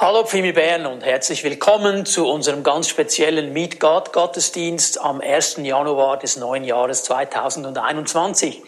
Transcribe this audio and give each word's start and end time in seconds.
Hallo 0.00 0.22
Pfimi 0.22 0.52
Bern 0.52 0.86
und 0.86 1.04
herzlich 1.04 1.42
willkommen 1.42 2.06
zu 2.06 2.28
unserem 2.28 2.62
ganz 2.62 2.88
speziellen 2.88 3.52
Meet 3.52 3.80
God 3.80 4.12
Gottesdienst 4.12 5.00
am 5.00 5.20
1. 5.20 5.56
Januar 5.56 6.20
des 6.20 6.36
neuen 6.36 6.62
Jahres 6.62 7.02
2021. 7.02 8.62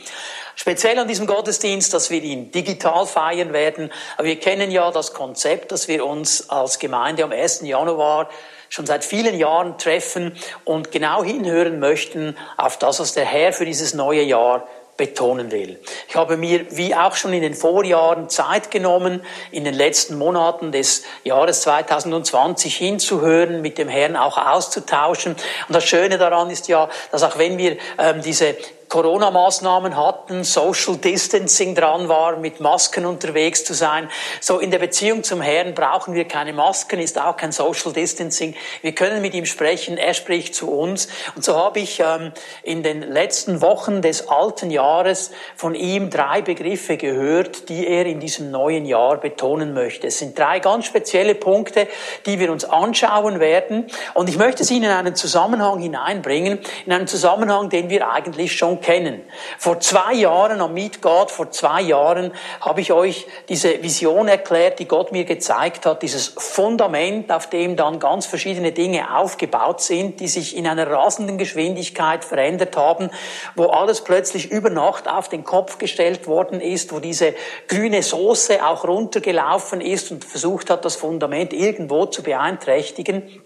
Speziell 0.56 0.98
an 0.98 1.06
diesem 1.06 1.28
Gottesdienst, 1.28 1.94
dass 1.94 2.10
wir 2.10 2.20
ihn 2.20 2.50
digital 2.50 3.06
feiern 3.06 3.52
werden. 3.52 3.92
Aber 4.16 4.26
wir 4.26 4.40
kennen 4.40 4.72
ja 4.72 4.90
das 4.90 5.14
Konzept, 5.14 5.70
dass 5.70 5.86
wir 5.86 6.04
uns 6.04 6.50
als 6.50 6.80
Gemeinde 6.80 7.22
am 7.22 7.30
1. 7.30 7.60
Januar 7.60 8.28
schon 8.68 8.86
seit 8.86 9.04
vielen 9.04 9.38
Jahren 9.38 9.78
treffen 9.78 10.36
und 10.64 10.90
genau 10.90 11.22
hinhören 11.22 11.78
möchten 11.78 12.36
auf 12.56 12.76
das, 12.76 12.98
was 12.98 13.14
der 13.14 13.24
Herr 13.24 13.52
für 13.52 13.66
dieses 13.66 13.94
neue 13.94 14.22
Jahr 14.22 14.66
betonen 15.00 15.50
will. 15.50 15.80
Ich 16.10 16.14
habe 16.14 16.36
mir, 16.36 16.76
wie 16.76 16.94
auch 16.94 17.16
schon 17.16 17.32
in 17.32 17.40
den 17.40 17.54
Vorjahren, 17.54 18.28
Zeit 18.28 18.70
genommen, 18.70 19.24
in 19.50 19.64
den 19.64 19.72
letzten 19.72 20.18
Monaten 20.18 20.72
des 20.72 21.04
Jahres 21.24 21.62
2020 21.62 22.76
hinzuhören, 22.76 23.62
mit 23.62 23.78
dem 23.78 23.88
Herrn 23.88 24.14
auch 24.14 24.36
auszutauschen. 24.36 25.36
Und 25.68 25.74
das 25.74 25.84
Schöne 25.84 26.18
daran 26.18 26.50
ist 26.50 26.68
ja, 26.68 26.90
dass 27.12 27.22
auch 27.22 27.38
wenn 27.38 27.56
wir 27.56 27.78
ähm, 27.98 28.20
diese 28.20 28.56
Corona-Maßnahmen 28.90 29.96
hatten, 29.96 30.42
Social 30.42 30.96
Distancing 30.96 31.76
dran 31.76 32.08
war, 32.08 32.36
mit 32.36 32.58
Masken 32.58 33.06
unterwegs 33.06 33.62
zu 33.64 33.72
sein. 33.72 34.10
So 34.40 34.58
in 34.58 34.72
der 34.72 34.80
Beziehung 34.80 35.22
zum 35.22 35.40
Herrn 35.40 35.74
brauchen 35.74 36.14
wir 36.14 36.26
keine 36.26 36.52
Masken, 36.52 36.98
ist 36.98 37.16
auch 37.16 37.36
kein 37.36 37.52
Social 37.52 37.92
Distancing. 37.92 38.56
Wir 38.82 38.92
können 38.92 39.22
mit 39.22 39.32
ihm 39.32 39.46
sprechen, 39.46 39.96
er 39.96 40.12
spricht 40.12 40.56
zu 40.56 40.68
uns. 40.68 41.06
Und 41.36 41.44
so 41.44 41.54
habe 41.54 41.78
ich 41.78 42.00
ähm, 42.00 42.32
in 42.64 42.82
den 42.82 43.02
letzten 43.02 43.62
Wochen 43.62 44.02
des 44.02 44.26
alten 44.28 44.72
Jahres 44.72 45.30
von 45.54 45.76
ihm 45.76 46.10
drei 46.10 46.42
Begriffe 46.42 46.96
gehört, 46.96 47.68
die 47.68 47.86
er 47.86 48.06
in 48.06 48.18
diesem 48.18 48.50
neuen 48.50 48.86
Jahr 48.86 49.18
betonen 49.18 49.72
möchte. 49.72 50.08
Es 50.08 50.18
sind 50.18 50.36
drei 50.36 50.58
ganz 50.58 50.86
spezielle 50.86 51.36
Punkte, 51.36 51.86
die 52.26 52.40
wir 52.40 52.50
uns 52.50 52.64
anschauen 52.64 53.38
werden. 53.38 53.86
Und 54.14 54.28
ich 54.28 54.36
möchte 54.36 54.64
sie 54.64 54.78
in 54.78 54.86
einen 54.86 55.14
Zusammenhang 55.14 55.78
hineinbringen, 55.78 56.58
in 56.86 56.92
einen 56.92 57.06
Zusammenhang, 57.06 57.68
den 57.68 57.88
wir 57.88 58.10
eigentlich 58.10 58.56
schon 58.56 58.79
kennen. 58.80 59.22
Vor 59.58 59.80
zwei 59.80 60.14
Jahren 60.14 60.60
am 60.60 60.74
Meet 60.74 61.02
God, 61.02 61.30
vor 61.30 61.50
zwei 61.50 61.82
Jahren 61.82 62.32
habe 62.60 62.80
ich 62.80 62.92
euch 62.92 63.26
diese 63.48 63.82
Vision 63.82 64.28
erklärt, 64.28 64.78
die 64.78 64.88
Gott 64.88 65.12
mir 65.12 65.24
gezeigt 65.24 65.86
hat, 65.86 66.02
dieses 66.02 66.28
Fundament, 66.28 67.30
auf 67.32 67.48
dem 67.48 67.76
dann 67.76 67.98
ganz 67.98 68.26
verschiedene 68.26 68.72
Dinge 68.72 69.16
aufgebaut 69.16 69.80
sind, 69.80 70.20
die 70.20 70.28
sich 70.28 70.56
in 70.56 70.66
einer 70.66 70.90
rasenden 70.90 71.38
Geschwindigkeit 71.38 72.24
verändert 72.24 72.76
haben, 72.76 73.10
wo 73.54 73.66
alles 73.66 74.02
plötzlich 74.02 74.50
über 74.50 74.70
Nacht 74.70 75.08
auf 75.08 75.28
den 75.28 75.44
Kopf 75.44 75.78
gestellt 75.78 76.26
worden 76.26 76.60
ist, 76.60 76.92
wo 76.92 77.00
diese 77.00 77.34
grüne 77.68 78.02
Soße 78.02 78.66
auch 78.66 78.84
runtergelaufen 78.84 79.80
ist 79.80 80.10
und 80.10 80.24
versucht 80.24 80.70
hat, 80.70 80.84
das 80.84 80.96
Fundament 80.96 81.52
irgendwo 81.52 82.06
zu 82.06 82.22
beeinträchtigen. 82.22 83.42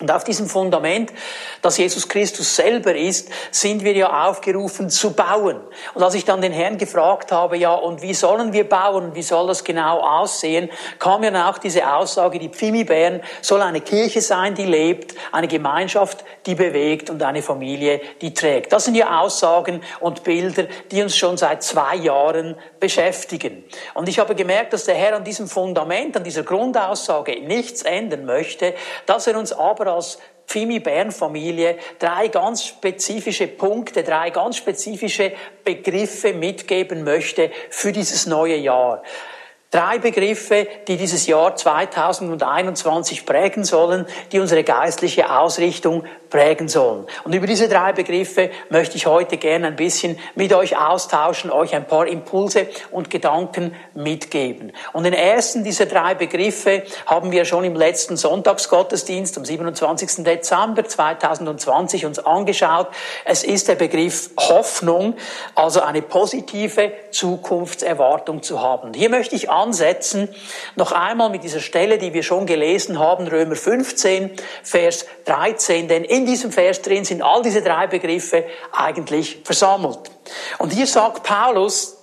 Und 0.00 0.10
auf 0.10 0.24
diesem 0.24 0.48
Fundament, 0.48 1.12
das 1.62 1.78
Jesus 1.78 2.08
Christus 2.08 2.56
selber 2.56 2.96
ist, 2.96 3.28
sind 3.52 3.84
wir 3.84 3.92
ja 3.92 4.28
aufgerufen 4.28 4.90
zu 4.90 5.12
bauen. 5.12 5.60
Und 5.94 6.02
als 6.02 6.14
ich 6.14 6.24
dann 6.24 6.40
den 6.40 6.50
Herrn 6.50 6.78
gefragt 6.78 7.30
habe, 7.30 7.56
ja, 7.56 7.72
und 7.72 8.02
wie 8.02 8.12
sollen 8.12 8.52
wir 8.52 8.68
bauen, 8.68 9.14
wie 9.14 9.22
soll 9.22 9.46
das 9.46 9.62
genau 9.62 10.00
aussehen, 10.00 10.68
kam 10.98 11.22
ja 11.22 11.48
auch 11.48 11.58
diese 11.58 11.88
Aussage, 11.94 12.40
die 12.40 12.48
Pfimi 12.48 12.82
Bern 12.82 13.20
soll 13.40 13.62
eine 13.62 13.82
Kirche 13.82 14.20
sein, 14.20 14.56
die 14.56 14.64
lebt, 14.64 15.14
eine 15.30 15.46
Gemeinschaft, 15.46 16.24
die 16.46 16.56
bewegt 16.56 17.08
und 17.08 17.22
eine 17.22 17.40
Familie, 17.40 18.00
die 18.20 18.34
trägt. 18.34 18.72
Das 18.72 18.86
sind 18.86 18.96
ja 18.96 19.20
Aussagen 19.20 19.80
und 20.00 20.24
Bilder, 20.24 20.64
die 20.90 21.04
uns 21.04 21.16
schon 21.16 21.36
seit 21.36 21.62
zwei 21.62 21.94
Jahren 21.94 22.56
beschäftigen. 22.80 23.62
Und 23.94 24.08
ich 24.08 24.18
habe 24.18 24.34
gemerkt, 24.34 24.72
dass 24.72 24.86
der 24.86 24.96
Herr 24.96 25.14
an 25.14 25.22
diesem 25.22 25.46
Fundament, 25.46 26.16
an 26.16 26.24
dieser 26.24 26.42
Grundaussage 26.42 27.40
nichts 27.40 27.82
ändern 27.82 28.24
möchte, 28.24 28.74
dass 29.06 29.28
er 29.28 29.38
uns 29.38 29.52
aber 29.52 29.83
aber 29.84 29.96
als 29.96 30.18
Pfimi 30.46 30.78
Bern 30.80 31.10
Familie 31.10 31.78
drei 31.98 32.28
ganz 32.28 32.64
spezifische 32.64 33.46
Punkte, 33.46 34.02
drei 34.02 34.30
ganz 34.30 34.56
spezifische 34.56 35.32
Begriffe 35.64 36.32
mitgeben 36.32 37.04
möchte 37.04 37.50
für 37.70 37.92
dieses 37.92 38.26
neue 38.26 38.56
Jahr. 38.56 39.02
Drei 39.74 39.98
Begriffe, 39.98 40.68
die 40.86 40.96
dieses 40.96 41.26
Jahr 41.26 41.56
2021 41.56 43.26
prägen 43.26 43.64
sollen, 43.64 44.06
die 44.30 44.38
unsere 44.38 44.62
geistliche 44.62 45.36
Ausrichtung 45.36 46.04
prägen 46.34 46.66
sollen. 46.66 47.06
Und 47.22 47.32
über 47.32 47.46
diese 47.46 47.68
drei 47.68 47.92
Begriffe 47.92 48.50
möchte 48.68 48.96
ich 48.96 49.06
heute 49.06 49.36
gerne 49.36 49.68
ein 49.68 49.76
bisschen 49.76 50.18
mit 50.34 50.52
euch 50.52 50.76
austauschen, 50.76 51.48
euch 51.50 51.76
ein 51.76 51.86
paar 51.86 52.08
Impulse 52.08 52.66
und 52.90 53.08
Gedanken 53.08 53.72
mitgeben. 53.94 54.72
Und 54.92 55.04
den 55.04 55.12
ersten 55.12 55.62
dieser 55.62 55.86
drei 55.86 56.14
Begriffe 56.14 56.82
haben 57.06 57.30
wir 57.30 57.44
schon 57.44 57.62
im 57.62 57.76
letzten 57.76 58.16
Sonntagsgottesdienst 58.16 59.38
am 59.38 59.44
27. 59.44 60.24
Dezember 60.24 60.84
2020 60.84 62.04
uns 62.04 62.18
angeschaut. 62.18 62.88
Es 63.24 63.44
ist 63.44 63.68
der 63.68 63.76
Begriff 63.76 64.30
Hoffnung, 64.36 65.14
also 65.54 65.82
eine 65.82 66.02
positive 66.02 66.92
Zukunftserwartung 67.12 68.42
zu 68.42 68.60
haben. 68.60 68.92
Hier 68.92 69.08
möchte 69.08 69.36
ich 69.36 69.50
ansetzen, 69.64 70.28
noch 70.76 70.92
einmal 70.92 71.30
mit 71.30 71.42
dieser 71.42 71.60
Stelle, 71.60 71.98
die 71.98 72.12
wir 72.12 72.22
schon 72.22 72.46
gelesen 72.46 72.98
haben, 72.98 73.26
Römer 73.26 73.56
15, 73.56 74.30
Vers 74.62 75.06
13, 75.24 75.88
denn 75.88 76.04
in 76.04 76.26
diesem 76.26 76.52
Vers 76.52 76.82
drin 76.82 77.04
sind 77.04 77.22
all 77.22 77.42
diese 77.42 77.62
drei 77.62 77.86
Begriffe 77.86 78.44
eigentlich 78.72 79.40
versammelt. 79.44 79.98
Und 80.58 80.72
hier 80.72 80.86
sagt 80.86 81.22
Paulus, 81.22 81.96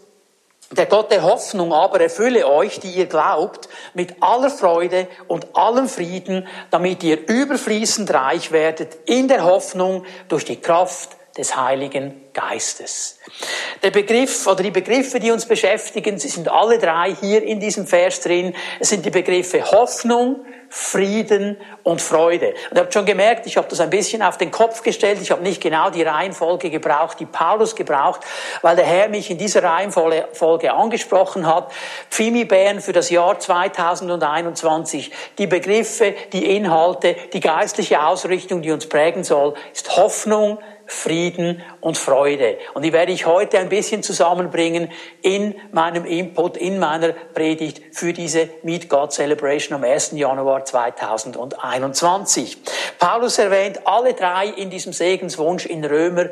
der 0.71 0.85
Gott 0.85 1.11
der 1.11 1.23
Hoffnung 1.23 1.73
aber 1.73 1.99
erfülle 1.99 2.47
euch, 2.47 2.79
die 2.79 2.91
ihr 2.91 3.07
glaubt, 3.07 3.67
mit 3.93 4.15
aller 4.21 4.49
Freude 4.49 5.07
und 5.27 5.55
allem 5.55 5.89
Frieden, 5.89 6.47
damit 6.69 7.03
ihr 7.03 7.27
überfließend 7.27 8.13
reich 8.13 8.53
werdet 8.53 8.97
in 9.05 9.27
der 9.27 9.43
Hoffnung 9.43 10.05
durch 10.29 10.45
die 10.45 10.61
Kraft 10.61 11.17
des 11.37 11.55
Heiligen 11.55 12.21
Geistes. 12.33 13.19
Der 13.83 13.91
Begriff 13.91 14.47
oder 14.47 14.63
die 14.63 14.71
Begriffe, 14.71 15.19
die 15.19 15.31
uns 15.31 15.45
beschäftigen, 15.45 16.17
sie 16.17 16.27
sind 16.27 16.49
alle 16.49 16.77
drei 16.77 17.15
hier 17.15 17.43
in 17.43 17.59
diesem 17.59 17.87
Vers 17.87 18.21
drin. 18.21 18.53
Es 18.79 18.89
sind 18.89 19.05
die 19.05 19.09
Begriffe 19.09 19.71
Hoffnung, 19.71 20.45
Frieden 20.69 21.57
und 21.83 22.01
Freude. 22.01 22.53
Und 22.69 22.77
ihr 22.77 22.83
habt 22.83 22.93
schon 22.93 23.05
gemerkt, 23.05 23.45
ich 23.45 23.57
habe 23.57 23.67
das 23.67 23.81
ein 23.81 23.89
bisschen 23.89 24.21
auf 24.21 24.37
den 24.37 24.51
Kopf 24.51 24.83
gestellt. 24.83 25.19
Ich 25.21 25.29
habe 25.29 25.43
nicht 25.43 25.61
genau 25.61 25.89
die 25.89 26.03
Reihenfolge 26.03 26.69
gebraucht, 26.69 27.19
die 27.19 27.25
Paulus 27.25 27.75
gebraucht, 27.75 28.21
weil 28.61 28.77
der 28.77 28.85
Herr 28.85 29.09
mich 29.09 29.29
in 29.29 29.37
dieser 29.37 29.63
Reihenfolge 29.63 30.73
angesprochen 30.73 31.45
hat. 31.45 31.73
Pfimi 32.09 32.45
Bern 32.45 32.79
für 32.79 32.93
das 32.93 33.09
Jahr 33.09 33.37
2021. 33.37 35.11
Die 35.37 35.47
Begriffe, 35.47 36.15
die 36.31 36.55
Inhalte, 36.55 37.17
die 37.33 37.41
geistliche 37.41 38.03
Ausrichtung, 38.03 38.61
die 38.61 38.71
uns 38.71 38.87
prägen 38.87 39.25
soll, 39.25 39.55
ist 39.73 39.97
Hoffnung, 39.97 40.59
Frieden 40.91 41.63
und 41.79 41.97
Freude. 41.97 42.57
Und 42.73 42.83
die 42.83 42.91
werde 42.91 43.13
ich 43.13 43.25
heute 43.25 43.59
ein 43.59 43.69
bisschen 43.69 44.03
zusammenbringen 44.03 44.91
in 45.21 45.55
meinem 45.71 46.03
Input, 46.03 46.57
in 46.57 46.79
meiner 46.79 47.13
Predigt 47.13 47.95
für 47.95 48.11
diese 48.11 48.49
Meet 48.63 48.89
God 48.89 49.13
Celebration 49.13 49.73
am 49.73 49.85
1. 49.85 50.11
Januar 50.11 50.65
2021. 50.65 52.57
Paulus 52.99 53.39
erwähnt 53.39 53.87
alle 53.87 54.13
drei 54.13 54.47
in 54.47 54.69
diesem 54.69 54.91
Segenswunsch 54.91 55.65
in 55.65 55.85
Römer 55.85 56.31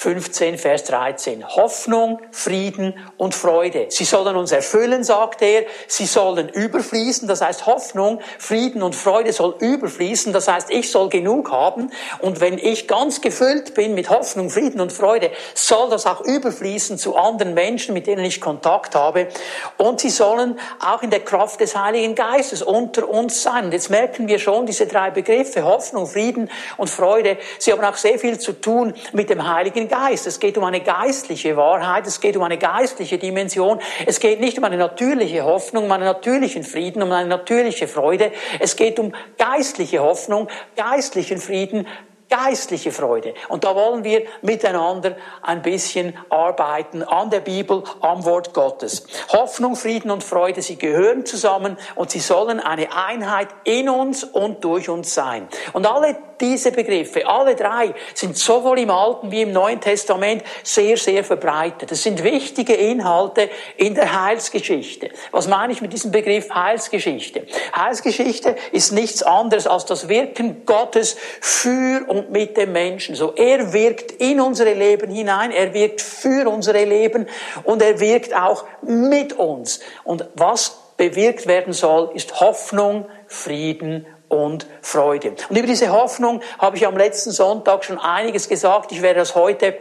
15, 0.00 0.56
Vers 0.56 0.84
13. 0.84 1.46
Hoffnung, 1.46 2.20
Frieden 2.30 2.94
und 3.18 3.34
Freude. 3.34 3.88
Sie 3.90 4.06
sollen 4.06 4.34
uns 4.34 4.50
erfüllen, 4.50 5.04
sagt 5.04 5.42
er. 5.42 5.64
Sie 5.88 6.06
sollen 6.06 6.48
überfließen. 6.48 7.28
Das 7.28 7.42
heißt, 7.42 7.66
Hoffnung, 7.66 8.20
Frieden 8.38 8.82
und 8.82 8.96
Freude 8.96 9.34
soll 9.34 9.56
überfließen. 9.58 10.32
Das 10.32 10.48
heißt, 10.48 10.70
ich 10.70 10.90
soll 10.90 11.10
genug 11.10 11.52
haben. 11.52 11.92
Und 12.20 12.40
wenn 12.40 12.56
ich 12.56 12.88
ganz 12.88 13.20
gefüllt 13.20 13.74
bin 13.74 13.92
mit 13.92 14.08
Hoffnung, 14.08 14.48
Frieden 14.48 14.80
und 14.80 14.90
Freude, 14.90 15.32
soll 15.52 15.90
das 15.90 16.06
auch 16.06 16.22
überfließen 16.22 16.96
zu 16.96 17.16
anderen 17.16 17.52
Menschen, 17.52 17.92
mit 17.92 18.06
denen 18.06 18.24
ich 18.24 18.40
Kontakt 18.40 18.94
habe. 18.94 19.28
Und 19.76 20.00
sie 20.00 20.08
sollen 20.08 20.58
auch 20.82 21.02
in 21.02 21.10
der 21.10 21.20
Kraft 21.20 21.60
des 21.60 21.76
Heiligen 21.76 22.14
Geistes 22.14 22.62
unter 22.62 23.06
uns 23.06 23.42
sein. 23.42 23.66
Und 23.66 23.72
jetzt 23.72 23.90
merken 23.90 24.28
wir 24.28 24.38
schon 24.38 24.64
diese 24.64 24.86
drei 24.86 25.10
Begriffe, 25.10 25.62
Hoffnung, 25.62 26.06
Frieden 26.06 26.50
und 26.78 26.88
Freude. 26.88 27.36
Sie 27.58 27.70
haben 27.70 27.84
auch 27.84 27.96
sehr 27.96 28.18
viel 28.18 28.38
zu 28.38 28.54
tun 28.54 28.94
mit 29.12 29.28
dem 29.28 29.46
Heiligen 29.46 29.89
Geist. 29.90 30.26
Es 30.26 30.40
geht 30.40 30.56
um 30.56 30.64
eine 30.64 30.80
geistliche 30.80 31.56
Wahrheit, 31.56 32.06
es 32.06 32.20
geht 32.20 32.36
um 32.36 32.42
eine 32.42 32.56
geistliche 32.56 33.18
Dimension. 33.18 33.80
Es 34.06 34.20
geht 34.20 34.40
nicht 34.40 34.56
um 34.56 34.64
eine 34.64 34.78
natürliche 34.78 35.44
Hoffnung, 35.44 35.84
um 35.84 35.92
einen 35.92 36.04
natürlichen 36.04 36.62
Frieden, 36.62 37.02
um 37.02 37.12
eine 37.12 37.28
natürliche 37.28 37.88
Freude. 37.88 38.32
Es 38.60 38.76
geht 38.76 38.98
um 38.98 39.12
geistliche 39.36 39.98
Hoffnung, 40.00 40.48
geistlichen 40.76 41.38
Frieden, 41.38 41.86
geistliche 42.30 42.92
Freude. 42.92 43.34
Und 43.48 43.64
da 43.64 43.74
wollen 43.74 44.04
wir 44.04 44.22
miteinander 44.40 45.16
ein 45.42 45.62
bisschen 45.62 46.16
arbeiten 46.30 47.02
an 47.02 47.28
der 47.28 47.40
Bibel, 47.40 47.82
am 48.00 48.24
Wort 48.24 48.54
Gottes. 48.54 49.06
Hoffnung, 49.32 49.76
Frieden 49.76 50.10
und 50.10 50.24
Freude, 50.24 50.62
sie 50.62 50.78
gehören 50.78 51.26
zusammen 51.26 51.76
und 51.96 52.10
sie 52.10 52.20
sollen 52.20 52.60
eine 52.60 52.88
Einheit 52.94 53.48
in 53.64 53.88
uns 53.88 54.24
und 54.24 54.64
durch 54.64 54.88
uns 54.88 55.12
sein. 55.12 55.48
Und 55.72 55.86
alle 55.86 56.16
diese 56.40 56.72
Begriffe, 56.72 57.26
alle 57.26 57.54
drei, 57.54 57.94
sind 58.14 58.36
sowohl 58.36 58.78
im 58.78 58.90
Alten 58.90 59.30
wie 59.30 59.42
im 59.42 59.52
Neuen 59.52 59.80
Testament 59.80 60.42
sehr, 60.62 60.96
sehr 60.96 61.24
verbreitet. 61.24 61.90
Das 61.90 62.02
sind 62.02 62.22
wichtige 62.22 62.74
Inhalte 62.74 63.50
in 63.76 63.94
der 63.94 64.24
Heilsgeschichte. 64.24 65.10
Was 65.30 65.48
meine 65.48 65.72
ich 65.72 65.80
mit 65.80 65.92
diesem 65.92 66.10
Begriff 66.10 66.50
Heilsgeschichte? 66.50 67.46
Heilsgeschichte 67.76 68.56
ist 68.72 68.92
nichts 68.92 69.22
anderes 69.22 69.66
als 69.66 69.84
das 69.84 70.08
Wirken 70.08 70.64
Gottes 70.66 71.16
für 71.40 72.04
und 72.08 72.30
mit 72.30 72.56
dem 72.56 72.72
Menschen. 72.72 73.14
So, 73.14 73.34
er 73.34 73.72
wirkt 73.72 74.12
in 74.12 74.40
unsere 74.40 74.74
Leben 74.74 75.10
hinein, 75.10 75.50
er 75.52 75.74
wirkt 75.74 76.00
für 76.00 76.48
unsere 76.48 76.84
Leben 76.84 77.26
und 77.64 77.82
er 77.82 78.00
wirkt 78.00 78.34
auch 78.34 78.64
mit 78.82 79.34
uns. 79.34 79.80
Und 80.04 80.26
was 80.34 80.78
bewirkt 80.96 81.46
werden 81.46 81.72
soll, 81.72 82.10
ist 82.14 82.40
Hoffnung, 82.40 83.06
Frieden 83.26 84.06
und 84.30 84.66
Freude. 84.80 85.34
Und 85.50 85.56
über 85.56 85.66
diese 85.66 85.92
Hoffnung 85.92 86.40
habe 86.58 86.78
ich 86.78 86.86
am 86.86 86.96
letzten 86.96 87.32
Sonntag 87.32 87.84
schon 87.84 87.98
einiges 87.98 88.48
gesagt. 88.48 88.92
Ich 88.92 89.02
werde 89.02 89.20
das 89.20 89.34
heute 89.34 89.76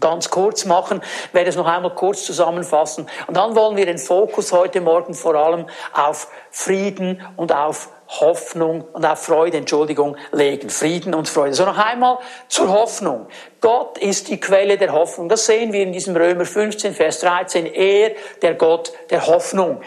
ganz 0.00 0.30
kurz 0.30 0.64
machen, 0.64 1.02
werde 1.32 1.50
es 1.50 1.56
noch 1.56 1.66
einmal 1.66 1.94
kurz 1.94 2.24
zusammenfassen. 2.24 3.06
Und 3.26 3.36
dann 3.36 3.54
wollen 3.54 3.76
wir 3.76 3.84
den 3.84 3.98
Fokus 3.98 4.52
heute 4.52 4.80
Morgen 4.80 5.12
vor 5.12 5.34
allem 5.34 5.66
auf 5.92 6.28
Frieden 6.50 7.20
und 7.36 7.52
auf 7.52 7.90
Hoffnung 8.08 8.82
und 8.92 9.04
auf 9.04 9.22
Freude, 9.22 9.58
Entschuldigung, 9.58 10.16
legen. 10.32 10.70
Frieden 10.70 11.14
und 11.14 11.28
Freude. 11.28 11.54
So 11.54 11.64
noch 11.64 11.78
einmal 11.78 12.18
zur 12.48 12.68
Hoffnung. 12.68 13.26
Gott 13.60 13.98
ist 13.98 14.28
die 14.28 14.38
Quelle 14.38 14.76
der 14.76 14.92
Hoffnung. 14.92 15.28
Das 15.28 15.46
sehen 15.46 15.72
wir 15.72 15.82
in 15.82 15.92
diesem 15.92 16.14
Römer 16.16 16.44
15, 16.44 16.94
Vers 16.94 17.20
13. 17.20 17.66
Er, 17.66 18.12
der 18.42 18.54
Gott 18.54 18.92
der 19.10 19.26
Hoffnung. 19.26 19.80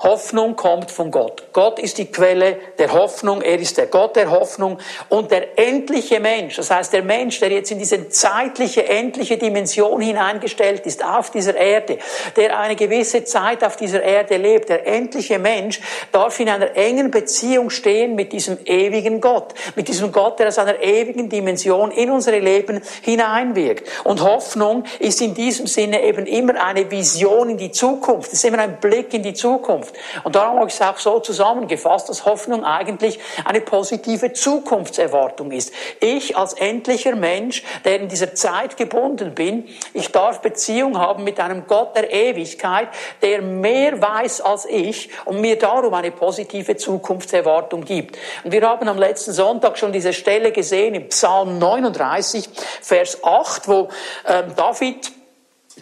Hoffnung 0.00 0.54
kommt 0.54 0.92
von 0.92 1.10
Gott. 1.10 1.48
Gott 1.52 1.80
ist 1.80 1.98
die 1.98 2.06
Quelle 2.06 2.56
der 2.78 2.92
Hoffnung, 2.92 3.42
er 3.42 3.58
ist 3.58 3.78
der 3.78 3.86
Gott 3.86 4.14
der 4.14 4.30
Hoffnung 4.30 4.78
und 5.08 5.32
der 5.32 5.58
endliche 5.58 6.20
Mensch, 6.20 6.54
das 6.54 6.70
heißt 6.70 6.92
der 6.92 7.02
Mensch, 7.02 7.40
der 7.40 7.50
jetzt 7.50 7.72
in 7.72 7.80
diese 7.80 8.08
zeitliche, 8.08 8.88
endliche 8.88 9.38
Dimension 9.38 10.00
hineingestellt 10.00 10.86
ist 10.86 11.04
auf 11.04 11.32
dieser 11.32 11.56
Erde, 11.56 11.98
der 12.36 12.56
eine 12.60 12.76
gewisse 12.76 13.24
Zeit 13.24 13.64
auf 13.64 13.74
dieser 13.74 14.00
Erde 14.00 14.36
lebt, 14.36 14.68
der 14.68 14.86
endliche 14.86 15.40
Mensch 15.40 15.80
darf 16.12 16.38
in 16.38 16.48
einer 16.48 16.76
engen 16.76 17.10
Beziehung 17.10 17.68
stehen 17.68 18.14
mit 18.14 18.32
diesem 18.32 18.56
ewigen 18.66 19.20
Gott, 19.20 19.52
mit 19.74 19.88
diesem 19.88 20.12
Gott, 20.12 20.38
der 20.38 20.46
aus 20.46 20.58
einer 20.58 20.80
ewigen 20.80 21.28
Dimension 21.28 21.90
in 21.90 22.12
unsere 22.12 22.38
Leben 22.38 22.80
hineinwirkt. 23.02 23.88
Und 24.04 24.22
Hoffnung 24.22 24.84
ist 25.00 25.20
in 25.20 25.34
diesem 25.34 25.66
Sinne 25.66 26.04
eben 26.04 26.24
immer 26.24 26.64
eine 26.64 26.88
Vision 26.88 27.50
in 27.50 27.58
die 27.58 27.72
Zukunft, 27.72 28.28
es 28.28 28.38
ist 28.38 28.44
immer 28.44 28.60
ein 28.60 28.78
Blick 28.78 29.12
in 29.12 29.24
die 29.24 29.34
Zukunft. 29.34 29.87
Zukunft. 29.88 30.24
Und 30.24 30.34
darum 30.34 30.58
habe 30.58 30.68
ich 30.68 30.74
es 30.74 30.82
auch 30.82 30.98
so 30.98 31.20
zusammengefasst, 31.20 32.08
dass 32.08 32.24
Hoffnung 32.24 32.64
eigentlich 32.64 33.18
eine 33.44 33.60
positive 33.60 34.32
Zukunftserwartung 34.32 35.52
ist. 35.52 35.72
Ich 36.00 36.36
als 36.36 36.54
endlicher 36.54 37.16
Mensch, 37.16 37.62
der 37.84 38.00
in 38.00 38.08
dieser 38.08 38.34
Zeit 38.34 38.76
gebunden 38.76 39.34
bin, 39.34 39.68
ich 39.92 40.12
darf 40.12 40.40
Beziehung 40.40 40.98
haben 40.98 41.24
mit 41.24 41.40
einem 41.40 41.66
Gott 41.66 41.96
der 41.96 42.12
Ewigkeit, 42.12 42.88
der 43.22 43.42
mehr 43.42 44.00
weiß 44.00 44.40
als 44.40 44.66
ich 44.66 45.10
und 45.24 45.40
mir 45.40 45.58
darum 45.58 45.94
eine 45.94 46.10
positive 46.10 46.76
Zukunftserwartung 46.76 47.84
gibt. 47.84 48.16
Und 48.44 48.52
wir 48.52 48.62
haben 48.62 48.88
am 48.88 48.98
letzten 48.98 49.32
Sonntag 49.32 49.78
schon 49.78 49.92
diese 49.92 50.12
Stelle 50.12 50.52
gesehen 50.52 50.94
im 50.94 51.08
Psalm 51.08 51.58
39, 51.58 52.48
Vers 52.82 53.22
8, 53.24 53.68
wo 53.68 53.88
ähm, 54.26 54.52
David 54.56 55.17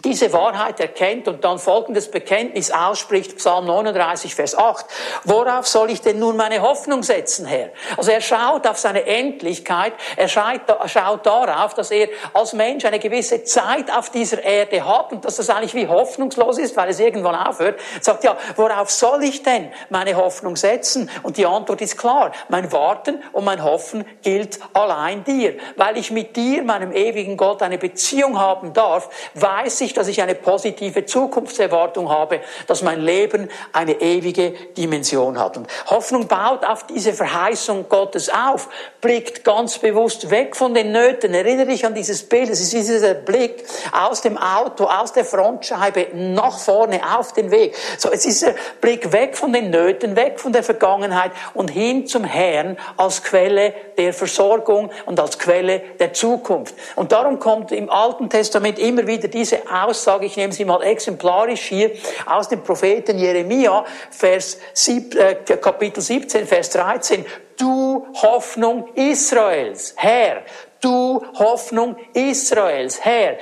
diese 0.03 0.31
Wahrheit 0.33 0.79
erkennt 0.79 1.27
und 1.27 1.43
dann 1.43 1.59
folgendes 1.59 2.11
Bekenntnis 2.11 2.71
ausspricht, 2.71 3.37
Psalm 3.37 3.65
39, 3.65 4.35
Vers 4.35 4.57
8. 4.57 4.85
Worauf 5.23 5.67
soll 5.67 5.91
ich 5.91 6.01
denn 6.01 6.19
nun 6.19 6.37
meine 6.37 6.61
Hoffnung 6.61 7.03
setzen, 7.03 7.45
Herr? 7.45 7.69
Also 7.97 8.11
er 8.11 8.21
schaut 8.21 8.67
auf 8.67 8.77
seine 8.77 9.05
Endlichkeit, 9.05 9.93
er 10.15 10.27
schaut 10.27 11.25
darauf, 11.25 11.73
dass 11.73 11.91
er 11.91 12.09
als 12.33 12.53
Mensch 12.53 12.85
eine 12.85 12.99
gewisse 12.99 13.43
Zeit 13.43 13.91
auf 13.91 14.09
dieser 14.09 14.43
Erde 14.43 14.85
hat 14.85 15.11
und 15.11 15.25
dass 15.25 15.37
das 15.37 15.49
eigentlich 15.49 15.73
wie 15.73 15.87
hoffnungslos 15.87 16.57
ist, 16.57 16.75
weil 16.77 16.89
es 16.89 16.99
irgendwann 16.99 17.35
aufhört. 17.35 17.79
Er 17.95 18.03
sagt, 18.03 18.23
ja, 18.23 18.37
worauf 18.55 18.89
soll 18.89 19.23
ich 19.23 19.43
denn 19.43 19.71
meine 19.89 20.15
Hoffnung 20.15 20.55
setzen? 20.55 21.09
Und 21.23 21.37
die 21.37 21.45
Antwort 21.45 21.81
ist 21.81 21.97
klar, 21.97 22.31
mein 22.49 22.71
Warten 22.71 23.23
und 23.31 23.45
mein 23.45 23.63
Hoffen 23.63 24.05
gilt 24.21 24.59
allein 24.73 25.23
dir. 25.23 25.55
Weil 25.75 25.97
ich 25.97 26.11
mit 26.11 26.35
dir, 26.35 26.63
meinem 26.63 26.91
ewigen 26.91 27.37
Gott, 27.37 27.61
eine 27.61 27.77
Beziehung 27.77 28.39
haben 28.39 28.73
darf, 28.73 29.09
weiß 29.33 29.81
ich, 29.81 29.86
ich, 29.87 29.93
dass 29.93 30.07
ich 30.07 30.21
eine 30.21 30.35
positive 30.35 31.05
Zukunftserwartung 31.05 32.09
habe, 32.09 32.41
dass 32.67 32.81
mein 32.81 33.01
Leben 33.01 33.49
eine 33.73 33.93
ewige 34.01 34.51
Dimension 34.77 35.39
hat. 35.39 35.57
Und 35.57 35.67
Hoffnung 35.87 36.27
baut 36.27 36.65
auf 36.65 36.85
diese 36.87 37.13
Verheißung 37.13 37.87
Gottes 37.89 38.29
auf, 38.29 38.69
blickt 39.01 39.43
ganz 39.43 39.77
bewusst 39.77 40.29
weg 40.29 40.55
von 40.55 40.73
den 40.73 40.91
Nöten. 40.91 41.33
Erinnere 41.33 41.67
dich 41.67 41.85
an 41.85 41.93
dieses 41.93 42.27
Bild. 42.27 42.49
Es 42.49 42.61
ist 42.61 42.73
dieser 42.73 43.13
Blick 43.13 43.63
aus 43.91 44.21
dem 44.21 44.37
Auto, 44.37 44.85
aus 44.85 45.13
der 45.13 45.25
Frontscheibe 45.25 46.07
nach 46.13 46.57
vorne 46.59 47.01
auf 47.17 47.33
den 47.33 47.51
Weg. 47.51 47.75
So, 47.97 48.11
es 48.11 48.25
ist 48.25 48.43
der 48.43 48.55
Blick 48.81 49.11
weg 49.11 49.37
von 49.37 49.53
den 49.53 49.69
Nöten, 49.69 50.15
weg 50.15 50.39
von 50.39 50.51
der 50.51 50.63
Vergangenheit 50.63 51.31
und 51.53 51.69
hin 51.69 52.07
zum 52.07 52.23
Herrn 52.23 52.77
als 52.97 53.23
Quelle 53.23 53.73
der 53.97 54.13
Versorgung 54.13 54.91
und 55.05 55.19
als 55.19 55.39
Quelle 55.39 55.79
der 55.99 56.13
Zukunft. 56.13 56.75
Und 56.95 57.11
darum 57.11 57.39
kommt 57.39 57.71
im 57.71 57.89
Alten 57.89 58.29
Testament 58.29 58.79
immer 58.79 59.07
wieder 59.07 59.27
diese 59.27 59.69
Aussage, 59.83 60.25
ich 60.25 60.37
nehme 60.37 60.53
sie 60.53 60.65
mal 60.65 60.81
exemplarisch 60.83 61.61
hier 61.61 61.91
aus 62.25 62.49
dem 62.49 62.63
Propheten 62.63 63.17
Jeremia, 63.17 63.85
Vers 64.11 64.57
sieb, 64.73 65.15
äh, 65.15 65.35
Kapitel 65.35 66.01
17, 66.01 66.47
Vers 66.47 66.69
13. 66.71 67.25
Du 67.57 68.05
Hoffnung 68.21 68.89
Israels, 68.95 69.93
Herr, 69.97 70.43
du 70.81 71.23
Hoffnung 71.39 71.97
Israels, 72.13 73.03
Herr. 73.03 73.37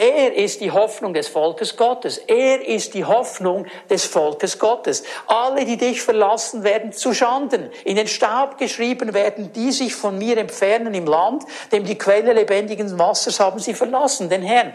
Er 0.00 0.36
ist 0.36 0.60
die 0.60 0.70
Hoffnung 0.70 1.12
des 1.12 1.26
Volkes 1.26 1.76
Gottes. 1.76 2.18
Er 2.18 2.64
ist 2.64 2.94
die 2.94 3.04
Hoffnung 3.04 3.66
des 3.90 4.04
Volkes 4.04 4.60
Gottes. 4.60 5.02
Alle, 5.26 5.64
die 5.64 5.76
dich 5.76 6.02
verlassen, 6.02 6.62
werden 6.62 6.92
zu 6.92 7.12
Schanden. 7.12 7.68
In 7.84 7.96
den 7.96 8.06
Staub 8.06 8.58
geschrieben 8.58 9.12
werden, 9.12 9.52
die 9.52 9.72
sich 9.72 9.96
von 9.96 10.16
mir 10.16 10.38
entfernen 10.38 10.94
im 10.94 11.06
Land, 11.06 11.42
dem 11.72 11.84
die 11.84 11.98
Quelle 11.98 12.32
lebendigen 12.32 12.96
Wassers 12.96 13.40
haben 13.40 13.58
sie 13.58 13.74
verlassen, 13.74 14.28
den 14.28 14.42
Herrn. 14.42 14.72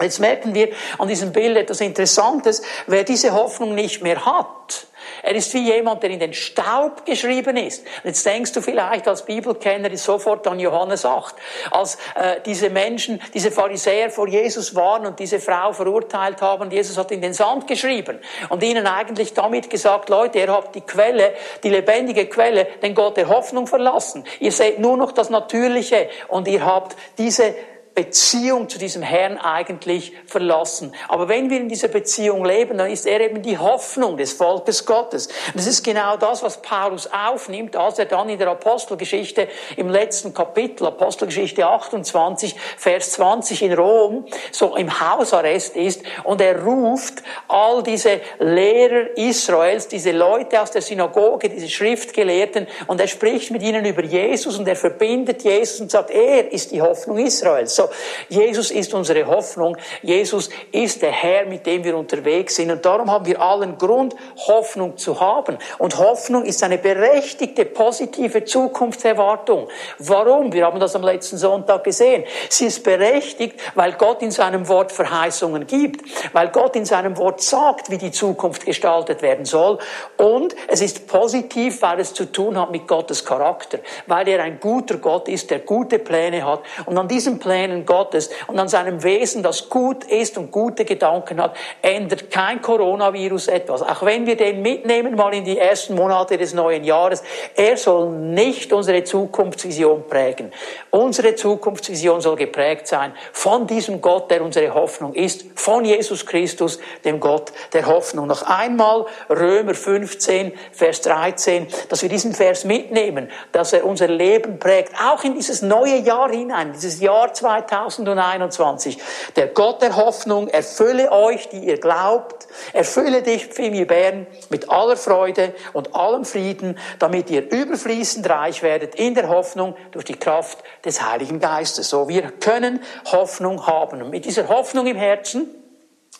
Jetzt 0.00 0.20
merken 0.20 0.54
wir 0.54 0.70
an 0.98 1.08
diesem 1.08 1.32
Bild 1.32 1.56
etwas 1.56 1.80
Interessantes. 1.80 2.62
Wer 2.86 3.04
diese 3.04 3.32
Hoffnung 3.32 3.74
nicht 3.74 4.02
mehr 4.02 4.24
hat, 4.24 4.86
er 5.22 5.34
ist 5.34 5.52
wie 5.54 5.64
jemand, 5.64 6.02
der 6.02 6.10
in 6.10 6.20
den 6.20 6.32
Staub 6.32 7.04
geschrieben 7.04 7.56
ist. 7.56 7.84
Und 7.84 8.04
jetzt 8.04 8.24
denkst 8.24 8.52
du 8.52 8.60
vielleicht 8.60 9.08
als 9.08 9.24
Bibelkenner 9.24 9.94
sofort 9.96 10.46
an 10.46 10.60
Johannes 10.60 11.04
8, 11.04 11.34
als 11.70 11.96
äh, 12.14 12.40
diese 12.44 12.70
Menschen, 12.70 13.20
diese 13.34 13.50
Pharisäer 13.50 14.10
vor 14.10 14.28
Jesus 14.28 14.74
waren 14.74 15.06
und 15.06 15.18
diese 15.18 15.40
Frau 15.40 15.72
verurteilt 15.72 16.40
haben. 16.40 16.70
Jesus 16.70 16.96
hat 16.96 17.10
in 17.10 17.20
den 17.20 17.34
Sand 17.34 17.66
geschrieben 17.66 18.20
und 18.48 18.62
ihnen 18.62 18.86
eigentlich 18.86 19.34
damit 19.34 19.70
gesagt, 19.70 20.08
Leute, 20.08 20.38
ihr 20.38 20.52
habt 20.52 20.74
die 20.74 20.82
Quelle, 20.82 21.34
die 21.62 21.70
lebendige 21.70 22.26
Quelle, 22.26 22.66
den 22.82 22.94
Gott 22.94 23.16
der 23.16 23.28
Hoffnung 23.28 23.66
verlassen. 23.66 24.24
Ihr 24.40 24.52
seht 24.52 24.78
nur 24.78 24.96
noch 24.96 25.12
das 25.12 25.30
Natürliche 25.30 26.08
und 26.28 26.46
ihr 26.48 26.64
habt 26.64 26.96
diese 27.18 27.54
Beziehung 27.98 28.68
zu 28.68 28.78
diesem 28.78 29.02
Herrn 29.02 29.38
eigentlich 29.38 30.12
verlassen. 30.24 30.94
Aber 31.08 31.28
wenn 31.28 31.50
wir 31.50 31.56
in 31.56 31.68
dieser 31.68 31.88
Beziehung 31.88 32.44
leben, 32.44 32.78
dann 32.78 32.88
ist 32.88 33.08
er 33.08 33.20
eben 33.20 33.42
die 33.42 33.58
Hoffnung 33.58 34.16
des 34.16 34.34
Volkes 34.34 34.86
Gottes. 34.86 35.26
Und 35.26 35.56
das 35.56 35.66
ist 35.66 35.82
genau 35.82 36.16
das, 36.16 36.44
was 36.44 36.62
Paulus 36.62 37.08
aufnimmt, 37.12 37.74
als 37.74 37.98
er 37.98 38.04
dann 38.04 38.28
in 38.28 38.38
der 38.38 38.46
Apostelgeschichte 38.50 39.48
im 39.76 39.90
letzten 39.90 40.32
Kapitel, 40.32 40.86
Apostelgeschichte 40.86 41.66
28, 41.66 42.54
Vers 42.76 43.14
20 43.14 43.62
in 43.62 43.72
Rom, 43.72 44.26
so 44.52 44.76
im 44.76 45.00
Hausarrest 45.00 45.74
ist 45.74 46.02
und 46.22 46.40
er 46.40 46.62
ruft 46.62 47.24
all 47.48 47.82
diese 47.82 48.20
Lehrer 48.38 49.16
Israels, 49.16 49.88
diese 49.88 50.12
Leute 50.12 50.62
aus 50.62 50.70
der 50.70 50.82
Synagoge, 50.82 51.48
diese 51.48 51.68
Schriftgelehrten 51.68 52.68
und 52.86 53.00
er 53.00 53.08
spricht 53.08 53.50
mit 53.50 53.64
ihnen 53.64 53.84
über 53.84 54.04
Jesus 54.04 54.56
und 54.56 54.68
er 54.68 54.76
verbindet 54.76 55.42
Jesus 55.42 55.80
und 55.80 55.90
sagt, 55.90 56.10
er 56.10 56.52
ist 56.52 56.70
die 56.70 56.80
Hoffnung 56.80 57.18
Israels. 57.18 57.74
So, 57.74 57.87
Jesus 58.28 58.70
ist 58.70 58.94
unsere 58.94 59.26
Hoffnung. 59.26 59.76
Jesus 60.02 60.50
ist 60.72 61.02
der 61.02 61.12
Herr, 61.12 61.46
mit 61.46 61.66
dem 61.66 61.84
wir 61.84 61.96
unterwegs 61.96 62.56
sind. 62.56 62.70
Und 62.70 62.84
darum 62.84 63.10
haben 63.10 63.26
wir 63.26 63.40
allen 63.40 63.78
Grund, 63.78 64.14
Hoffnung 64.46 64.96
zu 64.96 65.20
haben. 65.20 65.58
Und 65.78 65.98
Hoffnung 65.98 66.44
ist 66.44 66.62
eine 66.62 66.78
berechtigte, 66.78 67.64
positive 67.64 68.44
Zukunftserwartung. 68.44 69.68
Warum? 69.98 70.52
Wir 70.52 70.66
haben 70.66 70.80
das 70.80 70.94
am 70.96 71.02
letzten 71.02 71.38
Sonntag 71.38 71.84
gesehen. 71.84 72.24
Sie 72.48 72.66
ist 72.66 72.82
berechtigt, 72.82 73.58
weil 73.74 73.92
Gott 73.92 74.22
in 74.22 74.30
seinem 74.30 74.68
Wort 74.68 74.92
Verheißungen 74.92 75.66
gibt, 75.66 76.02
weil 76.32 76.48
Gott 76.48 76.76
in 76.76 76.84
seinem 76.84 77.16
Wort 77.16 77.40
sagt, 77.40 77.90
wie 77.90 77.98
die 77.98 78.10
Zukunft 78.10 78.64
gestaltet 78.66 79.22
werden 79.22 79.44
soll. 79.44 79.78
Und 80.16 80.54
es 80.66 80.80
ist 80.80 81.06
positiv, 81.06 81.82
weil 81.82 82.00
es 82.00 82.14
zu 82.14 82.30
tun 82.30 82.58
hat 82.58 82.70
mit 82.70 82.86
Gottes 82.86 83.24
Charakter, 83.24 83.78
weil 84.06 84.28
er 84.28 84.42
ein 84.42 84.60
guter 84.60 84.96
Gott 84.98 85.28
ist, 85.28 85.50
der 85.50 85.60
gute 85.60 85.98
Pläne 85.98 86.44
hat. 86.44 86.60
Und 86.86 86.98
an 86.98 87.08
diesen 87.08 87.38
Plänen 87.38 87.77
Benehmen 87.78 87.86
Gottes 87.86 88.30
und 88.46 88.58
an 88.58 88.68
seinem 88.68 89.02
Wesen, 89.02 89.42
das 89.42 89.68
gut 89.68 90.04
ist 90.04 90.38
und 90.38 90.50
gute 90.50 90.84
Gedanken 90.84 91.40
hat, 91.40 91.56
ändert 91.82 92.30
kein 92.30 92.60
Coronavirus 92.62 93.48
etwas. 93.48 93.82
Auch 93.82 94.04
wenn 94.04 94.26
wir 94.26 94.36
den 94.36 94.62
mitnehmen 94.62 95.14
mal 95.14 95.34
in 95.34 95.44
die 95.44 95.58
ersten 95.58 95.94
Monate 95.94 96.36
des 96.36 96.54
neuen 96.54 96.84
Jahres, 96.84 97.22
er 97.56 97.76
soll 97.76 98.10
nicht 98.10 98.72
unsere 98.72 99.04
Zukunftsvision 99.04 100.06
prägen. 100.08 100.52
Unsere 100.90 101.34
Zukunftsvision 101.34 102.20
soll 102.20 102.36
geprägt 102.36 102.86
sein 102.86 103.12
von 103.32 103.66
diesem 103.66 104.00
Gott, 104.00 104.30
der 104.30 104.42
unsere 104.42 104.74
Hoffnung 104.74 105.14
ist, 105.14 105.44
von 105.54 105.84
Jesus 105.84 106.26
Christus, 106.26 106.78
dem 107.04 107.20
Gott 107.20 107.52
der 107.72 107.86
Hoffnung. 107.86 108.26
Noch 108.26 108.42
einmal 108.42 109.06
Römer 109.28 109.74
15, 109.74 110.52
Vers 110.72 111.02
13, 111.02 111.66
dass 111.88 112.02
wir 112.02 112.08
diesen 112.08 112.32
Vers 112.32 112.64
mitnehmen, 112.64 113.28
dass 113.52 113.72
er 113.72 113.84
unser 113.84 114.08
Leben 114.08 114.58
prägt, 114.58 114.92
auch 115.00 115.24
in 115.24 115.34
dieses 115.34 115.62
neue 115.62 115.98
Jahr 115.98 116.30
hinein, 116.30 116.72
dieses 116.72 117.00
Jahr 117.00 117.32
2021. 117.68 118.98
Der 119.36 119.48
Gott 119.48 119.82
der 119.82 119.96
Hoffnung 119.96 120.48
erfülle 120.48 121.12
euch, 121.12 121.48
die 121.48 121.58
ihr 121.58 121.78
glaubt, 121.78 122.48
erfülle 122.72 123.22
dich, 123.22 123.46
Pfimi 123.46 123.84
Bern, 123.84 124.26
mit 124.50 124.70
aller 124.70 124.96
Freude 124.96 125.54
und 125.72 125.94
allem 125.94 126.24
Frieden, 126.24 126.78
damit 126.98 127.30
ihr 127.30 127.50
überfließend 127.50 128.28
reich 128.28 128.62
werdet 128.62 128.94
in 128.94 129.14
der 129.14 129.28
Hoffnung 129.28 129.76
durch 129.92 130.04
die 130.04 130.16
Kraft 130.16 130.58
des 130.84 131.02
Heiligen 131.02 131.40
Geistes. 131.40 131.88
So, 131.88 132.08
wir 132.08 132.30
können 132.30 132.80
Hoffnung 133.10 133.66
haben. 133.66 134.02
Und 134.02 134.10
mit 134.10 134.24
dieser 134.24 134.48
Hoffnung 134.48 134.86
im 134.86 134.96
Herzen 134.96 135.48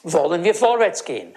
wollen 0.02 0.45
wir 0.45 0.55
vorwärts 0.55 1.05
gehen. 1.05 1.35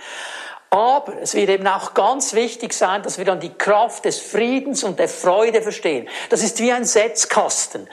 Aber 0.69 1.21
es 1.21 1.33
wird 1.33 1.49
eben 1.49 1.67
auch 1.67 1.93
ganz 1.93 2.33
wichtig 2.33 2.71
sein, 2.71 3.03
dass 3.03 3.17
wir 3.17 3.25
dann 3.25 3.41
die 3.41 3.53
Kraft 3.53 4.05
des 4.05 4.19
Friedens 4.19 4.85
und 4.85 4.99
der 4.99 5.09
Freude 5.09 5.61
verstehen. 5.61 6.07
Das 6.29 6.41
ist 6.41 6.59
wie 6.59 6.71
ein 6.71 6.85
Setzkasten. 6.85 7.89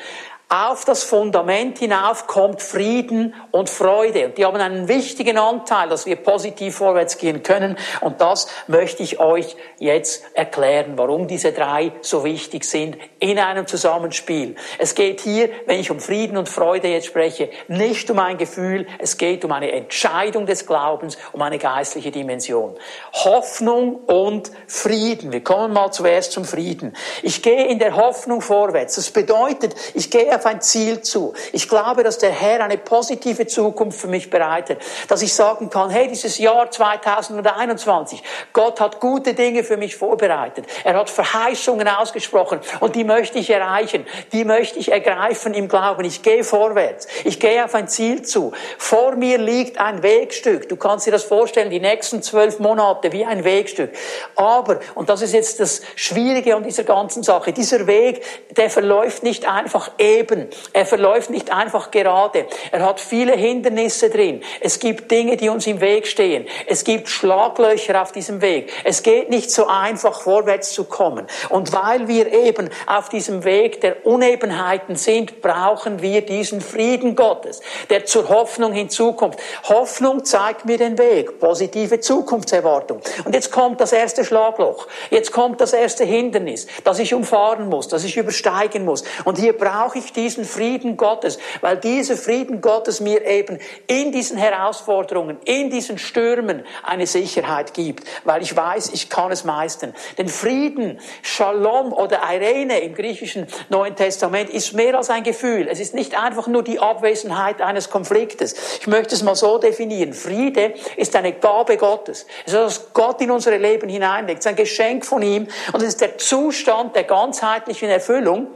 Auf 0.51 0.87
das 0.87 1.05
Fundament 1.05 1.79
hinauf 1.79 2.27
kommt 2.27 2.63
Frieden 2.63 3.35
und 3.51 3.69
Freude. 3.69 4.29
Und 4.29 4.39
die 4.39 4.47
haben 4.47 4.57
einen 4.57 4.89
wichtigen 4.89 5.37
Anteil, 5.37 5.91
dass 5.91 6.07
wir 6.07 6.17
positiv 6.17 6.77
vorwärts 6.77 7.19
gehen 7.19 7.43
können. 7.43 7.77
Und 8.01 8.23
das 8.23 8.49
möchte 8.67 9.03
ich 9.03 9.21
euch 9.21 9.57
jetzt 9.79 10.25
erklären, 10.33 10.95
warum 10.97 11.29
diese 11.29 11.53
drei 11.53 11.93
so 12.01 12.25
wichtig 12.25 12.65
sind 12.65 12.97
in 13.19 13.39
einem 13.39 13.67
Zusammenspiel. 13.67 14.57
Es 14.79 14.95
geht 14.95 15.21
hier, 15.21 15.51
wenn 15.67 15.81
ich 15.81 15.91
um 15.91 16.01
Frieden 16.01 16.39
und 16.39 16.49
Freude 16.49 16.89
jetzt 16.89 17.09
spreche, 17.09 17.51
nicht 17.67 18.11
um 18.11 18.19
ein 18.19 18.39
Gefühl, 18.39 18.87
es 19.01 19.19
geht 19.19 19.45
um 19.45 19.53
eine 19.53 19.71
Entscheidung 19.73 20.47
des 20.47 20.67
Glaubens, 20.67 21.19
um 21.33 21.43
eine 21.43 21.59
geistliche 21.59 22.11
Dimension. 22.11 22.75
Hoffnung 23.13 23.97
und 24.07 24.51
Frieden. 24.67 25.31
Wir 25.31 25.45
kommen 25.45 25.75
mal 25.75 25.93
zuerst 25.93 26.33
zum 26.33 26.47
Frieden. 26.47 26.97
Ich 27.23 27.43
gehe 27.43 27.67
in 27.67 27.79
der 27.79 27.97
Hoffnung 27.97 28.41
vorwärts. 28.41 28.95
Das 28.95 29.11
bedeutet, 29.11 29.75
ich 29.93 30.11
gehe 30.11 30.38
auf 30.39 30.47
ein 30.47 30.61
Ziel 30.61 31.03
zu. 31.03 31.35
Ich 31.53 31.69
glaube, 31.69 32.03
dass 32.03 32.19
der 32.19 32.31
Herr 32.31 32.63
eine 32.63 32.79
positive 32.79 33.47
Zukunft 33.47 34.01
für 34.01 34.07
mich 34.07 34.31
bereitet. 34.31 34.81
Dass 35.09 35.23
ich 35.23 35.35
sagen 35.35 35.69
kann, 35.71 35.91
hey, 35.91 36.09
dieses 36.09 36.39
Jahr 36.39 36.71
2021, 36.71 38.23
Gott 38.53 38.81
hat 38.81 39.01
gute 39.01 39.35
Dinge 39.35 39.65
für 39.65 39.77
mich 39.77 39.97
vorbereitet. 39.97 40.67
Er 40.85 40.95
hat 40.95 41.11
Verheißungen 41.11 41.89
ausgesprochen 41.89 42.61
und 42.81 42.95
die 42.95 43.05
möchte 43.05 43.39
ich 43.39 43.51
erreichen. 43.51 44.07
Die 44.33 44.45
möchte 44.45 44.79
ich 44.79 44.93
ergreifen 44.93 45.55
im 45.55 45.69
Glauben. 45.69 46.05
Ich 46.05 46.23
gehe 46.23 46.45
vorwärts. 46.45 47.07
Ich 47.25 47.41
gehe 47.41 47.65
auf 47.65 47.75
ein 47.75 47.89
Ziel 47.89 48.23
zu. 48.23 48.53
Vor 48.79 49.17
mir 49.17 49.39
liegt 49.39 49.79
ein 49.79 50.03
Wegstück. 50.03 50.69
Du 50.69 50.77
kannst 50.77 51.07
dir 51.07 51.11
das 51.11 51.25
vorstellen, 51.25 51.71
die 51.71 51.81
nächsten 51.81 52.23
zwölf 52.23 52.59
Monate 52.59 53.13
wie 53.13 53.25
ein 53.25 53.45
Wegstück. 53.45 53.91
Aber, 54.37 54.81
und 54.95 55.09
das 55.09 55.23
ist 55.23 55.35
jetzt 55.35 55.61
das 55.61 55.83
Schwierige 55.97 56.55
an 56.55 56.63
dieser 56.63 56.85
ganzen 56.85 57.23
Sache, 57.23 57.53
dieser 57.53 57.87
Weg, 57.87 58.23
der 58.57 58.71
verläuft 58.71 59.23
nicht 59.23 59.49
einfach 59.49 59.91
eben 59.99 60.28
Leben. 60.29 60.49
Er 60.73 60.87
verläuft 60.87 61.31
nicht 61.31 61.53
einfach 61.53 61.91
gerade. 61.91 62.47
Er 62.71 62.85
hat 62.85 63.01
viele 63.01 63.33
Hindernisse 63.35 64.11
drin. 64.11 64.43
Es 64.61 64.79
gibt 64.79 65.11
Dinge, 65.11 65.37
die 65.37 65.49
uns 65.49 65.67
im 65.67 65.81
Weg 65.81 66.07
stehen. 66.07 66.47
Es 66.67 66.85
gibt 66.85 67.09
Schlaglöcher 67.09 68.01
auf 68.01 68.13
diesem 68.13 68.41
Weg. 68.41 68.73
Es 68.85 69.03
geht 69.03 69.31
nicht 69.31 69.51
so 69.51 69.67
einfach 69.67 70.21
vorwärts 70.21 70.73
zu 70.73 70.85
kommen. 70.85 71.27
Und 71.49 71.73
weil 71.73 72.09
wir 72.09 72.33
eben 72.33 72.71
auf 72.87 73.09
diesem 73.09 73.45
Weg 73.45 73.81
der 73.81 74.07
Unebenheiten 74.07 74.97
sind, 74.97 75.41
brauchen 75.41 76.03
wir 76.03 76.23
diesen 76.25 76.61
Frieden 76.61 77.17
Gottes, 77.17 77.61
der 77.91 78.05
zur 78.05 78.29
Hoffnung 78.29 78.73
hinzukommt. 78.73 79.37
Hoffnung 79.69 80.25
zeigt 80.25 80.65
mir 80.65 80.79
den 80.79 80.99
Weg. 80.99 81.39
Positive 81.39 82.01
Zukunftserwartung. 82.01 83.01
Und 83.25 83.35
jetzt 83.35 83.53
kommt 83.53 83.81
das 83.81 83.93
erste 83.93 84.25
Schlagloch. 84.25 84.87
Jetzt 85.11 85.33
kommt 85.33 85.61
das 85.61 85.73
erste 85.73 86.05
Hindernis, 86.05 86.67
das 86.85 86.99
ich 86.99 87.15
umfahren 87.15 87.69
muss, 87.69 87.89
das 87.89 88.05
ich 88.05 88.17
übersteigen 88.17 88.85
muss. 88.85 89.05
Und 89.25 89.39
hier 89.39 89.57
brauche 89.57 89.99
ich 89.99 90.13
diesen 90.19 90.45
Frieden 90.45 90.97
Gottes, 90.97 91.39
weil 91.61 91.77
dieser 91.77 92.17
Frieden 92.17 92.61
Gottes 92.61 93.01
mir 93.01 93.25
eben 93.25 93.59
in 93.87 94.11
diesen 94.11 94.37
Herausforderungen, 94.37 95.39
in 95.45 95.71
diesen 95.71 95.97
Stürmen 95.97 96.65
eine 96.83 97.07
Sicherheit 97.07 97.73
gibt, 97.73 98.05
weil 98.25 98.43
ich 98.43 98.55
weiß, 98.55 98.91
ich 98.93 99.09
kann 99.09 99.31
es 99.31 99.45
meistern. 99.45 99.95
Denn 100.19 100.29
Frieden, 100.29 100.99
Shalom 101.23 101.93
oder 101.93 102.21
Irene 102.29 102.81
im 102.81 102.95
griechischen 102.95 103.47
Neuen 103.69 103.95
Testament 103.95 104.51
ist 104.51 104.73
mehr 104.73 104.97
als 104.97 105.09
ein 105.09 105.23
Gefühl. 105.23 105.69
Es 105.71 105.79
ist 105.79 105.95
nicht 105.95 106.21
einfach 106.21 106.49
nur 106.49 106.65
die 106.65 106.81
Abwesenheit 106.81 107.63
eines 107.63 107.89
Konfliktes. 107.89 108.79
Ich 108.81 108.89
möchte 108.89 109.15
es 109.15 109.23
mal 109.23 109.37
so 109.37 109.59
definieren. 109.59 110.13
Friede 110.13 110.75
ist 110.97 111.15
eine 111.15 111.33
Gabe 111.33 111.77
Gottes. 111.77 112.27
Es 112.45 112.53
ist, 112.53 112.59
was 112.59 112.93
Gott 112.93 113.21
in 113.21 113.31
unsere 113.31 113.57
Leben 113.57 113.89
hineinlegt. 113.89 114.41
Es 114.41 114.47
ist 114.47 114.51
ein 114.51 114.57
Geschenk 114.57 115.07
von 115.07 115.23
ihm 115.23 115.47
und 115.73 115.81
es 115.81 115.89
ist 115.89 116.01
der 116.01 116.19
Zustand 116.19 116.97
der 116.97 117.05
ganzheitlichen 117.05 117.89
Erfüllung 117.89 118.49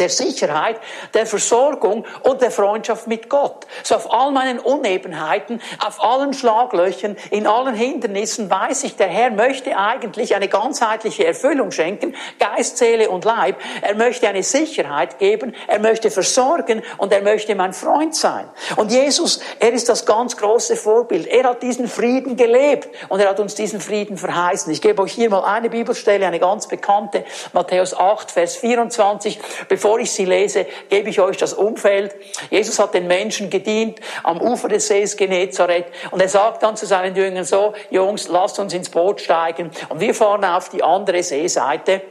der 0.00 0.08
Sicherheit, 0.08 0.80
der 1.14 1.26
Versorgung 1.26 2.04
und 2.22 2.40
der 2.40 2.50
Freundschaft 2.50 3.06
mit 3.06 3.28
Gott. 3.28 3.66
So 3.82 3.94
auf 3.94 4.12
all 4.12 4.32
meinen 4.32 4.58
Unebenheiten, 4.58 5.60
auf 5.86 6.02
allen 6.02 6.32
Schlaglöchern, 6.32 7.16
in 7.30 7.46
allen 7.46 7.74
Hindernissen 7.74 8.50
weiß 8.50 8.84
ich, 8.84 8.96
der 8.96 9.08
Herr 9.08 9.30
möchte 9.30 9.76
eigentlich 9.76 10.34
eine 10.34 10.48
ganzheitliche 10.48 11.26
Erfüllung 11.26 11.70
schenken, 11.70 12.16
Geist, 12.38 12.78
Seele 12.78 13.10
und 13.10 13.24
Leib. 13.24 13.56
Er 13.82 13.94
möchte 13.94 14.26
eine 14.28 14.42
Sicherheit 14.42 15.18
geben, 15.18 15.54
er 15.68 15.78
möchte 15.78 16.10
versorgen 16.10 16.82
und 16.96 17.12
er 17.12 17.22
möchte 17.22 17.54
mein 17.54 17.74
Freund 17.74 18.16
sein. 18.16 18.48
Und 18.76 18.90
Jesus, 18.90 19.40
er 19.58 19.72
ist 19.72 19.88
das 19.88 20.06
ganz 20.06 20.36
große 20.36 20.76
Vorbild. 20.76 21.26
Er 21.26 21.44
hat 21.44 21.62
diesen 21.62 21.88
Frieden 21.88 22.36
gelebt 22.36 22.88
und 23.08 23.20
er 23.20 23.28
hat 23.28 23.40
uns 23.40 23.54
diesen 23.54 23.80
Frieden 23.80 24.16
verheißen. 24.16 24.72
Ich 24.72 24.80
gebe 24.80 25.02
euch 25.02 25.12
hier 25.12 25.28
mal 25.28 25.44
eine 25.44 25.68
Bibelstelle, 25.68 26.26
eine 26.26 26.40
ganz 26.40 26.66
bekannte, 26.66 27.24
Matthäus 27.52 27.94
8, 27.94 28.30
Vers 28.30 28.56
24 28.56 29.38
bevor 29.68 29.89
ich 29.98 30.10
sie 30.12 30.24
lese, 30.24 30.66
gebe 30.88 31.10
ich 31.10 31.20
euch 31.20 31.36
das 31.36 31.52
Umfeld. 31.52 32.14
Jesus 32.50 32.78
hat 32.78 32.94
den 32.94 33.06
Menschen 33.06 33.50
gedient 33.50 33.98
am 34.22 34.40
Ufer 34.40 34.68
des 34.68 34.88
Sees 34.88 35.16
Genezareth 35.16 35.86
und 36.10 36.20
er 36.20 36.28
sagt 36.28 36.62
dann 36.62 36.76
zu 36.76 36.86
seinen 36.86 37.16
Jüngern 37.16 37.44
so, 37.44 37.74
Jungs, 37.90 38.28
lasst 38.28 38.58
uns 38.58 38.72
ins 38.72 38.90
Boot 38.90 39.20
steigen 39.20 39.70
und 39.88 40.00
wir 40.00 40.14
fahren 40.14 40.44
auf 40.44 40.68
die 40.68 40.82
andere 40.82 41.22
Seeseite. 41.22 42.02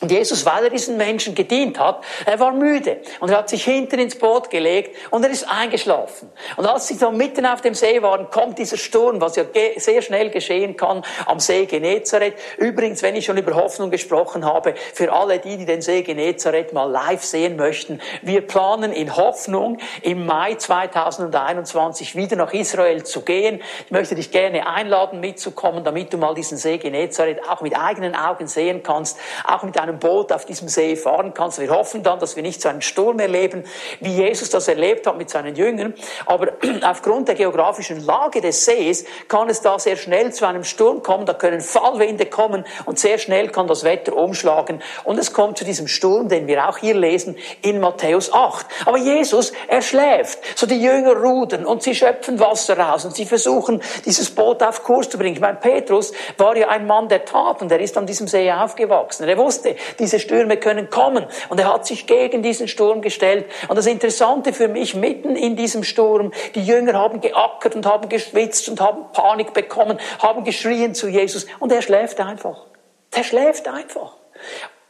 Und 0.00 0.12
Jesus, 0.12 0.46
weil 0.46 0.62
er 0.62 0.70
diesen 0.70 0.96
Menschen 0.96 1.34
gedient 1.34 1.80
hat, 1.80 2.04
er 2.24 2.38
war 2.38 2.52
müde 2.52 2.98
und 3.18 3.30
er 3.30 3.38
hat 3.38 3.48
sich 3.48 3.64
hinten 3.64 3.98
ins 3.98 4.16
Boot 4.16 4.48
gelegt 4.48 4.94
und 5.10 5.24
er 5.24 5.30
ist 5.30 5.48
eingeschlafen. 5.50 6.30
Und 6.56 6.66
als 6.66 6.86
sie 6.86 6.94
so 6.94 7.10
mitten 7.10 7.44
auf 7.44 7.62
dem 7.62 7.74
See 7.74 8.00
waren, 8.00 8.30
kommt 8.30 8.58
dieser 8.58 8.76
Sturm, 8.76 9.20
was 9.20 9.34
ja 9.34 9.44
sehr 9.76 10.02
schnell 10.02 10.30
geschehen 10.30 10.76
kann 10.76 11.04
am 11.26 11.40
See 11.40 11.66
Genezareth. 11.66 12.34
Übrigens, 12.58 13.02
wenn 13.02 13.16
ich 13.16 13.24
schon 13.24 13.38
über 13.38 13.56
Hoffnung 13.56 13.90
gesprochen 13.90 14.44
habe, 14.44 14.74
für 14.94 15.12
alle 15.12 15.40
die, 15.40 15.56
die 15.56 15.66
den 15.66 15.82
See 15.82 16.02
Genezareth 16.02 16.72
mal 16.72 16.88
live 16.88 17.24
sehen 17.24 17.56
möchten, 17.56 18.00
wir 18.22 18.42
planen 18.46 18.92
in 18.92 19.16
Hoffnung 19.16 19.78
im 20.02 20.26
Mai 20.26 20.54
2021 20.54 22.14
wieder 22.14 22.36
nach 22.36 22.52
Israel 22.52 23.02
zu 23.02 23.22
gehen. 23.22 23.60
Ich 23.86 23.90
möchte 23.90 24.14
dich 24.14 24.30
gerne 24.30 24.68
einladen, 24.68 25.18
mitzukommen, 25.18 25.82
damit 25.82 26.12
du 26.12 26.18
mal 26.18 26.34
diesen 26.34 26.56
See 26.56 26.78
Genezareth 26.78 27.48
auch 27.48 27.62
mit 27.62 27.76
eigenen 27.76 28.14
Augen 28.14 28.46
sehen 28.46 28.84
kannst, 28.84 29.18
auch 29.44 29.64
mit 29.64 29.76
einem 29.80 29.87
Boot 29.94 30.32
auf 30.32 30.44
diesem 30.44 30.68
See 30.68 30.96
fahren 30.96 31.34
kannst. 31.34 31.58
Wir 31.58 31.70
hoffen 31.70 32.02
dann, 32.02 32.18
dass 32.18 32.36
wir 32.36 32.42
nicht 32.42 32.60
so 32.60 32.68
einen 32.68 32.82
Sturm 32.82 33.18
erleben, 33.18 33.64
wie 34.00 34.14
Jesus 34.14 34.50
das 34.50 34.68
erlebt 34.68 35.06
hat 35.06 35.16
mit 35.16 35.30
seinen 35.30 35.56
Jüngern. 35.56 35.94
Aber 36.26 36.52
aufgrund 36.82 37.28
der 37.28 37.34
geografischen 37.34 38.04
Lage 38.04 38.40
des 38.40 38.64
Sees 38.64 39.04
kann 39.28 39.48
es 39.48 39.60
da 39.60 39.78
sehr 39.78 39.96
schnell 39.96 40.32
zu 40.32 40.46
einem 40.46 40.64
Sturm 40.64 41.02
kommen. 41.02 41.26
Da 41.26 41.34
können 41.34 41.60
Fallwinde 41.60 42.26
kommen 42.26 42.64
und 42.84 42.98
sehr 42.98 43.18
schnell 43.18 43.48
kann 43.48 43.66
das 43.66 43.84
Wetter 43.84 44.16
umschlagen. 44.16 44.82
Und 45.04 45.18
es 45.18 45.32
kommt 45.32 45.58
zu 45.58 45.64
diesem 45.64 45.88
Sturm, 45.88 46.28
den 46.28 46.46
wir 46.46 46.68
auch 46.68 46.78
hier 46.78 46.94
lesen 46.94 47.36
in 47.62 47.80
Matthäus 47.80 48.32
8. 48.32 48.66
Aber 48.86 48.98
Jesus, 48.98 49.52
er 49.66 49.82
schläft. 49.82 50.38
So 50.56 50.66
die 50.66 50.82
Jünger 50.82 51.16
rudern 51.16 51.66
und 51.66 51.82
sie 51.82 51.94
schöpfen 51.94 52.40
Wasser 52.40 52.78
raus 52.78 53.04
und 53.04 53.14
sie 53.14 53.24
versuchen, 53.24 53.82
dieses 54.04 54.30
Boot 54.30 54.62
auf 54.62 54.82
Kurs 54.82 55.08
zu 55.08 55.18
bringen. 55.18 55.34
Ich 55.34 55.40
meine, 55.40 55.58
Petrus 55.58 56.12
war 56.36 56.56
ja 56.56 56.68
ein 56.68 56.86
Mann 56.86 57.08
der 57.08 57.24
Tat 57.24 57.62
und 57.62 57.70
er 57.70 57.80
ist 57.80 57.96
an 57.96 58.06
diesem 58.06 58.28
See 58.28 58.50
aufgewachsen. 58.50 59.28
Er 59.28 59.38
wusste, 59.38 59.76
diese 59.98 60.18
Stürme 60.18 60.56
können 60.56 60.90
kommen. 60.90 61.26
Und 61.48 61.60
er 61.60 61.72
hat 61.72 61.86
sich 61.86 62.06
gegen 62.06 62.42
diesen 62.42 62.68
Sturm 62.68 63.02
gestellt. 63.02 63.46
Und 63.68 63.76
das 63.76 63.86
Interessante 63.86 64.52
für 64.52 64.68
mich, 64.68 64.94
mitten 64.94 65.36
in 65.36 65.56
diesem 65.56 65.84
Sturm, 65.84 66.32
die 66.54 66.64
Jünger 66.64 66.94
haben 66.94 67.20
geackert 67.20 67.74
und 67.74 67.86
haben 67.86 68.08
geschwitzt 68.08 68.68
und 68.68 68.80
haben 68.80 69.12
Panik 69.12 69.52
bekommen, 69.52 69.98
haben 70.20 70.44
geschrien 70.44 70.94
zu 70.94 71.08
Jesus. 71.08 71.46
Und 71.58 71.72
er 71.72 71.82
schläft 71.82 72.20
einfach. 72.20 72.66
Er 73.12 73.24
schläft 73.24 73.68
einfach. 73.68 74.16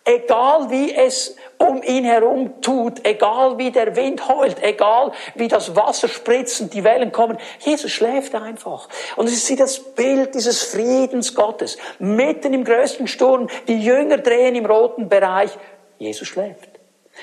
Egal 0.08 0.70
wie 0.70 0.94
es 0.94 1.36
um 1.58 1.82
ihn 1.82 2.04
herum 2.04 2.62
tut, 2.62 3.04
egal 3.04 3.58
wie 3.58 3.70
der 3.70 3.94
Wind 3.94 4.26
heult, 4.26 4.56
egal 4.62 5.12
wie 5.34 5.48
das 5.48 5.76
Wasser 5.76 6.08
spritzt 6.08 6.62
und 6.62 6.72
die 6.72 6.82
Wellen 6.82 7.12
kommen. 7.12 7.36
Jesus 7.58 7.90
schläft 7.90 8.34
einfach. 8.34 8.88
Und 9.16 9.26
es 9.26 9.34
ist 9.34 9.60
das 9.60 9.78
Bild 9.78 10.34
dieses 10.34 10.62
Friedens 10.62 11.34
Gottes. 11.34 11.76
Mitten 11.98 12.54
im 12.54 12.64
größten 12.64 13.06
Sturm, 13.06 13.48
die 13.66 13.78
Jünger 13.78 14.16
drehen 14.16 14.54
im 14.54 14.64
roten 14.64 15.10
Bereich. 15.10 15.50
Jesus 15.98 16.26
schläft. 16.26 16.77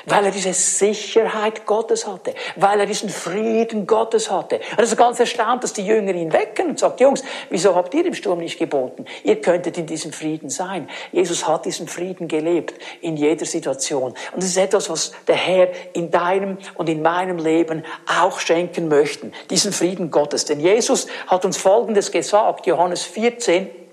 Weil 0.06 0.26
er 0.26 0.32
diese 0.32 0.54
Sicherheit 0.54 1.66
Gottes 1.66 2.08
hatte, 2.08 2.34
weil 2.56 2.80
er 2.80 2.86
diesen 2.86 3.10
Frieden 3.10 3.88
Gottes 3.88 4.30
hatte. 4.30 4.58
Und 4.58 4.78
er 4.78 4.84
ist 4.84 4.98
ganz 4.98 5.20
erstaunt, 5.20 5.64
dass 5.64 5.74
die 5.74 5.86
Jünger 5.86 6.14
ihn 6.14 6.34
wecken 6.34 6.70
und 6.70 6.80
sagt, 6.80 7.00
Jungs, 7.00 7.24
wieso 7.50 7.76
habt 7.76 7.94
ihr 7.94 8.06
im 8.06 8.14
Sturm 8.14 8.40
nicht 8.40 8.60
geboten? 8.60 9.06
Ihr 9.24 9.42
könntet 9.42 9.78
in 9.78 9.86
diesem 9.86 10.12
Frieden 10.12 10.50
sein. 10.50 10.90
Jesus 11.12 11.48
hat 11.48 11.66
diesen 11.66 11.88
Frieden 11.88 12.28
gelebt 12.28 12.76
in 13.02 13.18
jeder 13.18 13.46
Situation. 13.46 14.14
Und 14.34 14.44
es 14.44 14.50
ist 14.50 14.58
etwas, 14.58 14.90
was 14.90 15.12
der 15.28 15.36
Herr 15.36 15.70
in 15.94 16.12
deinem 16.12 16.58
und 16.76 16.90
in 16.90 17.02
meinem 17.02 17.38
Leben 17.38 17.84
auch 18.08 18.40
schenken 18.40 18.88
möchte. 18.88 19.32
Diesen 19.50 19.72
Frieden 19.72 20.12
Gottes. 20.12 20.46
Denn 20.46 20.60
Jesus 20.60 21.08
hat 21.28 21.46
uns 21.46 21.58
Folgendes 21.58 22.12
gesagt, 22.12 22.68
Johannes 22.68 23.04
14, 23.04 23.85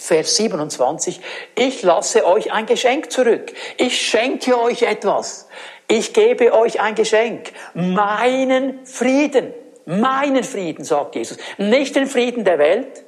Vers 0.00 0.36
27, 0.36 1.20
ich 1.54 1.82
lasse 1.82 2.26
euch 2.26 2.52
ein 2.52 2.64
Geschenk 2.64 3.12
zurück. 3.12 3.52
Ich 3.76 4.00
schenke 4.00 4.58
euch 4.58 4.82
etwas. 4.82 5.46
Ich 5.88 6.14
gebe 6.14 6.54
euch 6.54 6.80
ein 6.80 6.94
Geschenk. 6.94 7.52
Meinen 7.74 8.86
Frieden. 8.86 9.52
Meinen 9.84 10.42
Frieden, 10.42 10.84
sagt 10.84 11.16
Jesus. 11.16 11.36
Nicht 11.58 11.96
den 11.96 12.06
Frieden 12.06 12.44
der 12.44 12.58
Welt, 12.58 13.04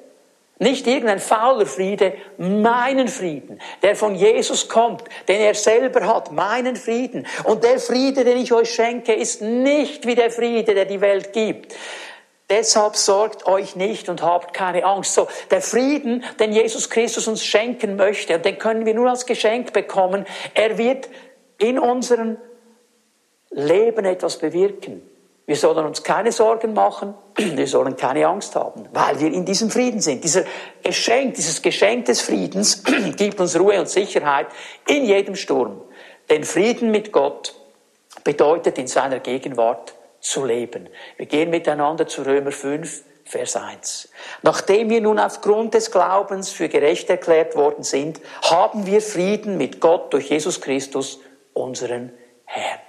nicht 0.59 0.87
irgendein 0.87 1.19
fauler 1.19 1.65
Friede, 1.65 2.13
meinen 2.37 3.09
Frieden, 3.09 3.59
der 3.83 3.97
von 3.97 4.15
Jesus 4.15 4.69
kommt, 4.69 5.03
den 5.29 5.41
er 5.41 5.55
selber 5.55 6.07
hat, 6.07 6.31
meinen 6.31 6.77
Frieden. 6.77 7.27
Und 7.45 7.65
der 7.65 7.79
Friede, 7.79 8.23
den 8.25 8.37
ich 8.37 8.53
euch 8.53 8.71
schenke, 8.71 9.15
ist 9.15 9.41
nicht 9.41 10.07
wie 10.07 10.15
der 10.15 10.31
Friede, 10.31 10.75
der 10.75 10.85
die 10.85 11.01
Welt 11.01 11.33
gibt. 11.33 11.75
Deshalb 12.53 12.97
sorgt 12.97 13.47
euch 13.47 13.77
nicht 13.77 14.11
und 14.11 14.21
habt 14.21 14.53
keine 14.53 14.85
Angst. 14.85 15.15
So, 15.15 15.27
der 15.51 15.63
Frieden, 15.63 16.23
den 16.39 16.53
Jesus 16.53 16.91
Christus 16.91 17.27
uns 17.27 17.43
schenken 17.43 17.97
möchte, 17.97 18.39
den 18.39 18.59
können 18.59 18.85
wir 18.85 18.93
nur 18.93 19.09
als 19.09 19.25
Geschenk 19.25 19.73
bekommen, 19.73 20.27
er 20.53 20.77
wird 20.77 21.09
in 21.57 21.79
unserem 21.79 22.37
Leben 23.49 24.05
etwas 24.05 24.37
bewirken. 24.37 25.01
Wir 25.47 25.57
sollen 25.57 25.87
uns 25.87 26.03
keine 26.03 26.31
Sorgen 26.31 26.75
machen, 26.75 27.15
wir 27.37 27.67
sollen 27.67 27.97
keine 27.97 28.27
Angst 28.27 28.55
haben, 28.55 28.87
weil 28.93 29.19
wir 29.19 29.33
in 29.33 29.47
diesem 29.47 29.71
Frieden 29.71 30.03
sind. 30.03 30.23
Dieser 30.23 30.45
Geschenk, 30.83 31.37
dieses 31.37 31.63
Geschenk 31.63 32.05
des 32.05 32.21
Friedens 32.21 32.85
gibt 33.17 33.41
uns 33.41 33.59
Ruhe 33.59 33.81
und 33.81 33.89
Sicherheit 33.89 34.49
in 34.87 35.07
jedem 35.07 35.37
Sturm. 35.37 35.81
Denn 36.29 36.45
Frieden 36.45 36.91
mit 36.91 37.13
Gott 37.13 37.55
bedeutet 38.25 38.77
in 38.77 38.89
seiner 38.89 39.21
Gegenwart 39.21 39.95
zu 40.23 40.47
leben. 40.47 40.89
Wir 41.19 41.27
gehen 41.27 41.51
miteinander 41.51 42.07
zu 42.07 42.23
Römer 42.23 42.53
5, 42.53 43.03
Vers 43.25 43.57
1. 43.57 44.09
Nachdem 44.43 44.89
wir 44.89 45.01
nun 45.01 45.19
aufgrund 45.19 45.75
des 45.75 45.91
Glaubens 45.91 46.51
für 46.51 46.69
gerecht 46.69 47.11
erklärt 47.11 47.57
worden 47.57 47.83
sind, 47.83 48.21
haben 48.43 48.87
wir 48.87 49.03
Frieden 49.03 49.59
mit 49.59 49.81
Gott 49.81 50.13
durch 50.13 50.31
Jesus 50.31 50.61
Christus, 50.61 51.21
unseren 51.53 52.13
Herrn. 52.45 52.81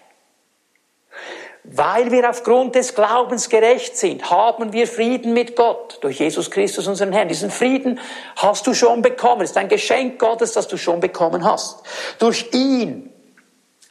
Weil 1.63 2.11
wir 2.11 2.29
aufgrund 2.29 2.75
des 2.75 2.93
Glaubens 2.93 3.49
gerecht 3.49 3.97
sind, 3.97 4.29
haben 4.29 4.73
wir 4.73 4.85
Frieden 4.85 5.33
mit 5.33 5.55
Gott 5.55 5.97
durch 6.01 6.19
Jesus 6.19 6.51
Christus, 6.51 6.87
unseren 6.87 7.13
Herrn. 7.13 7.29
Diesen 7.29 7.49
Frieden 7.49 7.99
hast 8.35 8.67
du 8.67 8.73
schon 8.73 9.01
bekommen. 9.01 9.41
Es 9.43 9.51
ist 9.51 9.57
ein 9.57 9.69
Geschenk 9.69 10.19
Gottes, 10.19 10.51
das 10.51 10.67
du 10.67 10.75
schon 10.75 10.99
bekommen 10.99 11.45
hast. 11.45 11.83
Durch 12.19 12.53
ihn 12.53 13.12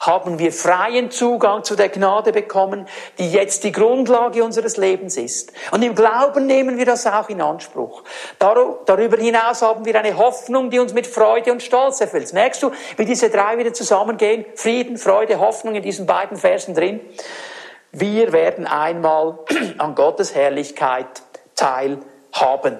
haben 0.03 0.41
wir 0.41 0.53
freien 0.53 1.13
Zugang 1.13 1.63
zu 1.63 1.77
der 1.77 1.89
Gnade 1.89 2.33
bekommen, 2.33 2.89
die 3.19 3.31
jetzt 3.31 3.63
die 3.63 3.71
Grundlage 3.71 4.43
unseres 4.43 4.77
Lebens 4.77 5.17
ist. 5.17 5.53
Und 5.71 5.83
im 5.83 5.95
Glauben 5.95 6.47
nehmen 6.47 6.77
wir 6.77 6.85
das 6.85 7.07
auch 7.07 7.29
in 7.29 7.41
Anspruch. 7.41 8.03
Darüber 8.41 9.17
hinaus 9.17 9.63
haben 9.63 9.85
wir 9.85 9.97
eine 9.99 10.17
Hoffnung, 10.17 10.71
die 10.71 10.81
uns 10.81 10.93
mit 10.93 11.07
Freude 11.07 11.53
und 11.53 11.63
Stolz 11.63 12.01
erfüllt. 12.01 12.33
Merkst 12.33 12.65
du, 12.65 12.73
wie 12.97 13.05
diese 13.05 13.31
drei 13.31 13.59
wieder 13.59 13.73
zusammengehen? 13.73 14.45
Frieden, 14.57 14.99
Freude, 14.99 15.39
Hoffnung 15.39 15.77
in 15.77 15.83
diesen 15.83 16.05
beiden 16.05 16.37
Versen 16.37 16.75
drin. 16.75 17.01
Wir 17.93 18.33
werden 18.33 18.67
einmal 18.67 19.39
an 19.79 19.95
Gottes 19.95 20.35
Herrlichkeit 20.35 21.23
teilhaben. 21.55 22.79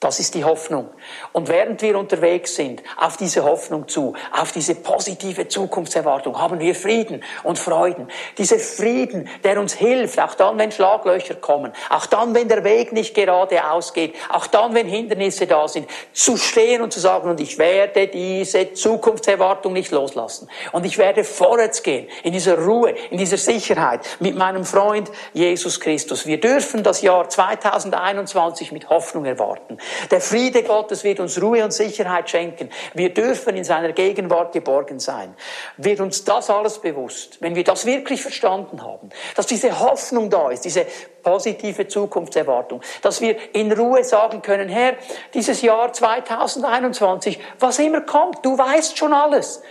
Das 0.00 0.18
ist 0.18 0.34
die 0.34 0.44
Hoffnung. 0.44 0.88
Und 1.32 1.48
während 1.48 1.80
wir 1.82 1.96
unterwegs 1.96 2.56
sind, 2.56 2.82
auf 2.96 3.16
diese 3.16 3.44
Hoffnung 3.44 3.86
zu, 3.86 4.14
auf 4.32 4.50
diese 4.50 4.74
positive 4.74 5.46
Zukunftserwartung, 5.46 6.38
haben 6.38 6.58
wir 6.58 6.74
Frieden 6.74 7.22
und 7.44 7.58
Freuden. 7.58 8.08
Dieser 8.36 8.58
Frieden, 8.58 9.28
der 9.44 9.60
uns 9.60 9.74
hilft, 9.74 10.18
auch 10.18 10.34
dann, 10.34 10.58
wenn 10.58 10.72
Schlaglöcher 10.72 11.34
kommen, 11.34 11.72
auch 11.88 12.06
dann, 12.06 12.34
wenn 12.34 12.48
der 12.48 12.64
Weg 12.64 12.92
nicht 12.92 13.14
gerade 13.14 13.70
ausgeht, 13.70 14.14
auch 14.28 14.48
dann, 14.48 14.74
wenn 14.74 14.88
Hindernisse 14.88 15.46
da 15.46 15.68
sind, 15.68 15.88
zu 16.12 16.36
stehen 16.36 16.82
und 16.82 16.92
zu 16.92 16.98
sagen, 16.98 17.30
und 17.30 17.40
ich 17.40 17.58
werde 17.58 18.08
diese 18.08 18.72
Zukunftserwartung 18.72 19.72
nicht 19.72 19.92
loslassen. 19.92 20.48
Und 20.72 20.84
ich 20.84 20.98
werde 20.98 21.22
vorwärts 21.22 21.82
gehen, 21.82 22.08
in 22.24 22.32
dieser 22.32 22.58
Ruhe, 22.58 22.94
in 23.10 23.18
dieser 23.18 23.36
Sicherheit, 23.36 24.00
mit 24.18 24.34
meinem 24.34 24.64
Freund 24.64 25.10
Jesus 25.32 25.78
Christus. 25.78 26.26
Wir 26.26 26.40
dürfen 26.40 26.82
das 26.82 27.02
Jahr 27.02 27.28
2021 27.28 28.72
mit 28.72 28.88
Hoffnung 28.88 29.24
erwarten. 29.24 29.78
Der 30.10 30.20
Friede 30.20 30.64
Gottes 30.64 31.04
wird 31.04 31.19
uns 31.20 31.40
Ruhe 31.40 31.62
und 31.62 31.72
Sicherheit 31.72 32.30
schenken. 32.30 32.70
Wir 32.94 33.12
dürfen 33.12 33.56
in 33.56 33.64
seiner 33.64 33.92
Gegenwart 33.92 34.52
geborgen 34.52 34.98
sein. 34.98 35.34
Wird 35.76 36.00
uns 36.00 36.24
das 36.24 36.50
alles 36.50 36.78
bewusst, 36.78 37.38
wenn 37.40 37.54
wir 37.54 37.64
das 37.64 37.86
wirklich 37.86 38.22
verstanden 38.22 38.82
haben, 38.82 39.10
dass 39.36 39.46
diese 39.46 39.80
Hoffnung 39.80 40.30
da 40.30 40.50
ist, 40.50 40.64
diese 40.64 40.86
positive 41.22 41.86
Zukunftserwartung, 41.86 42.80
dass 43.02 43.20
wir 43.20 43.36
in 43.54 43.72
Ruhe 43.72 44.04
sagen 44.04 44.42
können, 44.42 44.68
Herr, 44.68 44.94
dieses 45.34 45.62
Jahr 45.62 45.92
2021, 45.92 47.38
was 47.58 47.78
immer 47.78 48.00
kommt, 48.00 48.44
du 48.44 48.56
weißt 48.56 48.96
schon 48.98 49.12
alles. 49.12 49.62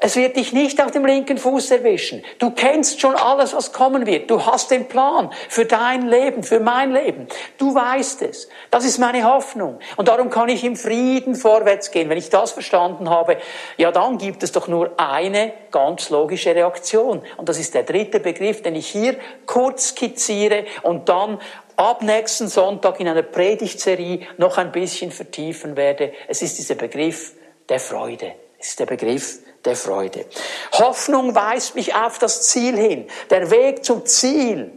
Es 0.00 0.14
wird 0.14 0.36
dich 0.36 0.52
nicht 0.52 0.80
auf 0.80 0.92
dem 0.92 1.04
linken 1.04 1.38
Fuß 1.38 1.72
erwischen. 1.72 2.24
Du 2.38 2.52
kennst 2.52 3.00
schon 3.00 3.16
alles, 3.16 3.52
was 3.52 3.72
kommen 3.72 4.06
wird. 4.06 4.30
Du 4.30 4.46
hast 4.46 4.70
den 4.70 4.86
Plan 4.86 5.30
für 5.48 5.64
dein 5.64 6.06
Leben, 6.06 6.44
für 6.44 6.60
mein 6.60 6.92
Leben. 6.92 7.26
Du 7.58 7.74
weißt 7.74 8.22
es. 8.22 8.48
Das 8.70 8.84
ist 8.84 8.98
meine 8.98 9.24
Hoffnung. 9.24 9.80
Und 9.96 10.06
darum 10.06 10.30
kann 10.30 10.50
ich 10.50 10.62
im 10.62 10.76
Frieden 10.76 11.34
vorwärts 11.34 11.90
gehen. 11.90 12.08
Wenn 12.08 12.16
ich 12.16 12.30
das 12.30 12.52
verstanden 12.52 13.10
habe, 13.10 13.38
ja, 13.76 13.90
dann 13.90 14.18
gibt 14.18 14.44
es 14.44 14.52
doch 14.52 14.68
nur 14.68 14.92
eine 14.98 15.52
ganz 15.72 16.10
logische 16.10 16.54
Reaktion. 16.54 17.20
Und 17.36 17.48
das 17.48 17.58
ist 17.58 17.74
der 17.74 17.82
dritte 17.82 18.20
Begriff, 18.20 18.62
den 18.62 18.76
ich 18.76 18.86
hier 18.86 19.16
kurz 19.46 19.88
skizziere 19.88 20.64
und 20.84 21.08
dann 21.08 21.40
ab 21.74 22.02
nächsten 22.02 22.46
Sonntag 22.46 23.00
in 23.00 23.08
einer 23.08 23.22
Predigtserie 23.22 24.28
noch 24.36 24.58
ein 24.58 24.70
bisschen 24.70 25.10
vertiefen 25.10 25.76
werde. 25.76 26.12
Es 26.28 26.40
ist 26.40 26.56
dieser 26.56 26.76
Begriff 26.76 27.32
der 27.68 27.80
Freude. 27.80 28.34
Es 28.60 28.68
ist 28.68 28.78
der 28.78 28.86
Begriff 28.86 29.40
der 29.68 29.76
Freude. 29.76 30.24
Hoffnung 30.72 31.34
weist 31.34 31.74
mich 31.74 31.94
auf 31.94 32.18
das 32.18 32.42
Ziel 32.48 32.76
hin. 32.76 33.06
Der 33.30 33.50
Weg 33.50 33.84
zum 33.84 34.04
Ziel 34.06 34.72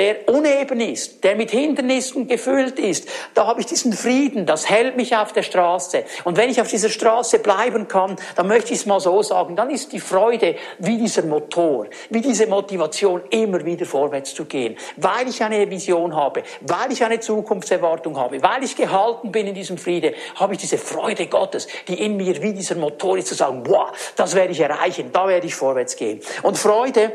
der 0.00 0.26
uneben 0.30 0.80
ist, 0.80 1.22
der 1.24 1.36
mit 1.36 1.50
Hindernissen 1.50 2.26
gefüllt 2.26 2.78
ist, 2.78 3.06
da 3.34 3.46
habe 3.46 3.60
ich 3.60 3.66
diesen 3.66 3.92
Frieden, 3.92 4.46
das 4.46 4.70
hält 4.70 4.96
mich 4.96 5.14
auf 5.14 5.34
der 5.34 5.42
Straße. 5.42 6.04
Und 6.24 6.38
wenn 6.38 6.48
ich 6.48 6.58
auf 6.58 6.68
dieser 6.68 6.88
Straße 6.88 7.38
bleiben 7.40 7.86
kann, 7.86 8.16
dann 8.34 8.48
möchte 8.48 8.72
ich 8.72 8.78
es 8.78 8.86
mal 8.86 8.98
so 8.98 9.22
sagen, 9.22 9.56
dann 9.56 9.68
ist 9.68 9.92
die 9.92 10.00
Freude 10.00 10.56
wie 10.78 10.96
dieser 10.96 11.24
Motor, 11.24 11.86
wie 12.08 12.22
diese 12.22 12.46
Motivation, 12.46 13.20
immer 13.28 13.62
wieder 13.62 13.84
vorwärts 13.84 14.34
zu 14.34 14.46
gehen. 14.46 14.74
Weil 14.96 15.28
ich 15.28 15.42
eine 15.42 15.68
Vision 15.68 16.16
habe, 16.16 16.44
weil 16.62 16.92
ich 16.92 17.04
eine 17.04 17.20
Zukunftserwartung 17.20 18.16
habe, 18.16 18.42
weil 18.42 18.64
ich 18.64 18.74
gehalten 18.76 19.30
bin 19.30 19.48
in 19.48 19.54
diesem 19.54 19.76
Friede, 19.76 20.14
habe 20.36 20.54
ich 20.54 20.60
diese 20.60 20.78
Freude 20.78 21.26
Gottes, 21.26 21.68
die 21.88 22.02
in 22.02 22.16
mir 22.16 22.40
wie 22.40 22.54
dieser 22.54 22.76
Motor 22.76 23.18
ist, 23.18 23.28
zu 23.28 23.34
sagen, 23.34 23.62
boah, 23.64 23.92
das 24.16 24.34
werde 24.34 24.52
ich 24.52 24.60
erreichen, 24.60 25.10
da 25.12 25.28
werde 25.28 25.46
ich 25.46 25.54
vorwärts 25.54 25.94
gehen. 25.94 26.22
Und 26.42 26.56
Freude, 26.56 27.12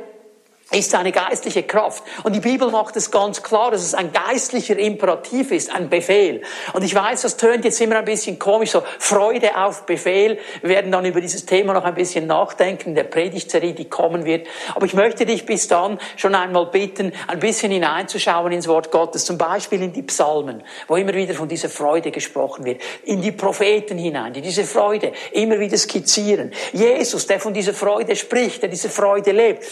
ist 0.71 0.95
eine 0.95 1.12
geistliche 1.12 1.62
Kraft. 1.62 2.04
Und 2.23 2.34
die 2.34 2.39
Bibel 2.39 2.71
macht 2.71 2.95
es 2.95 3.12
ganz 3.12 3.43
klar, 3.43 3.69
dass 3.69 3.84
es 3.84 3.93
ein 3.93 4.12
geistlicher 4.12 4.78
Imperativ 4.78 5.51
ist, 5.51 5.71
ein 5.71 5.89
Befehl. 5.89 6.41
Und 6.73 6.84
ich 6.84 6.95
weiß, 6.95 7.21
das 7.21 7.38
tönt 7.38 7.65
jetzt 7.65 7.80
immer 7.82 7.97
ein 7.97 8.06
bisschen 8.06 8.39
komisch, 8.39 8.71
so 8.71 8.82
Freude 8.97 9.58
auf 9.58 9.86
Befehl. 9.86 10.39
Wir 10.62 10.69
werden 10.69 10.91
dann 10.91 11.06
über 11.06 11.21
dieses 11.21 11.45
Thema 11.45 11.73
noch 11.73 11.84
ein 11.84 11.93
bisschen 11.93 12.25
nachdenken 12.25 12.95
der 12.95 13.04
Predigtserie, 13.04 13.73
die 13.73 13.88
kommen 13.88 14.25
wird. 14.25 14.47
Aber 14.73 14.88
ich 14.88 14.95
möchte 14.95 15.28
dich 15.28 15.45
bis 15.45 15.67
dann 15.67 15.99
schon 16.17 16.34
einmal 16.34 16.65
bitten, 16.65 17.13
ein 17.28 17.39
bisschen 17.39 17.71
hineinzuschauen 17.71 18.51
ins 18.51 18.67
Wort 18.67 18.89
Gottes, 18.89 19.23
zum 19.23 19.38
Beispiel 19.38 19.84
in 19.84 19.93
die 19.93 20.04
Psalmen, 20.04 20.63
wo 20.88 20.95
immer 20.95 21.13
wieder 21.13 21.36
von 21.36 21.47
dieser 21.47 21.69
Freude 21.69 22.10
gesprochen 22.10 22.65
wird, 22.65 22.82
in 23.04 23.21
die 23.21 23.32
Propheten 23.32 23.99
hinein, 23.99 24.34
die 24.34 24.41
diese 24.41 24.63
Freude 24.63 25.13
immer 25.32 25.60
wieder 25.60 25.78
skizzieren. 25.78 26.51
Jesus, 26.73 27.28
der 27.28 27.39
von 27.39 27.54
dieser 27.54 27.75
Freude 27.75 28.15
spricht, 28.15 28.63
der 28.63 28.69
diese 28.69 28.89
Freude 28.89 29.32
lebt. 29.32 29.63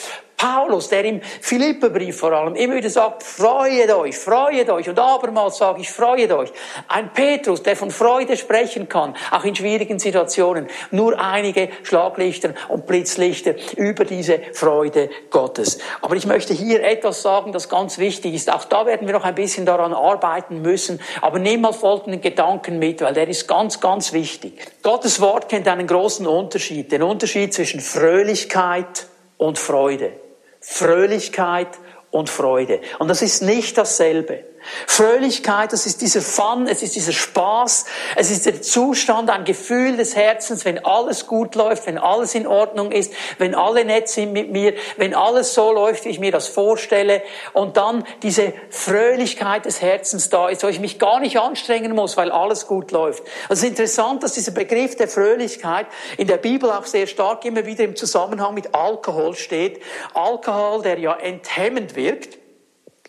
Paulus, 0.43 0.89
der 0.89 1.05
im 1.05 1.21
Philipperbrief 1.21 2.17
vor 2.17 2.33
allem 2.33 2.55
immer 2.55 2.75
wieder 2.75 2.89
sagt, 2.89 3.23
freut 3.23 3.89
euch, 3.89 4.17
freut 4.17 4.69
euch. 4.69 4.89
Und 4.89 4.99
abermals 4.99 5.57
sage 5.57 5.79
ich, 5.79 5.89
freut 5.89 6.33
euch. 6.33 6.51
Ein 6.89 7.13
Petrus, 7.13 7.63
der 7.63 7.77
von 7.77 7.91
Freude 7.91 8.35
sprechen 8.35 8.89
kann, 8.89 9.15
auch 9.31 9.45
in 9.45 9.55
schwierigen 9.55 9.99
Situationen. 9.99 10.67
Nur 10.91 11.17
einige 11.17 11.69
Schlaglichter 11.83 12.55
und 12.67 12.85
Blitzlichter 12.87 13.55
über 13.77 14.03
diese 14.03 14.41
Freude 14.51 15.09
Gottes. 15.29 15.77
Aber 16.01 16.17
ich 16.17 16.25
möchte 16.25 16.53
hier 16.53 16.83
etwas 16.83 17.21
sagen, 17.21 17.53
das 17.53 17.69
ganz 17.69 17.97
wichtig 17.97 18.33
ist. 18.33 18.51
Auch 18.51 18.65
da 18.65 18.85
werden 18.85 19.07
wir 19.07 19.13
noch 19.13 19.23
ein 19.23 19.35
bisschen 19.35 19.65
daran 19.65 19.93
arbeiten 19.93 20.61
müssen. 20.61 20.99
Aber 21.21 21.39
nimm 21.39 21.61
mal 21.61 21.71
folgenden 21.71 22.19
Gedanken 22.19 22.79
mit, 22.79 22.99
weil 22.99 23.13
der 23.13 23.29
ist 23.29 23.47
ganz, 23.47 23.79
ganz 23.79 24.11
wichtig. 24.11 24.59
Gottes 24.81 25.21
Wort 25.21 25.47
kennt 25.47 25.69
einen 25.69 25.87
großen 25.87 26.27
Unterschied. 26.27 26.91
Den 26.91 27.03
Unterschied 27.03 27.53
zwischen 27.53 27.79
Fröhlichkeit 27.79 29.07
und 29.37 29.57
Freude. 29.57 30.22
Fröhlichkeit 30.65 31.67
und 32.09 32.29
Freude. 32.29 32.79
Und 32.99 33.09
das 33.09 33.21
ist 33.21 33.41
nicht 33.41 33.77
dasselbe. 33.77 34.45
Fröhlichkeit, 34.87 35.73
das 35.73 35.85
ist 35.85 36.01
dieser 36.01 36.21
Fun, 36.21 36.67
es 36.67 36.83
ist 36.83 36.95
dieser 36.95 37.11
Spaß, 37.11 37.85
es 38.15 38.31
ist 38.31 38.45
der 38.45 38.61
Zustand, 38.61 39.29
ein 39.29 39.43
Gefühl 39.43 39.97
des 39.97 40.15
Herzens, 40.15 40.65
wenn 40.65 40.83
alles 40.83 41.27
gut 41.27 41.55
läuft, 41.55 41.87
wenn 41.87 41.97
alles 41.97 42.35
in 42.35 42.47
Ordnung 42.47 42.91
ist, 42.91 43.13
wenn 43.37 43.55
alle 43.55 43.85
nett 43.85 44.09
sind 44.09 44.33
mit 44.33 44.51
mir, 44.51 44.73
wenn 44.97 45.13
alles 45.13 45.53
so 45.53 45.71
läuft, 45.71 46.05
wie 46.05 46.09
ich 46.09 46.19
mir 46.19 46.31
das 46.31 46.47
vorstelle 46.47 47.21
und 47.53 47.77
dann 47.77 48.03
diese 48.21 48.53
Fröhlichkeit 48.69 49.65
des 49.65 49.81
Herzens 49.81 50.29
da 50.29 50.49
ist, 50.49 50.63
wo 50.63 50.67
ich 50.67 50.79
mich 50.79 50.99
gar 50.99 51.19
nicht 51.19 51.37
anstrengen 51.37 51.93
muss, 51.95 52.17
weil 52.17 52.31
alles 52.31 52.67
gut 52.67 52.91
läuft. 52.91 53.23
Also 53.49 53.53
es 53.53 53.63
ist 53.63 53.69
interessant, 53.69 54.23
dass 54.23 54.33
dieser 54.33 54.51
Begriff 54.51 54.95
der 54.95 55.07
Fröhlichkeit 55.07 55.87
in 56.17 56.27
der 56.27 56.37
Bibel 56.37 56.69
auch 56.71 56.85
sehr 56.85 57.07
stark 57.07 57.45
immer 57.45 57.65
wieder 57.65 57.83
im 57.83 57.95
Zusammenhang 57.95 58.53
mit 58.53 58.73
Alkohol 58.73 59.35
steht. 59.35 59.81
Alkohol, 60.13 60.81
der 60.81 60.99
ja 60.99 61.13
enthemmend 61.13 61.95
wirkt, 61.95 62.42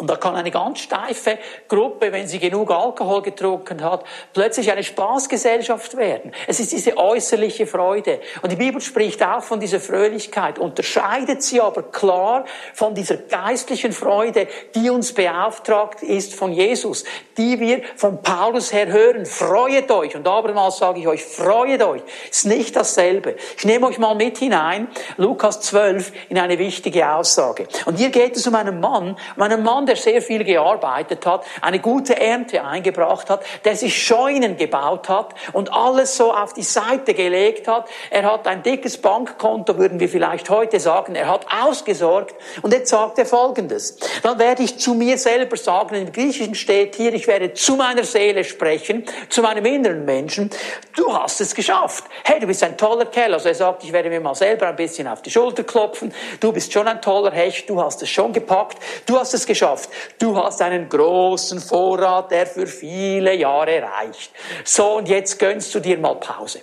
und 0.04 0.10
da 0.10 0.16
kann 0.16 0.36
eine 0.36 0.50
ganz 0.50 0.80
steife 0.80 1.38
Gruppe, 1.66 2.12
wenn 2.12 2.28
sie 2.28 2.38
genug 2.38 2.70
Alkohol 2.70 3.22
getrunken 3.22 3.82
hat, 3.82 4.04
plötzlich 4.34 4.70
eine 4.70 4.84
Spaßgesellschaft 4.84 5.96
werden. 5.96 6.32
Es 6.46 6.60
ist 6.60 6.72
diese 6.72 6.98
äußerliche 6.98 7.66
Freude. 7.66 8.20
Und 8.42 8.52
die 8.52 8.56
Bibel 8.56 8.82
spricht 8.82 9.22
auch 9.22 9.42
von 9.42 9.60
dieser 9.60 9.80
Fröhlichkeit, 9.80 10.58
unterscheidet 10.58 11.42
sie 11.42 11.58
aber 11.58 11.84
klar 11.84 12.44
von 12.74 12.94
dieser 12.94 13.16
geistlichen 13.16 13.92
Freude, 13.92 14.46
die 14.74 14.90
uns 14.90 15.14
beauftragt 15.14 16.02
ist 16.02 16.34
von 16.34 16.52
Jesus, 16.52 17.04
die 17.38 17.58
wir 17.58 17.80
von 17.96 18.20
Paulus 18.20 18.74
her 18.74 18.88
hören. 18.88 19.24
Freuet 19.24 19.90
euch. 19.90 20.14
Und 20.16 20.28
abermals 20.28 20.76
sage 20.76 21.00
ich 21.00 21.08
euch, 21.08 21.24
freuet 21.24 21.82
euch. 21.82 22.02
Ist 22.30 22.44
nicht 22.44 22.76
dasselbe. 22.76 23.36
Ich 23.56 23.64
nehme 23.64 23.86
euch 23.86 23.96
mal 23.96 24.14
mit 24.14 24.36
hinein, 24.36 24.86
Lukas 25.16 25.62
12, 25.62 26.12
in 26.28 26.38
eine 26.38 26.58
wichtige 26.58 27.10
Aussage. 27.10 27.66
Und 27.86 27.96
hier 27.96 28.10
geht 28.10 28.36
es 28.36 28.46
um 28.46 28.54
einen 28.54 28.80
Mann, 28.80 29.16
um 29.34 29.42
einen 29.42 29.62
Mann, 29.62 29.84
Mann, 29.84 29.93
der 29.94 30.02
sehr 30.02 30.22
viel 30.22 30.44
gearbeitet 30.44 31.24
hat, 31.26 31.44
eine 31.60 31.78
gute 31.78 32.20
Ernte 32.20 32.64
eingebracht 32.64 33.30
hat, 33.30 33.44
der 33.64 33.76
sich 33.76 34.02
Scheunen 34.02 34.56
gebaut 34.56 35.08
hat 35.08 35.34
und 35.52 35.72
alles 35.72 36.16
so 36.16 36.32
auf 36.32 36.52
die 36.52 36.62
Seite 36.62 37.14
gelegt 37.14 37.68
hat. 37.68 37.88
Er 38.10 38.30
hat 38.30 38.46
ein 38.46 38.62
dickes 38.62 38.98
Bankkonto, 38.98 39.78
würden 39.78 40.00
wir 40.00 40.08
vielleicht 40.08 40.50
heute 40.50 40.80
sagen. 40.80 41.14
Er 41.14 41.28
hat 41.28 41.46
ausgesorgt 41.62 42.34
und 42.62 42.72
jetzt 42.72 42.90
sagt 42.90 43.18
er 43.18 43.26
Folgendes. 43.26 43.96
Dann 44.22 44.38
werde 44.38 44.62
ich 44.62 44.78
zu 44.78 44.94
mir 44.94 45.16
selber 45.18 45.56
sagen, 45.56 45.94
im 45.94 46.12
Griechischen 46.12 46.54
steht 46.54 46.96
hier, 46.96 47.12
ich 47.14 47.26
werde 47.26 47.54
zu 47.54 47.76
meiner 47.76 48.04
Seele 48.04 48.44
sprechen, 48.44 49.04
zu 49.28 49.42
meinem 49.42 49.64
inneren 49.64 50.04
Menschen. 50.04 50.50
Du 50.96 51.12
hast 51.12 51.40
es 51.40 51.54
geschafft. 51.54 52.04
Hey, 52.24 52.40
du 52.40 52.46
bist 52.46 52.62
ein 52.62 52.76
toller 52.76 53.06
Kerl. 53.06 53.34
Also 53.34 53.48
er 53.48 53.54
sagt, 53.54 53.84
ich 53.84 53.92
werde 53.92 54.08
mir 54.08 54.20
mal 54.20 54.34
selber 54.34 54.68
ein 54.68 54.76
bisschen 54.76 55.06
auf 55.06 55.22
die 55.22 55.30
Schulter 55.30 55.64
klopfen. 55.64 56.12
Du 56.40 56.52
bist 56.52 56.72
schon 56.72 56.88
ein 56.88 57.00
toller 57.00 57.30
Hecht. 57.30 57.68
Du 57.68 57.80
hast 57.80 58.02
es 58.02 58.10
schon 58.10 58.32
gepackt. 58.32 58.78
Du 59.06 59.18
hast 59.18 59.34
es 59.34 59.46
geschafft. 59.46 59.73
Wirtschaft. 59.74 59.90
Du 60.18 60.36
hast 60.36 60.62
einen 60.62 60.88
großen 60.88 61.60
Vorrat, 61.60 62.30
der 62.30 62.46
für 62.46 62.66
viele 62.66 63.34
Jahre 63.34 63.82
reicht. 63.82 64.32
So, 64.64 64.98
und 64.98 65.08
jetzt 65.08 65.38
gönnst 65.38 65.74
du 65.74 65.80
dir 65.80 65.98
mal 65.98 66.14
Pause. 66.16 66.60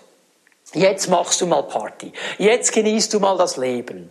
Jetzt 0.73 1.09
machst 1.09 1.41
du 1.41 1.47
mal 1.47 1.63
Party. 1.63 2.13
Jetzt 2.37 2.71
genießt 2.71 3.13
du 3.13 3.19
mal 3.19 3.37
das 3.37 3.57
Leben. 3.57 4.09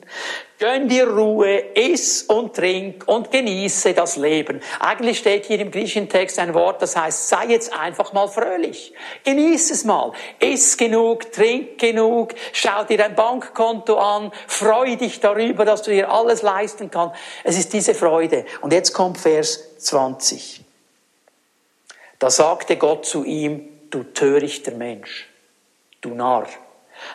Gönn 0.59 0.89
dir 0.89 1.09
Ruhe, 1.09 1.59
iss 1.75 2.25
und 2.25 2.55
trink 2.55 3.09
und 3.09 3.31
genieße 3.31 3.95
das 3.95 4.17
Leben. 4.17 4.61
Eigentlich 4.79 5.21
steht 5.21 5.47
hier 5.47 5.59
im 5.59 5.71
griechischen 5.71 6.11
Text 6.11 6.39
ein 6.39 6.53
Wort, 6.53 6.83
das 6.83 6.97
heißt, 6.97 7.29
sei 7.29 7.47
jetzt 7.47 7.73
einfach 7.73 8.13
mal 8.13 8.29
fröhlich. 8.29 8.93
Genieß 9.25 9.71
es 9.71 9.85
mal. 9.85 10.13
Iss 10.39 10.77
genug, 10.77 11.33
trink 11.33 11.79
genug, 11.79 12.35
schau 12.53 12.85
dir 12.85 12.99
dein 12.99 13.15
Bankkonto 13.15 13.97
an, 13.97 14.31
freu 14.47 14.97
dich 14.97 15.19
darüber, 15.21 15.65
dass 15.65 15.81
du 15.81 15.93
dir 15.93 16.13
alles 16.13 16.43
leisten 16.43 16.91
kannst. 16.91 17.17
Es 17.43 17.57
ist 17.57 17.73
diese 17.73 17.95
Freude. 17.95 18.45
Und 18.61 18.75
jetzt 18.75 18.93
kommt 18.93 19.17
Vers 19.17 19.79
20. 19.79 20.63
Da 22.19 22.29
sagte 22.29 22.77
Gott 22.77 23.07
zu 23.07 23.25
ihm, 23.25 23.67
du 23.89 24.03
törichter 24.03 24.73
Mensch 24.73 25.30
du 26.01 26.15
Narr. 26.15 26.70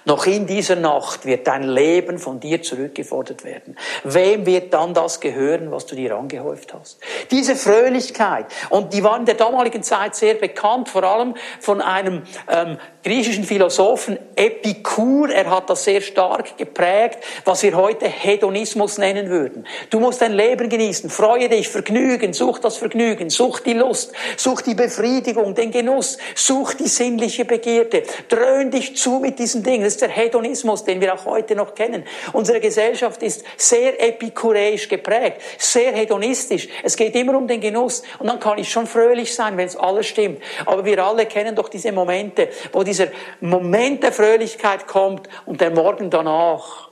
Noch 0.05 0.25
in 0.25 0.45
dieser 0.45 0.75
Nacht 0.75 1.25
wird 1.25 1.47
dein 1.47 1.63
Leben 1.63 2.19
von 2.19 2.39
dir 2.39 2.61
zurückgefordert 2.61 3.43
werden. 3.43 3.77
Wem 4.03 4.45
wird 4.45 4.73
dann 4.73 4.93
das 4.93 5.19
gehören, 5.19 5.71
was 5.71 5.85
du 5.85 5.95
dir 5.95 6.15
angehäuft 6.15 6.73
hast? 6.73 6.99
Diese 7.31 7.55
Fröhlichkeit. 7.55 8.45
Und 8.69 8.93
die 8.93 9.03
war 9.03 9.17
in 9.17 9.25
der 9.25 9.35
damaligen 9.35 9.83
Zeit 9.83 10.15
sehr 10.15 10.35
bekannt, 10.35 10.89
vor 10.89 11.03
allem 11.03 11.35
von 11.59 11.81
einem 11.81 12.23
ähm, 12.47 12.77
griechischen 13.03 13.43
Philosophen 13.43 14.17
Epikur. 14.35 15.29
Er 15.29 15.49
hat 15.49 15.69
das 15.69 15.83
sehr 15.83 16.01
stark 16.01 16.57
geprägt, 16.57 17.19
was 17.43 17.63
wir 17.63 17.75
heute 17.75 18.07
Hedonismus 18.07 18.97
nennen 18.97 19.29
würden. 19.29 19.67
Du 19.89 19.99
musst 19.99 20.21
dein 20.21 20.33
Leben 20.33 20.69
genießen, 20.69 21.09
freue 21.09 21.49
dich, 21.49 21.69
Vergnügen, 21.69 22.33
such 22.33 22.59
das 22.59 22.77
Vergnügen, 22.77 23.29
such 23.29 23.59
die 23.59 23.73
Lust, 23.73 24.13
such 24.37 24.61
die 24.61 24.75
Befriedigung, 24.75 25.53
den 25.55 25.71
Genuss, 25.71 26.17
such 26.33 26.73
die 26.73 26.87
sinnliche 26.87 27.45
Begierde, 27.45 28.03
dröhn 28.27 28.71
dich 28.71 28.95
zu 28.97 29.19
mit 29.19 29.39
diesen 29.39 29.63
Dingen. 29.63 29.74
Das 29.83 29.93
ist 29.93 30.01
der 30.01 30.09
Hedonismus, 30.09 30.83
den 30.83 30.99
wir 30.99 31.13
auch 31.13 31.25
heute 31.25 31.55
noch 31.55 31.75
kennen. 31.75 32.03
Unsere 32.33 32.59
Gesellschaft 32.59 33.21
ist 33.21 33.43
sehr 33.55 34.01
epikureisch 34.01 34.89
geprägt, 34.89 35.41
sehr 35.59 35.93
hedonistisch. 35.93 36.67
Es 36.83 36.95
geht 36.95 37.15
immer 37.15 37.37
um 37.37 37.47
den 37.47 37.61
Genuss 37.61 38.01
und 38.17 38.27
dann 38.27 38.39
kann 38.39 38.57
ich 38.57 38.71
schon 38.71 38.87
fröhlich 38.87 39.35
sein, 39.35 39.57
wenn 39.57 39.67
es 39.67 39.75
alles 39.75 40.07
stimmt. 40.07 40.41
Aber 40.65 40.85
wir 40.85 41.03
alle 41.05 41.27
kennen 41.27 41.55
doch 41.55 41.69
diese 41.69 41.91
Momente, 41.91 42.49
wo 42.71 42.83
die 42.83 42.95
dieser 42.95 43.11
Moment 43.41 44.03
der 44.03 44.13
Fröhlichkeit 44.13 44.87
kommt 44.87 45.27
und 45.45 45.59
der 45.59 45.71
Morgen 45.71 46.09
danach 46.09 46.89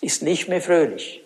ist 0.00 0.22
nicht 0.22 0.48
mehr 0.48 0.62
fröhlich. 0.62 1.22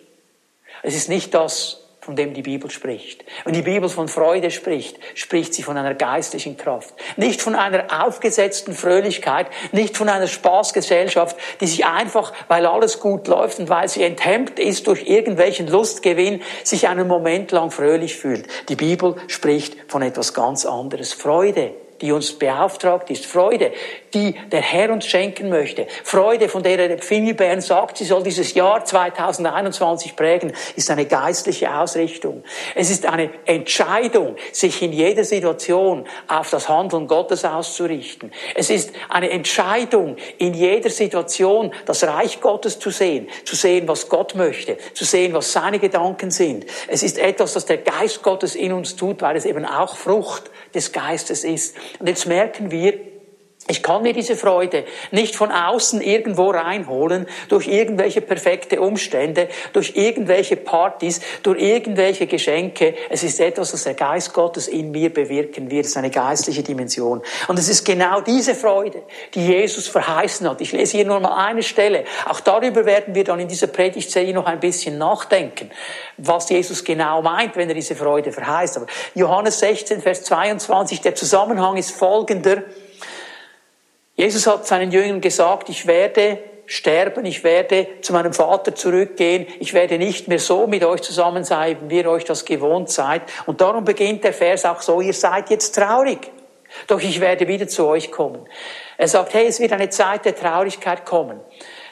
Es 0.83 0.95
ist 0.95 1.07
nicht 1.07 1.33
das, 1.33 1.84
von 2.05 2.15
dem 2.15 2.35
die 2.35 2.43
Bibel 2.43 2.69
spricht. 2.69 3.25
Wenn 3.45 3.55
die 3.55 3.63
Bibel 3.63 3.89
von 3.89 4.07
Freude 4.07 4.51
spricht, 4.51 4.99
spricht 5.15 5.55
sie 5.55 5.63
von 5.63 5.75
einer 5.75 5.95
geistlichen 5.95 6.55
Kraft. 6.55 6.93
Nicht 7.17 7.41
von 7.41 7.55
einer 7.55 8.05
aufgesetzten 8.05 8.75
Fröhlichkeit, 8.75 9.47
nicht 9.71 9.97
von 9.97 10.07
einer 10.07 10.27
Spaßgesellschaft, 10.27 11.35
die 11.61 11.65
sich 11.65 11.83
einfach, 11.87 12.31
weil 12.47 12.67
alles 12.67 12.99
gut 12.99 13.27
läuft 13.27 13.57
und 13.57 13.69
weil 13.69 13.89
sie 13.89 14.03
enthemmt 14.03 14.59
ist 14.59 14.85
durch 14.85 15.07
irgendwelchen 15.07 15.67
Lustgewinn, 15.67 16.43
sich 16.63 16.87
einen 16.87 17.07
Moment 17.07 17.51
lang 17.51 17.71
fröhlich 17.71 18.15
fühlt. 18.15 18.45
Die 18.69 18.75
Bibel 18.75 19.15
spricht 19.27 19.75
von 19.87 20.03
etwas 20.03 20.35
ganz 20.35 20.67
anderes. 20.67 21.11
Freude 21.11 21.73
die 22.01 22.11
uns 22.11 22.37
beauftragt 22.37 23.09
ist. 23.09 23.25
Freude, 23.25 23.71
die 24.15 24.33
der 24.51 24.61
Herr 24.61 24.91
uns 24.91 25.05
schenken 25.05 25.49
möchte. 25.49 25.87
Freude, 26.03 26.49
von 26.49 26.63
der 26.63 26.77
der 26.77 26.97
Pfingibären 26.97 27.61
sagt, 27.61 27.97
sie 27.97 28.05
soll 28.05 28.23
dieses 28.23 28.53
Jahr 28.53 28.83
2021 28.83 30.15
prägen, 30.15 30.53
ist 30.75 30.89
eine 30.89 31.05
geistliche 31.05 31.75
Ausrichtung. 31.75 32.43
Es 32.73 32.89
ist 32.89 33.05
eine 33.05 33.29
Entscheidung, 33.45 34.37
sich 34.51 34.81
in 34.81 34.93
jeder 34.93 35.25
Situation 35.25 36.07
auf 36.27 36.49
das 36.49 36.69
Handeln 36.69 37.07
Gottes 37.07 37.43
auszurichten. 37.43 38.31
Es 38.55 38.69
ist 38.69 38.91
eine 39.09 39.29
Entscheidung, 39.29 40.15
in 40.37 40.53
jeder 40.53 40.89
Situation 40.89 41.73
das 41.85 42.03
Reich 42.05 42.39
Gottes 42.39 42.79
zu 42.79 42.89
sehen, 42.89 43.27
zu 43.43 43.55
sehen, 43.55 43.87
was 43.87 44.07
Gott 44.07 44.35
möchte, 44.35 44.77
zu 44.93 45.03
sehen, 45.03 45.33
was 45.33 45.51
seine 45.51 45.79
Gedanken 45.79 46.31
sind. 46.31 46.65
Es 46.87 47.03
ist 47.03 47.19
etwas, 47.19 47.53
das 47.53 47.65
der 47.65 47.77
Geist 47.77 48.23
Gottes 48.23 48.55
in 48.55 48.71
uns 48.71 48.95
tut, 48.95 49.21
weil 49.21 49.35
es 49.35 49.45
eben 49.45 49.65
auch 49.65 49.97
Frucht 49.97 50.49
des 50.73 50.93
Geistes 50.93 51.43
ist. 51.43 51.75
Und 51.99 52.07
jetzt 52.07 52.25
merken 52.25 52.71
wir, 52.71 53.14
ich 53.67 53.81
kann 53.81 54.03
mir 54.03 54.13
diese 54.13 54.35
Freude 54.35 54.85
nicht 55.09 55.35
von 55.35 55.51
außen 55.51 55.99
irgendwo 55.99 56.51
reinholen, 56.51 57.25
durch 57.49 57.67
irgendwelche 57.67 58.21
perfekte 58.21 58.79
Umstände, 58.79 59.47
durch 59.73 59.95
irgendwelche 59.95 60.55
Partys, 60.55 61.19
durch 61.41 61.59
irgendwelche 61.59 62.27
Geschenke. 62.27 62.93
Es 63.09 63.23
ist 63.23 63.39
etwas, 63.39 63.73
was 63.73 63.85
der 63.85 63.95
Geist 63.95 64.33
Gottes 64.33 64.67
in 64.67 64.91
mir 64.91 65.11
bewirken 65.11 65.71
wird. 65.71 65.85
Es 65.85 65.91
ist 65.91 65.97
eine 65.97 66.11
geistliche 66.11 66.61
Dimension. 66.61 67.23
Und 67.47 67.57
es 67.57 67.67
ist 67.67 67.83
genau 67.83 68.21
diese 68.21 68.53
Freude, 68.53 69.01
die 69.33 69.47
Jesus 69.47 69.87
verheißen 69.87 70.47
hat. 70.47 70.61
Ich 70.61 70.71
lese 70.71 70.97
hier 70.97 71.05
nur 71.05 71.19
mal 71.19 71.47
eine 71.47 71.63
Stelle. 71.63 72.03
Auch 72.27 72.41
darüber 72.41 72.85
werden 72.85 73.15
wir 73.15 73.23
dann 73.23 73.39
in 73.39 73.47
dieser 73.47 73.67
Predigtserie 73.67 74.35
noch 74.35 74.45
ein 74.45 74.59
bisschen 74.59 74.99
nachdenken, 74.99 75.71
was 76.17 76.49
Jesus 76.51 76.83
genau 76.83 77.23
meint, 77.23 77.55
wenn 77.55 77.67
er 77.67 77.75
diese 77.75 77.95
Freude 77.95 78.31
verheißt. 78.31 78.77
Aber 78.77 78.85
Johannes 79.15 79.57
16, 79.57 80.03
Vers 80.03 80.23
22, 80.25 81.01
der 81.01 81.15
Zusammenhang 81.15 81.77
ist 81.77 81.89
folgender. 81.89 82.61
Jesus 84.15 84.47
hat 84.47 84.65
seinen 84.65 84.91
Jüngern 84.91 85.19
gesagt, 85.19 85.69
ich 85.69 85.87
werde 85.87 86.39
sterben, 86.65 87.25
ich 87.25 87.43
werde 87.43 87.87
zu 88.01 88.13
meinem 88.13 88.33
Vater 88.33 88.73
zurückgehen, 88.73 89.45
ich 89.59 89.73
werde 89.73 89.97
nicht 89.97 90.27
mehr 90.27 90.39
so 90.39 90.67
mit 90.67 90.83
euch 90.83 91.01
zusammen 91.01 91.43
sein, 91.43 91.77
wie 91.89 91.97
ihr 91.97 92.09
euch 92.09 92.23
das 92.23 92.45
gewohnt 92.45 92.89
seid. 92.89 93.21
Und 93.45 93.61
darum 93.61 93.83
beginnt 93.83 94.23
der 94.23 94.33
Vers 94.33 94.65
auch 94.65 94.81
so, 94.81 95.01
ihr 95.01 95.13
seid 95.13 95.49
jetzt 95.49 95.75
traurig, 95.75 96.31
doch 96.87 97.01
ich 97.01 97.19
werde 97.21 97.47
wieder 97.47 97.67
zu 97.67 97.85
euch 97.85 98.11
kommen. 98.11 98.47
Er 98.97 99.07
sagt, 99.07 99.33
hey, 99.33 99.47
es 99.47 99.59
wird 99.59 99.73
eine 99.73 99.89
Zeit 99.89 100.25
der 100.25 100.35
Traurigkeit 100.35 101.05
kommen. 101.05 101.39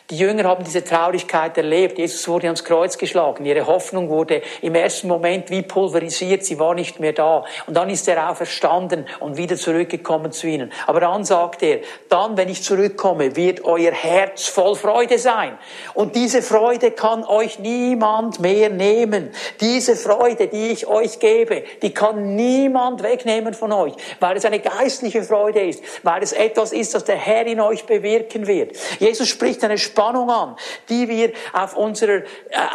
Die 0.10 0.18
Jünger 0.18 0.44
haben 0.44 0.66
diese 0.66 0.84
Traurigkeit 0.84 1.58
erlebt. 1.58 1.98
Jesus 1.98 2.28
wurde 2.28 2.48
ans 2.48 2.66
Kreuz 2.66 2.98
geschlagen. 2.98 3.46
Ihre 3.46 3.66
Hoffnung 3.68 4.10
wurde 4.10 4.42
im 4.62 4.76
ersten 4.76 5.08
Moment 5.08 5.50
wie 5.50 5.62
pulverisiert. 5.62 6.44
Sie 6.44 6.60
war 6.60 6.76
nicht 6.76 7.00
mehr 7.00 7.14
da. 7.14 7.46
Und 7.68 7.76
dann 7.76 7.90
ist 7.90 8.10
er 8.10 8.30
auferstanden 8.30 9.06
und 9.22 9.38
wieder 9.38 9.56
zurückgekommen 9.56 10.34
zu 10.34 10.48
ihnen. 10.48 10.74
Aber 10.88 11.00
dann 11.00 11.24
sagt 11.24 11.64
er, 11.64 11.80
dann, 12.10 12.36
wenn 12.36 12.50
ich 12.50 12.64
zurückkomme, 12.64 13.38
wird 13.38 13.64
euer 13.64 13.94
Herz 13.94 14.46
voll 14.48 14.76
Freude 14.76 15.18
sein. 15.18 15.58
Und 15.94 16.18
diese 16.18 16.42
Freude 16.42 16.92
kann 16.92 17.24
euch 17.24 17.60
niemand 17.60 18.42
mehr 18.42 18.70
nehmen. 18.70 19.32
Diese 19.62 19.96
Freude, 19.96 20.48
die 20.48 20.68
ich 20.68 20.86
euch 20.86 21.20
gebe, 21.20 21.64
die 21.82 21.94
kann 21.94 22.36
niemand 22.36 23.04
wegnehmen 23.04 23.54
von 23.54 23.72
euch, 23.72 23.94
weil 24.20 24.36
es 24.36 24.44
eine 24.44 24.60
geistliche 24.60 25.24
Freude 25.24 25.62
ist, 25.62 25.82
weil 26.04 26.22
es 26.22 26.34
etwas 26.34 26.74
ist, 26.74 26.94
das 26.94 27.06
der 27.06 27.16
Herr 27.16 27.46
in 27.46 27.62
euch 27.62 27.86
bewirken 27.86 28.48
wird. 28.48 28.76
Jesus 29.00 29.30
spricht 29.30 29.64
eine 29.64 29.78
Spannung 29.94 30.32
an, 30.32 30.56
die 30.90 31.08
wir 31.08 31.34
auf 31.54 31.78
unserer 31.78 32.24
äh, 32.24 32.24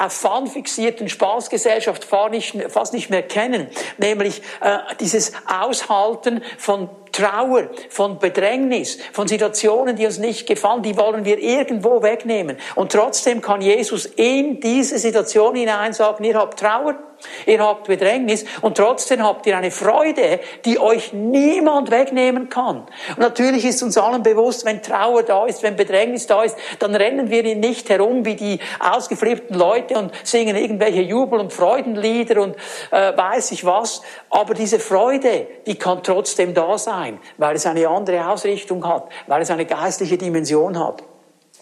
auf 0.01 0.13
Fun 0.13 0.47
fixierten 0.47 1.09
Spaßgesellschaft 1.09 2.05
fast 2.05 2.95
nicht 2.95 3.11
mehr 3.11 3.23
kennen, 3.23 3.67
nämlich 3.97 4.41
äh, 4.61 4.79
dieses 5.01 5.33
Aushalten 5.47 6.43
von 6.59 6.89
Trauer, 7.13 7.71
von 7.89 8.19
Bedrängnis, 8.19 8.99
von 9.13 9.29
Situationen, 9.29 9.97
die 9.97 10.07
uns 10.07 10.19
nicht 10.19 10.47
gefallen, 10.47 10.83
die 10.83 10.97
wollen 10.97 11.25
wir 11.25 11.39
irgendwo 11.39 12.03
wegnehmen. 12.03 12.57
Und 12.75 12.93
trotzdem 12.93 13.41
kann 13.41 13.61
Jesus 13.61 14.07
in 14.07 14.61
diese 14.61 14.99
Situation 14.99 15.55
hinein 15.55 15.93
sagen, 15.93 16.25
ihr 16.25 16.37
habt 16.37 16.61
Trauer, 16.61 16.97
Ihr 17.47 17.61
habt 17.61 17.89
Bedrängnis 17.89 18.45
und 18.63 18.77
trotzdem 18.77 19.25
habt 19.25 19.47
ihr 19.47 19.57
eine 19.57 19.71
Freude, 19.71 20.41
die 20.65 20.79
euch 20.79 21.13
niemand 21.13 21.91
wegnehmen 21.91 22.49
kann. 22.49 22.87
Und 23.11 23.19
natürlich 23.19 23.65
ist 23.65 23.83
uns 23.83 23.99
allen 23.99 24.23
bewusst, 24.23 24.65
wenn 24.65 24.83
Trauer 24.83 25.25
da 25.25 25.47
ist, 25.47 25.63
wenn 25.63 25.75
Bedrängnis 25.75 26.27
da 26.27 26.45
ist, 26.45 26.57
dann 26.79 26.95
rennen 26.95 27.31
wir 27.31 27.43
nicht 27.57 27.91
herum 27.91 28.25
wie 28.25 28.37
die 28.37 28.61
ausgeflippten 28.79 29.57
Leute 29.57 29.99
und 29.99 30.13
singen 30.23 30.57
irgendwelche 30.57 31.03
Jubel- 31.03 31.41
und 31.41 31.53
Freudenlieder 31.53 32.41
und 32.41 32.57
äh, 32.91 33.17
weiß 33.17 33.51
ich 33.53 33.65
was. 33.65 34.03
Aber 34.31 34.55
diese 34.55 34.79
Freude, 34.79 35.49
die 35.67 35.77
kann 35.77 36.03
trotzdem 36.03 36.55
da 36.55 36.79
sein, 36.79 36.98
weil 37.37 37.57
es 37.57 37.67
eine 37.67 37.89
andere 37.89 38.29
Ausrichtung 38.29 38.87
hat, 38.87 39.09
weil 39.27 39.43
es 39.43 39.51
eine 39.51 39.65
geistliche 39.65 40.19
Dimension 40.19 40.79
hat. 40.79 41.03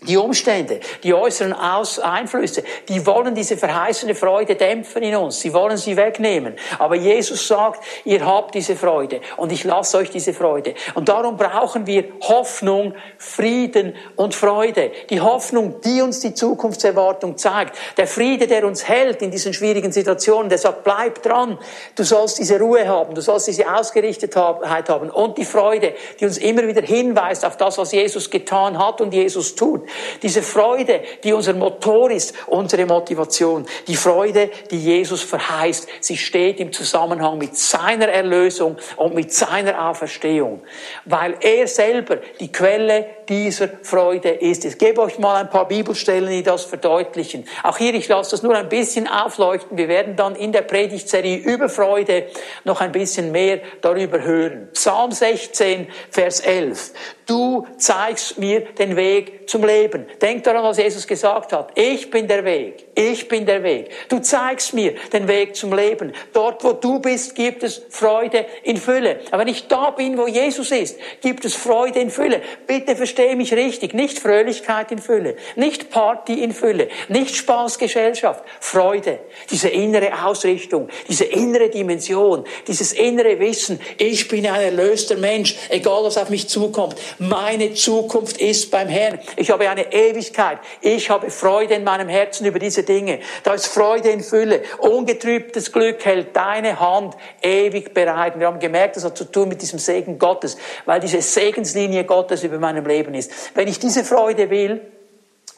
Die 0.03 0.19
Umstände, 0.19 0.81
die 1.03 1.15
äußeren 1.15 1.55
Aus 1.55 1.99
Einflüsse, 1.99 2.63
die 2.87 3.07
wollen 3.07 3.35
diese 3.35 3.57
verheißene 3.57 4.15
Freude 4.15 4.55
dämpfen 4.55 5.03
in 5.03 5.17
uns. 5.17 5.41
Sie 5.41 5.55
wollen 5.55 5.79
sie 5.79 5.97
wegnehmen. 5.97 6.55
Aber 6.79 6.97
Jesus 6.97 7.49
sagt, 7.49 7.83
ihr 8.05 8.25
habt 8.25 8.55
diese 8.55 8.77
Freude 8.77 9.23
und 9.39 9.53
ich 9.53 9.65
lasse 9.65 9.97
euch 9.97 10.11
diese 10.11 10.35
Freude. 10.35 10.75
Und 10.95 11.09
darum 11.09 11.39
brauchen 11.39 11.87
wir 11.87 12.05
Hoffnung, 12.21 12.95
Frieden 13.17 13.97
und 14.17 14.35
Freude. 14.35 14.93
Die 15.09 15.23
Hoffnung, 15.23 15.81
die 15.81 16.03
uns 16.03 16.21
die 16.21 16.35
Zukunftserwartung 16.35 17.39
zeigt. 17.39 17.75
Der 17.97 18.07
Friede, 18.07 18.47
der 18.47 18.67
uns 18.67 18.87
hält 18.87 19.23
in 19.23 19.31
diesen 19.31 19.55
schwierigen 19.55 19.93
Situationen, 19.93 20.51
der 20.51 20.59
sagt, 20.59 20.85
bleib 20.85 21.23
dran. 21.23 21.59
Du 21.95 22.05
sollst 22.05 22.39
diese 22.39 22.61
Ruhe 22.61 22.87
haben. 22.87 23.15
Du 23.15 23.23
sollst 23.23 23.49
diese 23.49 23.75
Ausgerichtetheit 23.75 24.91
haben. 24.91 25.09
Und 25.09 25.39
die 25.39 25.47
Freude, 25.47 25.95
die 26.21 26.27
uns 26.27 26.37
immer 26.37 26.69
wieder 26.69 26.83
hinweist 26.83 27.47
auf 27.47 27.57
das, 27.57 27.79
was 27.79 27.93
Jesus 27.93 28.29
getan 28.29 28.79
hat 28.79 29.01
und 29.01 29.15
Jesus 29.15 29.55
tut. 29.55 29.86
Diese 30.23 30.43
Freude, 30.43 31.03
die 31.23 31.33
unser 31.33 31.55
Motor 31.55 32.11
ist, 32.11 32.35
unsere 32.47 32.87
Motivation. 32.87 33.67
Die 33.87 33.97
Freude, 33.97 34.51
die 34.71 34.79
Jesus 34.79 35.23
verheißt. 35.23 35.89
Sie 36.01 36.17
steht 36.17 36.61
im 36.61 36.73
Zusammenhang 36.73 37.39
mit 37.39 37.57
seiner 37.57 38.09
Erlösung 38.09 38.77
und 38.97 39.15
mit 39.15 39.33
seiner 39.33 39.89
Auferstehung. 39.89 40.63
Weil 41.05 41.37
er 41.41 41.67
selber 41.67 42.19
die 42.41 42.53
Quelle 42.53 43.07
dieser 43.29 43.69
Freude 43.83 44.31
ist. 44.31 44.65
Ich 44.65 44.79
gebe 44.79 45.01
euch 45.01 45.19
mal 45.19 45.37
ein 45.37 45.51
paar 45.51 45.69
Bibelstellen, 45.69 46.31
die 46.31 46.43
das 46.43 46.65
verdeutlichen. 46.65 47.47
Auch 47.63 47.79
hier, 47.79 47.95
ich 47.95 48.09
lasse 48.09 48.33
das 48.33 48.43
nur 48.43 48.55
ein 48.55 48.69
bisschen 48.69 49.09
aufleuchten. 49.09 49.77
Wir 49.77 49.89
werden 49.89 50.17
dann 50.17 50.37
in 50.37 50.53
der 50.53 50.63
Predigtserie 50.63 51.39
über 51.39 51.69
Freude 51.69 52.27
noch 52.65 52.81
ein 52.81 52.93
bisschen 52.93 53.33
mehr 53.33 53.61
darüber 53.81 54.23
hören. 54.23 54.69
Psalm 54.73 55.13
16, 55.13 55.89
Vers 56.11 56.41
11. 56.41 56.93
Du 57.27 57.67
zeigst 57.77 58.39
mir 58.39 58.61
den 58.61 58.95
Weg 58.95 59.49
zum 59.49 59.65
Leben. 59.65 60.07
Denk 60.23 60.45
daran, 60.45 60.63
was 60.63 60.79
Jesus 60.79 61.07
gesagt 61.07 61.53
hat. 61.53 61.73
Ich 61.75 62.09
bin 62.09 62.29
der 62.29 62.45
Weg. 62.45 62.87
Ich 62.95 63.27
bin 63.27 63.45
der 63.45 63.65
Weg. 63.65 63.91
Du 64.09 64.21
zeigst 64.21 64.75
mir 64.75 64.95
den 65.13 65.27
Weg 65.27 65.57
zum 65.57 65.73
Leben. 65.73 66.13
Dort, 66.33 66.63
wo 66.63 66.73
du 66.73 67.01
bist, 67.01 67.35
gibt 67.35 67.65
es 67.65 67.83
Freude 67.91 68.47
in 68.63 68.77
Fülle. 68.77 69.21
Aber 69.31 69.41
wenn 69.41 69.49
ich 69.49 69.67
da 69.67 69.91
bin, 69.91 70.17
wo 70.17 70.29
Jesus 70.29 70.71
ist, 70.71 70.99
gibt 71.21 71.45
es 71.45 71.57
Freude 71.57 71.99
in 71.99 72.11
Fülle. 72.11 72.43
Bitte 72.67 72.95
verstehe 72.95 73.35
mich 73.35 73.53
richtig. 73.53 73.93
Nicht 73.93 74.21
Fröhlichkeit 74.21 74.93
in 74.93 74.99
Fülle. 74.99 75.37
Nicht 75.57 75.91
Party 75.91 76.45
in 76.45 76.53
Fülle. 76.53 76.89
Nicht 77.09 77.35
Spaßgesellschaft. 77.35 78.45
Freude. 78.61 79.19
Diese 79.51 79.69
innere 79.69 80.25
Ausrichtung. 80.25 80.89
Diese 81.09 81.25
innere 81.25 81.71
Dimension. 81.71 82.45
Dieses 82.69 82.93
innere 82.93 83.41
Wissen. 83.41 83.81
Ich 83.99 84.29
bin 84.29 84.47
ein 84.47 84.61
erlöster 84.61 85.17
Mensch. 85.17 85.57
Egal, 85.71 86.05
was 86.05 86.19
auf 86.19 86.31
mich 86.31 86.49
zukommt. 86.49 86.97
Meine 87.19 87.73
Zukunft 87.75 88.39
ist 88.39 88.71
beim 88.71 88.89
Herrn. 88.89 89.19
Ich 89.37 89.51
habe 89.51 89.69
eine 89.69 89.93
Ewigkeit. 89.93 90.59
Ich 90.81 91.09
habe 91.11 91.31
Freude 91.31 91.75
in 91.75 91.85
meinem 91.85 92.09
Herzen 92.09 92.47
über 92.47 92.59
diese 92.59 92.83
Dinge. 92.83 93.21
Da 93.43 93.55
ist 93.55 93.67
Freude 93.67 94.11
in 94.11 94.23
Fülle. 94.23 94.63
Ungetrübtes 94.79 95.73
Glück 95.73 96.05
hält 96.05 96.37
deine 96.37 96.79
Hand 96.79 97.17
ewig 97.43 97.95
bereit. 97.95 98.39
Wir 98.39 98.47
haben 98.47 98.59
gemerkt, 98.59 98.97
das 98.97 99.05
hat 99.05 99.17
zu 99.17 99.25
tun 99.25 99.49
mit 99.49 99.63
diesem 99.63 99.79
Segen 99.79 100.19
Gottes, 100.19 100.57
weil 100.85 101.01
diese 101.01 101.23
Segenslinie 101.23 102.05
Gottes 102.05 102.45
über 102.45 102.59
meinem 102.59 102.85
Leben 102.87 103.15
ist. 103.15 103.33
Wenn 103.55 103.69
ich 103.69 103.79
diese 103.79 104.05
Freude 104.05 104.51
will, 104.51 104.81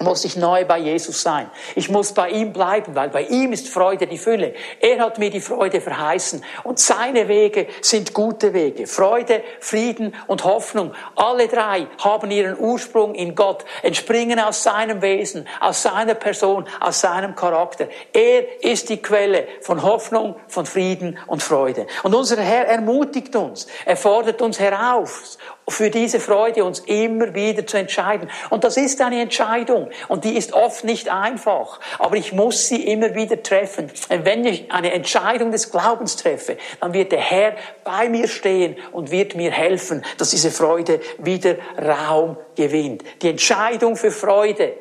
muss 0.00 0.24
ich 0.24 0.37
neu 0.37 0.64
bei 0.64 0.78
Jesus 0.78 1.22
sein. 1.22 1.50
Ich 1.74 1.88
muss 1.88 2.12
bei 2.12 2.30
ihm 2.30 2.52
bleiben, 2.52 2.94
weil 2.94 3.08
bei 3.08 3.22
ihm 3.22 3.52
ist 3.52 3.68
Freude 3.68 4.06
die 4.06 4.18
Fülle. 4.18 4.54
Er 4.80 5.00
hat 5.00 5.18
mir 5.18 5.30
die 5.30 5.40
Freude 5.40 5.80
verheißen 5.80 6.44
und 6.62 6.78
seine 6.78 7.26
Wege 7.26 7.66
sind 7.80 8.14
gute 8.14 8.54
Wege. 8.54 8.87
Freude, 8.87 9.42
Frieden 9.58 10.14
und 10.28 10.44
Hoffnung. 10.44 10.92
Alle 11.16 11.48
drei 11.48 11.88
haben 11.98 12.30
ihren 12.30 12.56
Ursprung 12.56 13.16
in 13.16 13.34
Gott, 13.34 13.64
entspringen 13.82 14.38
aus 14.38 14.62
seinem 14.62 15.02
Wesen, 15.02 15.48
aus 15.61 15.82
seiner 15.82 16.14
Person, 16.14 16.66
aus 16.78 17.00
seinem 17.00 17.34
Charakter. 17.34 17.88
Er 18.12 18.62
ist 18.62 18.90
die 18.90 19.02
Quelle 19.02 19.48
von 19.62 19.82
Hoffnung, 19.82 20.37
von 20.46 20.64
Frieden 20.64 21.18
und 21.26 21.42
Freude. 21.42 21.88
Und 22.04 22.14
unser 22.14 22.40
Herr 22.40 22.66
ermutigt 22.68 23.34
uns. 23.34 23.66
Er 23.84 23.96
fordert 23.96 24.40
uns 24.42 24.61
heraus, 24.61 25.38
für 25.68 25.90
diese 25.90 26.20
Freude 26.20 26.64
uns 26.64 26.81
immer 26.81 27.35
wieder 27.35 27.66
zu 27.66 27.76
entscheiden. 27.76 28.31
Und 28.50 28.64
das 28.64 28.76
ist 28.76 29.00
eine 29.00 29.20
Entscheidung 29.20 29.90
und 30.09 30.24
die 30.24 30.37
ist 30.37 30.52
oft 30.52 30.85
nicht 30.85 31.09
einfach, 31.09 31.81
aber 31.98 32.16
ich 32.16 32.33
muss 32.33 32.68
sie 32.68 32.85
immer 32.85 33.14
wieder 33.14 33.42
treffen. 33.42 33.90
Und 34.09 34.24
wenn 34.24 34.44
ich 34.44 34.70
eine 34.70 34.92
Entscheidung 34.92 35.50
des 35.50 35.70
Glaubens 35.70 36.16
treffe, 36.16 36.57
dann 36.81 36.92
wird 36.92 37.12
der 37.12 37.20
Herr 37.20 37.57
bei 37.85 38.09
mir 38.09 38.28
stehen 38.28 38.76
und 38.92 39.11
wird 39.11 39.35
mir 39.35 39.50
helfen, 39.50 40.04
dass 40.18 40.31
diese 40.31 40.50
Freude 40.50 41.00
wieder 41.18 41.57
Raum 41.81 42.37
gewinnt. 42.57 43.02
Die 43.22 43.31
Entscheidung 43.31 43.96
für 43.96 44.11
Freude 44.11 44.74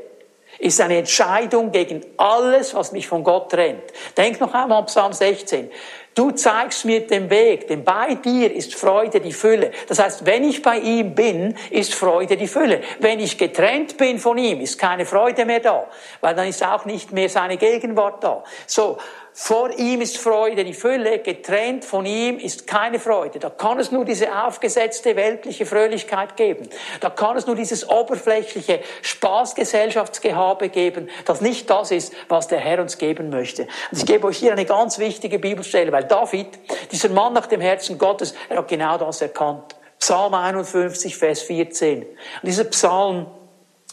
ist 0.59 0.81
eine 0.81 0.97
Entscheidung 0.97 1.71
gegen 1.71 2.01
alles, 2.17 2.73
was 2.73 2.91
mich 2.91 3.07
von 3.07 3.23
Gott 3.23 3.51
trennt. 3.51 3.83
Denk 4.15 4.39
noch 4.39 4.53
einmal 4.53 4.79
an 4.79 4.85
Psalm 4.87 5.13
16. 5.13 5.69
Du 6.17 6.31
zeigst 6.31 6.83
mir 6.83 7.05
den 7.05 7.29
Weg, 7.29 7.67
denn 7.67 7.83
bei 7.83 8.15
dir 8.15 8.51
ist 8.51 8.73
Freude 8.73 9.19
die 9.21 9.31
Fülle. 9.31 9.69
Das 9.87 9.99
heißt, 9.99 10.25
wenn 10.25 10.43
ich 10.45 10.63
bei 10.63 10.79
ihm 10.79 11.13
bin, 11.13 11.55
ist 11.69 11.93
Freude 11.93 12.35
die 12.35 12.47
Fülle. 12.47 12.81
Wenn 12.99 13.19
ich 13.19 13.37
getrennt 13.37 13.97
bin 13.97 14.17
von 14.17 14.35
ihm, 14.39 14.59
ist 14.59 14.79
keine 14.79 15.05
Freude 15.05 15.45
mehr 15.45 15.59
da, 15.59 15.85
weil 16.21 16.33
dann 16.33 16.47
ist 16.47 16.65
auch 16.65 16.85
nicht 16.85 17.11
mehr 17.11 17.29
seine 17.29 17.57
Gegenwart 17.57 18.23
da. 18.23 18.43
So, 18.65 18.97
vor 19.39 19.69
ihm 19.77 20.01
ist 20.01 20.17
Freude 20.17 20.63
die 20.63 20.73
Fülle, 20.73 21.19
getrennt 21.19 21.85
von 21.85 22.07
ihm 22.07 22.39
ist 22.39 22.65
keine 22.65 22.99
Freude. 22.99 23.37
Da 23.37 23.51
kann 23.51 23.79
es 23.79 23.91
nur 23.91 24.03
diese 24.03 24.35
aufgesetzte 24.35 25.15
weltliche 25.15 25.67
Fröhlichkeit 25.67 26.35
geben. 26.35 26.67
Da 27.01 27.11
kann 27.11 27.37
es 27.37 27.45
nur 27.45 27.55
dieses 27.55 27.87
oberflächliche 27.87 28.79
Spaßgesellschaftsgehabe 29.03 30.69
geben, 30.69 31.07
das 31.25 31.41
nicht 31.41 31.69
das 31.69 31.91
ist, 31.91 32.13
was 32.29 32.47
der 32.47 32.57
Herr 32.57 32.81
uns 32.81 32.97
geben 32.97 33.29
möchte. 33.29 33.67
Und 33.91 33.99
ich 33.99 34.07
gebe 34.07 34.25
euch 34.25 34.39
hier 34.39 34.53
eine 34.53 34.65
ganz 34.65 34.97
wichtige 34.97 35.37
Bibelstelle, 35.37 35.91
weil 35.91 36.05
David, 36.05 36.47
dieser 36.91 37.09
Mann 37.09 37.33
nach 37.33 37.45
dem 37.45 37.61
Herzen 37.61 37.99
Gottes, 37.99 38.33
er 38.49 38.57
hat 38.57 38.67
genau 38.67 38.97
das 38.97 39.21
erkannt. 39.21 39.75
Psalm 39.99 40.33
51, 40.33 41.15
Vers 41.15 41.43
14. 41.43 42.01
Und 42.01 42.07
dieser 42.41 42.63
Psalm 42.63 43.27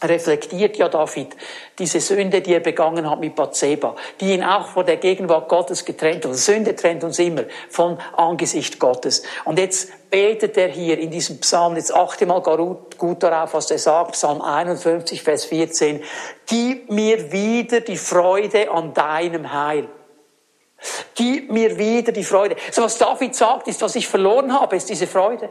reflektiert 0.04 0.76
ja 0.76 0.88
David 0.88 1.36
diese 1.78 2.00
Sünde, 2.00 2.40
die 2.40 2.54
er 2.54 2.60
begangen 2.60 3.10
hat 3.10 3.20
mit 3.20 3.34
Bathseba, 3.34 3.96
die 4.20 4.32
ihn 4.32 4.44
auch 4.44 4.68
vor 4.68 4.84
der 4.84 4.96
Gegenwart 4.96 5.48
Gottes 5.48 5.84
getrennt 5.84 6.24
hat. 6.24 6.34
Sünde 6.36 6.76
trennt 6.76 7.04
uns 7.04 7.18
immer 7.18 7.44
vom 7.68 7.98
Angesicht 8.16 8.78
Gottes. 8.78 9.22
Und 9.44 9.58
jetzt 9.58 10.10
betet 10.10 10.56
er 10.56 10.68
hier 10.68 10.98
in 10.98 11.10
diesem 11.10 11.40
Psalm, 11.40 11.76
jetzt 11.76 11.92
achte 11.92 12.26
mal 12.26 12.40
gut 12.40 13.22
darauf, 13.22 13.54
was 13.54 13.70
er 13.70 13.78
sagt, 13.78 14.12
Psalm 14.12 14.40
51, 14.40 15.22
Vers 15.22 15.46
14, 15.46 16.02
gib 16.46 16.90
mir 16.90 17.32
wieder 17.32 17.80
die 17.80 17.96
Freude 17.96 18.70
an 18.70 18.94
deinem 18.94 19.52
Heil. 19.52 19.88
Gib 21.14 21.50
mir 21.50 21.78
wieder 21.78 22.12
die 22.12 22.24
Freude. 22.24 22.56
So 22.70 22.82
was 22.82 22.98
David 22.98 23.34
sagt, 23.34 23.68
ist, 23.68 23.80
was 23.82 23.96
ich 23.96 24.06
verloren 24.06 24.52
habe, 24.52 24.76
ist 24.76 24.88
diese 24.88 25.06
Freude. 25.06 25.48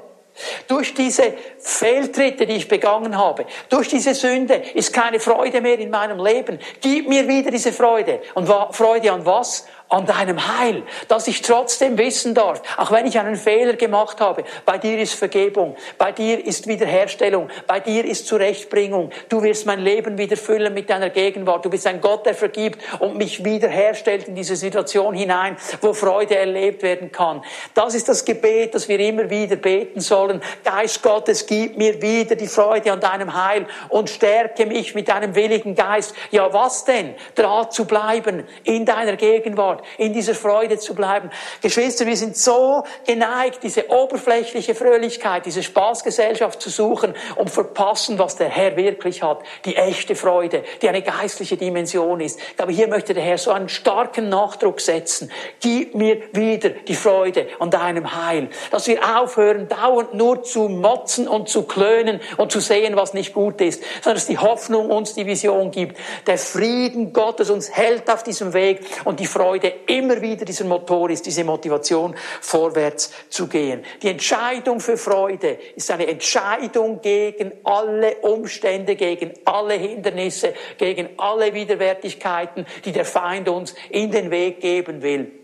Durch 0.68 0.94
diese 0.94 1.34
Fehltritte, 1.60 2.48
die 2.48 2.54
ich 2.54 2.68
begangen 2.68 3.18
habe, 3.18 3.46
durch 3.70 3.88
diese 3.88 4.16
Sünde 4.16 4.56
ist 4.74 4.92
keine 4.92 5.20
Freude 5.20 5.62
mehr 5.62 5.78
in 5.78 5.90
meinem 5.90 6.24
Leben. 6.24 6.60
Gib 6.82 7.08
mir 7.08 7.28
wieder 7.28 7.52
diese 7.52 7.72
Freude. 7.72 8.22
Und 8.34 8.48
Freude 8.72 9.12
an 9.12 9.26
was? 9.26 9.68
An 9.94 10.08
deinem 10.08 10.58
Heil, 10.58 10.82
dass 11.08 11.28
ich 11.28 11.44
trotzdem 11.44 12.00
wissen 12.00 12.34
darf, 12.34 12.64
auch 12.78 12.92
wenn 12.92 13.06
ich 13.06 13.20
einen 13.20 13.36
Fehler 13.36 13.74
gemacht 13.74 14.20
habe, 14.20 14.44
bei 14.66 14.80
dir 14.80 14.98
ist 14.98 15.14
Vergebung, 15.14 15.76
bei 16.00 16.12
dir 16.12 16.44
ist 16.44 16.68
Wiederherstellung, 16.68 17.50
bei 17.68 17.80
dir 17.80 18.04
ist 18.04 18.26
Zurechtbringung. 18.26 19.12
Du 19.30 19.44
wirst 19.44 19.68
mein 19.68 19.80
Leben 19.80 20.18
wieder 20.18 20.36
füllen 20.36 20.74
mit 20.74 20.90
deiner 20.90 21.12
Gegenwart. 21.12 21.64
Du 21.64 21.70
bist 21.70 21.86
ein 21.86 22.02
Gott, 22.02 22.26
der 22.26 22.34
vergibt 22.34 22.80
und 23.00 23.18
mich 23.18 23.46
wiederherstellt 23.46 24.28
in 24.28 24.34
diese 24.34 24.56
Situation 24.56 25.14
hinein, 25.14 25.58
wo 25.82 25.94
Freude 25.94 26.38
erlebt 26.38 26.82
werden 26.82 27.12
kann. 27.12 27.44
Das 27.76 27.94
ist 27.94 28.10
das 28.10 28.26
Gebet, 28.26 28.74
das 28.74 28.90
wir 28.90 29.00
immer 29.00 29.30
wieder 29.30 29.58
beten 29.58 30.00
sollen. 30.00 30.42
Geist 30.64 31.04
Gottes, 31.04 31.46
gib 31.46 31.78
mir 31.78 32.02
wieder 32.02 32.36
die 32.36 32.48
Freude 32.48 32.92
an 32.92 33.00
deinem 33.00 33.36
Heil 33.36 33.68
und 33.90 34.10
stärke 34.10 34.66
mich 34.66 34.96
mit 34.96 35.08
deinem 35.08 35.36
willigen 35.36 35.76
Geist. 35.76 36.16
Ja, 36.32 36.52
was 36.52 36.84
denn? 36.84 37.14
Draht 37.36 37.74
zu 37.74 37.86
bleiben 37.86 38.44
in 38.64 38.86
deiner 38.86 39.18
Gegenwart 39.18 39.83
in 39.98 40.14
dieser 40.14 40.36
Freude 40.36 40.78
zu 40.78 40.96
bleiben. 40.96 41.30
Geschwister, 41.62 42.06
wir 42.06 42.18
sind 42.18 42.38
so 42.38 42.84
geneigt, 43.06 43.64
diese 43.64 43.90
oberflächliche 43.90 44.76
Fröhlichkeit, 44.76 45.46
diese 45.46 45.64
Spaßgesellschaft 45.64 46.62
zu 46.62 46.70
suchen 46.70 47.14
und 47.36 47.50
verpassen, 47.50 48.20
was 48.20 48.36
der 48.36 48.50
Herr 48.50 48.76
wirklich 48.76 49.24
hat. 49.24 49.44
Die 49.66 49.76
echte 49.76 50.16
Freude, 50.16 50.64
die 50.82 50.90
eine 50.90 51.02
geistliche 51.02 51.58
Dimension 51.58 52.20
ist. 52.20 52.40
Ich 52.40 52.58
glaube, 52.58 52.72
hier 52.72 52.88
möchte 52.88 53.14
der 53.14 53.24
Herr 53.24 53.38
so 53.38 53.52
einen 53.52 53.70
starken 53.70 54.30
Nachdruck 54.30 54.82
setzen. 54.82 55.32
Gib 55.60 55.96
mir 55.96 56.22
wieder 56.34 56.70
die 56.70 56.96
Freude 56.96 57.48
an 57.60 57.72
deinem 57.72 58.16
Heil. 58.16 58.50
Dass 58.72 58.88
wir 58.88 59.00
aufhören, 59.18 59.68
dauernd 59.68 60.14
nur 60.14 60.44
zu 60.44 60.70
motzen 60.70 61.28
und 61.28 61.50
zu 61.50 61.64
klönen 61.64 62.20
und 62.38 62.52
zu 62.52 62.60
sehen, 62.60 62.96
was 62.96 63.14
nicht 63.14 63.34
gut 63.34 63.62
ist, 63.62 63.84
sondern 64.02 64.16
dass 64.16 64.28
die 64.28 64.38
Hoffnung 64.38 64.90
uns 64.90 65.14
die 65.14 65.26
Vision 65.26 65.72
gibt. 65.72 65.98
Der 66.28 66.38
Frieden 66.38 67.14
Gottes 67.14 67.50
uns 67.50 67.72
hält 67.72 68.10
auf 68.10 68.24
diesem 68.24 68.54
Weg 68.54 68.82
und 69.06 69.20
die 69.20 69.28
Freude 69.28 69.73
immer 69.88 70.22
wieder 70.22 70.46
dieser 70.46 70.66
Motor 70.66 71.10
ist, 71.10 71.26
diese 71.26 71.44
Motivation, 71.44 72.16
vorwärts 72.42 73.12
zu 73.30 73.48
gehen. 73.48 73.84
Die 74.02 74.10
Entscheidung 74.10 74.80
für 74.80 74.98
Freude 74.98 75.58
ist 75.76 75.92
eine 75.92 76.08
Entscheidung 76.08 77.02
gegen 77.02 77.52
alle 77.64 78.16
Umstände, 78.18 78.96
gegen 78.96 79.34
alle 79.46 79.76
Hindernisse, 79.76 80.54
gegen 80.78 81.10
alle 81.18 81.54
Widerwärtigkeiten, 81.54 82.66
die 82.86 82.92
der 82.92 83.06
Feind 83.06 83.50
uns 83.50 83.76
in 83.90 84.12
den 84.12 84.32
Weg 84.32 84.62
geben 84.62 85.02
will. 85.02 85.43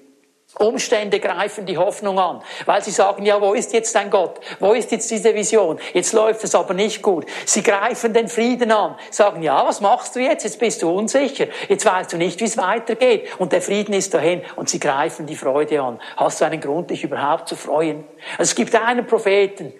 Umstände 0.57 1.19
greifen 1.19 1.67
die 1.67 1.77
Hoffnung 1.77 2.17
an, 2.17 2.41
weil 2.65 2.83
sie 2.83 2.89
sagen, 2.89 3.23
ja, 3.23 3.39
wo 3.39 3.53
ist 3.53 3.71
jetzt 3.71 3.93
dein 3.93 4.09
Gott? 4.09 4.39
Wo 4.59 4.73
ist 4.73 4.91
jetzt 4.91 5.09
diese 5.12 5.35
Vision? 5.35 5.79
Jetzt 5.93 6.12
läuft 6.12 6.43
es 6.43 6.55
aber 6.55 6.73
nicht 6.73 7.03
gut. 7.03 7.27
Sie 7.45 7.62
greifen 7.62 8.13
den 8.13 8.27
Frieden 8.27 8.71
an, 8.71 8.95
sagen, 9.12 9.43
ja, 9.43 9.63
was 9.63 9.79
machst 9.79 10.15
du 10.15 10.19
jetzt? 10.19 10.43
Jetzt 10.43 10.59
bist 10.59 10.81
du 10.81 10.89
unsicher. 10.89 11.45
Jetzt 11.67 11.85
weißt 11.85 12.12
du 12.13 12.17
nicht, 12.17 12.39
wie 12.39 12.45
es 12.45 12.57
weitergeht. 12.57 13.29
Und 13.38 13.51
der 13.51 13.62
Frieden 13.62 13.93
ist 13.93 14.13
dahin 14.13 14.41
und 14.55 14.69
sie 14.69 14.79
greifen 14.79 15.27
die 15.27 15.35
Freude 15.35 15.81
an. 15.81 16.01
Hast 16.17 16.41
du 16.41 16.45
einen 16.45 16.59
Grund, 16.59 16.89
dich 16.89 17.03
überhaupt 17.03 17.47
zu 17.47 17.55
freuen? 17.55 18.03
Also 18.38 18.49
es 18.49 18.55
gibt 18.55 18.75
einen 18.75 19.05
Propheten, 19.05 19.71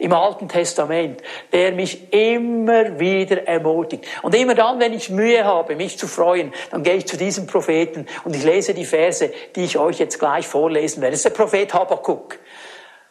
im 0.00 0.12
Alten 0.14 0.48
Testament, 0.48 1.22
der 1.52 1.72
mich 1.72 2.12
immer 2.12 2.98
wieder 2.98 3.46
ermutigt. 3.46 4.06
Und 4.22 4.34
immer 4.34 4.54
dann, 4.54 4.80
wenn 4.80 4.94
ich 4.94 5.10
Mühe 5.10 5.44
habe, 5.44 5.76
mich 5.76 5.98
zu 5.98 6.08
freuen, 6.08 6.52
dann 6.70 6.82
gehe 6.82 6.94
ich 6.94 7.06
zu 7.06 7.16
diesem 7.16 7.46
Propheten 7.46 8.06
und 8.24 8.34
ich 8.34 8.42
lese 8.42 8.72
die 8.74 8.86
Verse, 8.86 9.30
die 9.54 9.64
ich 9.64 9.78
euch 9.78 9.98
jetzt 9.98 10.18
gleich 10.18 10.48
vorlesen 10.48 11.02
werde. 11.02 11.12
Das 11.12 11.24
ist 11.24 11.36
der 11.36 11.42
Prophet 11.42 11.72
Habakkuk. 11.74 12.38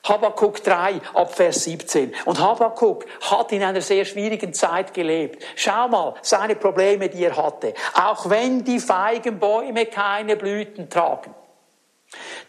Habakkuk 0.03 0.63
3 0.63 0.99
ab 1.13 1.35
Vers 1.35 1.65
17. 1.65 2.15
Und 2.25 2.39
Habakkuk 2.39 3.05
hat 3.21 3.51
in 3.51 3.63
einer 3.63 3.81
sehr 3.81 4.05
schwierigen 4.05 4.53
Zeit 4.53 4.93
gelebt. 4.93 5.43
Schau 5.55 5.89
mal, 5.89 6.15
seine 6.23 6.55
Probleme, 6.55 7.09
die 7.09 7.23
er 7.23 7.37
hatte. 7.37 7.75
Auch 7.93 8.29
wenn 8.29 8.63
die 8.63 8.79
Feigenbäume 8.79 9.85
keine 9.85 10.37
Blüten 10.37 10.89
tragen, 10.89 11.35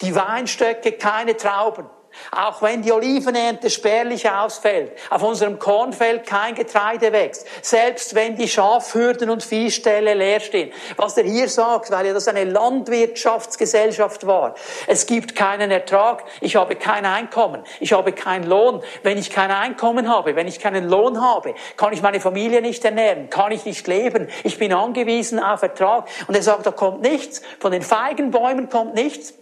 die 0.01 0.15
Weinstöcke 0.15 0.93
keine 0.93 1.37
Trauben, 1.37 1.85
auch 2.33 2.63
wenn 2.63 2.83
die 2.83 2.93
Olivenernte 2.93 3.71
spärlich 3.71 4.29
ausfällt, 4.31 4.93
auf 5.11 5.23
unserem 5.23 5.59
Kornfeld 5.59 6.27
kein 6.27 6.55
Getreide 6.55 7.13
wächst, 7.13 7.47
selbst 7.63 8.15
wenn 8.15 8.37
die 8.37 8.49
Schafhürden 8.49 9.31
und 9.31 9.43
Viehställe 9.43 10.15
leer 10.15 10.41
stehen. 10.41 10.73
Was 10.97 11.17
er 11.17 11.25
hier 11.25 11.49
sagt, 11.49 11.91
weil 11.91 12.07
ja 12.07 12.13
das 12.13 12.29
eine 12.29 12.45
Landwirtschaftsgesellschaft 12.45 14.27
war. 14.27 14.55
Es 14.87 15.07
gibt 15.07 15.35
keinen 15.35 15.71
Ertrag, 15.71 16.25
ich 16.41 16.57
habe 16.57 16.77
kein 16.77 17.05
Einkommen, 17.07 17.63
ich 17.81 17.93
habe 17.93 18.13
keinen 18.13 18.45
Lohn. 18.45 18.83
Wenn 19.03 19.19
ich 19.19 19.31
kein 19.31 19.51
Einkommen 19.51 20.09
habe, 20.09 20.37
wenn 20.37 20.49
ich 20.49 20.59
keinen 20.59 20.89
Lohn 20.89 21.21
habe, 21.21 21.55
kann 21.77 21.93
ich 21.93 22.03
meine 22.03 22.21
Familie 22.21 22.63
nicht 22.63 22.85
ernähren, 22.85 23.31
kann 23.31 23.53
ich 23.53 23.65
nicht 23.65 23.87
leben. 23.87 24.29
Ich 24.45 24.59
bin 24.59 24.73
angewiesen 24.73 25.39
auf 25.39 25.63
Ertrag. 25.63 26.09
Und 26.27 26.35
er 26.35 26.43
sagt, 26.43 26.67
da 26.67 26.71
kommt 26.71 27.03
nichts, 27.03 27.43
von 27.59 27.73
den 27.73 27.83
Feigenbäumen 27.83 28.69
kommt 28.69 28.95
nichts. 28.95 29.35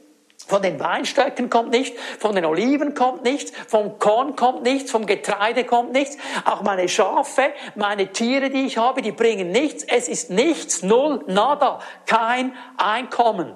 Von 0.49 0.63
den 0.63 0.81
Weinstöcken 0.81 1.51
kommt 1.51 1.73
nichts, 1.73 2.01
von 2.19 2.35
den 2.35 2.47
Oliven 2.47 2.95
kommt 2.95 3.23
nichts, 3.23 3.53
vom 3.69 3.99
Korn 3.99 4.35
kommt 4.35 4.63
nichts, 4.63 4.91
vom 4.91 5.05
Getreide 5.05 5.65
kommt 5.65 5.93
nichts. 5.93 6.17
Auch 6.47 6.63
meine 6.63 6.89
Schafe, 6.89 7.53
meine 7.75 8.13
Tiere, 8.13 8.49
die 8.49 8.65
ich 8.65 8.79
habe, 8.79 9.03
die 9.03 9.13
bringen 9.13 9.51
nichts. 9.53 9.85
Es 9.85 10.09
ist 10.09 10.31
nichts, 10.31 10.83
null, 10.83 11.23
nada, 11.27 11.81
kein 12.07 12.57
Einkommen. 12.79 13.53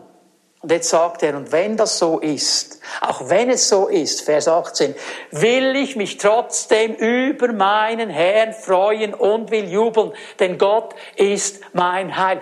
Und 0.60 0.70
jetzt 0.70 0.90
sagt 0.90 1.22
er, 1.22 1.34
und 1.34 1.50
wenn 1.50 1.78
das 1.78 1.98
so 1.98 2.18
ist, 2.18 2.80
auch 3.00 3.30
wenn 3.30 3.48
es 3.48 3.70
so 3.70 3.88
ist, 3.88 4.20
Vers 4.20 4.46
18, 4.46 4.94
will 5.30 5.74
ich 5.74 5.96
mich 5.96 6.18
trotzdem 6.18 6.94
über 6.94 7.54
meinen 7.54 8.10
Herrn 8.10 8.52
freuen 8.52 9.14
und 9.14 9.50
will 9.50 9.64
jubeln, 9.64 10.12
denn 10.40 10.58
Gott 10.58 10.94
ist 11.16 11.62
mein 11.72 12.18
Heil. 12.18 12.40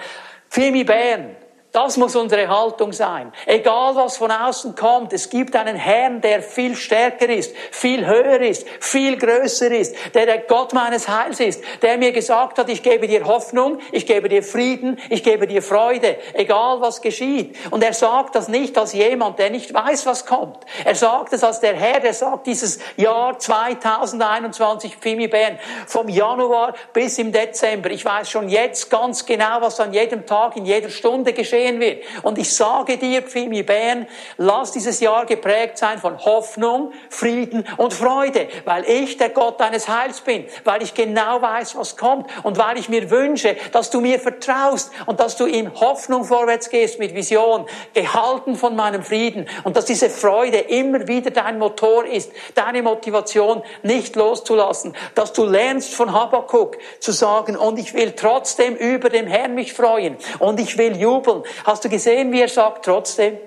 Fimi 0.48 0.82
Bern, 0.82 1.36
das 1.72 1.96
muss 1.96 2.16
unsere 2.16 2.48
Haltung 2.48 2.92
sein. 2.92 3.32
Egal 3.46 3.94
was 3.94 4.16
von 4.16 4.32
außen 4.32 4.74
kommt, 4.74 5.12
es 5.12 5.30
gibt 5.30 5.54
einen 5.54 5.76
Herrn, 5.76 6.20
der 6.20 6.42
viel 6.42 6.74
stärker 6.74 7.28
ist, 7.28 7.54
viel 7.70 8.06
höher 8.06 8.40
ist, 8.40 8.66
viel 8.80 9.16
größer 9.16 9.70
ist, 9.70 9.94
der 10.14 10.26
der 10.26 10.38
Gott 10.38 10.72
meines 10.72 11.08
Heils 11.08 11.38
ist, 11.38 11.62
der 11.82 11.96
mir 11.96 12.10
gesagt 12.10 12.58
hat, 12.58 12.68
ich 12.68 12.82
gebe 12.82 13.06
dir 13.06 13.24
Hoffnung, 13.24 13.78
ich 13.92 14.04
gebe 14.04 14.28
dir 14.28 14.42
Frieden, 14.42 14.98
ich 15.10 15.22
gebe 15.22 15.46
dir 15.46 15.62
Freude, 15.62 16.16
egal 16.32 16.80
was 16.80 17.02
geschieht. 17.02 17.56
Und 17.70 17.84
er 17.84 17.92
sagt 17.92 18.34
das 18.34 18.48
nicht 18.48 18.76
als 18.76 18.92
jemand, 18.92 19.38
der 19.38 19.50
nicht 19.50 19.72
weiß, 19.72 20.06
was 20.06 20.26
kommt. 20.26 20.58
Er 20.84 20.96
sagt 20.96 21.32
es 21.32 21.44
als 21.44 21.60
der 21.60 21.74
Herr, 21.74 22.00
der 22.00 22.14
sagt 22.14 22.48
dieses 22.48 22.80
Jahr 22.96 23.38
2021 23.38 24.96
Pfimi 24.96 25.28
Bern, 25.28 25.56
vom 25.86 26.08
Januar 26.08 26.74
bis 26.92 27.18
im 27.18 27.30
Dezember. 27.30 27.90
Ich 27.90 28.04
weiß 28.04 28.28
schon 28.28 28.48
jetzt 28.48 28.90
ganz 28.90 29.24
genau, 29.24 29.60
was 29.60 29.78
an 29.78 29.92
jedem 29.92 30.26
Tag, 30.26 30.56
in 30.56 30.66
jeder 30.66 30.88
Stunde 30.88 31.32
geschieht 31.32 31.59
geschehen 31.60 31.80
wird. 31.80 32.02
Und 32.22 32.38
ich 32.38 32.54
sage 32.54 32.96
dir, 32.96 33.22
Pfimi 33.22 33.62
Bern, 33.62 34.06
lass 34.36 34.72
dieses 34.72 35.00
Jahr 35.00 35.26
geprägt 35.26 35.78
sein 35.78 35.98
von 35.98 36.18
Hoffnung, 36.24 36.92
Frieden 37.08 37.66
und 37.76 37.92
Freude, 37.92 38.48
weil 38.64 38.84
ich 38.84 39.16
der 39.16 39.30
Gott 39.30 39.60
deines 39.60 39.88
Heils 39.88 40.20
bin, 40.20 40.46
weil 40.64 40.82
ich 40.82 40.94
genau 40.94 41.42
weiß, 41.42 41.76
was 41.76 41.96
kommt 41.96 42.30
und 42.42 42.58
weil 42.58 42.78
ich 42.78 42.88
mir 42.88 43.10
wünsche, 43.10 43.56
dass 43.72 43.90
du 43.90 44.00
mir 44.00 44.18
vertraust 44.18 44.90
und 45.06 45.20
dass 45.20 45.36
du 45.36 45.46
in 45.46 45.72
Hoffnung 45.74 46.24
vorwärts 46.24 46.70
gehst 46.70 46.98
mit 46.98 47.14
Vision, 47.14 47.66
gehalten 47.94 48.56
von 48.56 48.76
meinem 48.76 49.02
Frieden 49.02 49.46
und 49.64 49.76
dass 49.76 49.84
diese 49.84 50.10
Freude 50.10 50.58
immer 50.58 51.06
wieder 51.06 51.30
dein 51.30 51.58
Motor 51.58 52.04
ist, 52.06 52.32
deine 52.54 52.82
Motivation 52.82 53.62
nicht 53.82 54.16
loszulassen, 54.16 54.94
dass 55.14 55.32
du 55.32 55.44
lernst 55.44 55.94
von 55.94 56.12
Habakkuk 56.12 56.78
zu 57.00 57.12
sagen, 57.12 57.56
und 57.56 57.78
ich 57.78 57.94
will 57.94 58.12
trotzdem 58.12 58.76
über 58.76 59.08
dem 59.08 59.26
Herrn 59.26 59.54
mich 59.54 59.72
freuen 59.72 60.16
und 60.38 60.60
ich 60.60 60.78
will 60.78 60.96
jubeln 60.96 61.42
Hast 61.64 61.84
du 61.84 61.88
gesehen, 61.88 62.32
wie 62.32 62.40
er 62.40 62.48
sagt 62.48 62.84
trotzdem? 62.84 63.38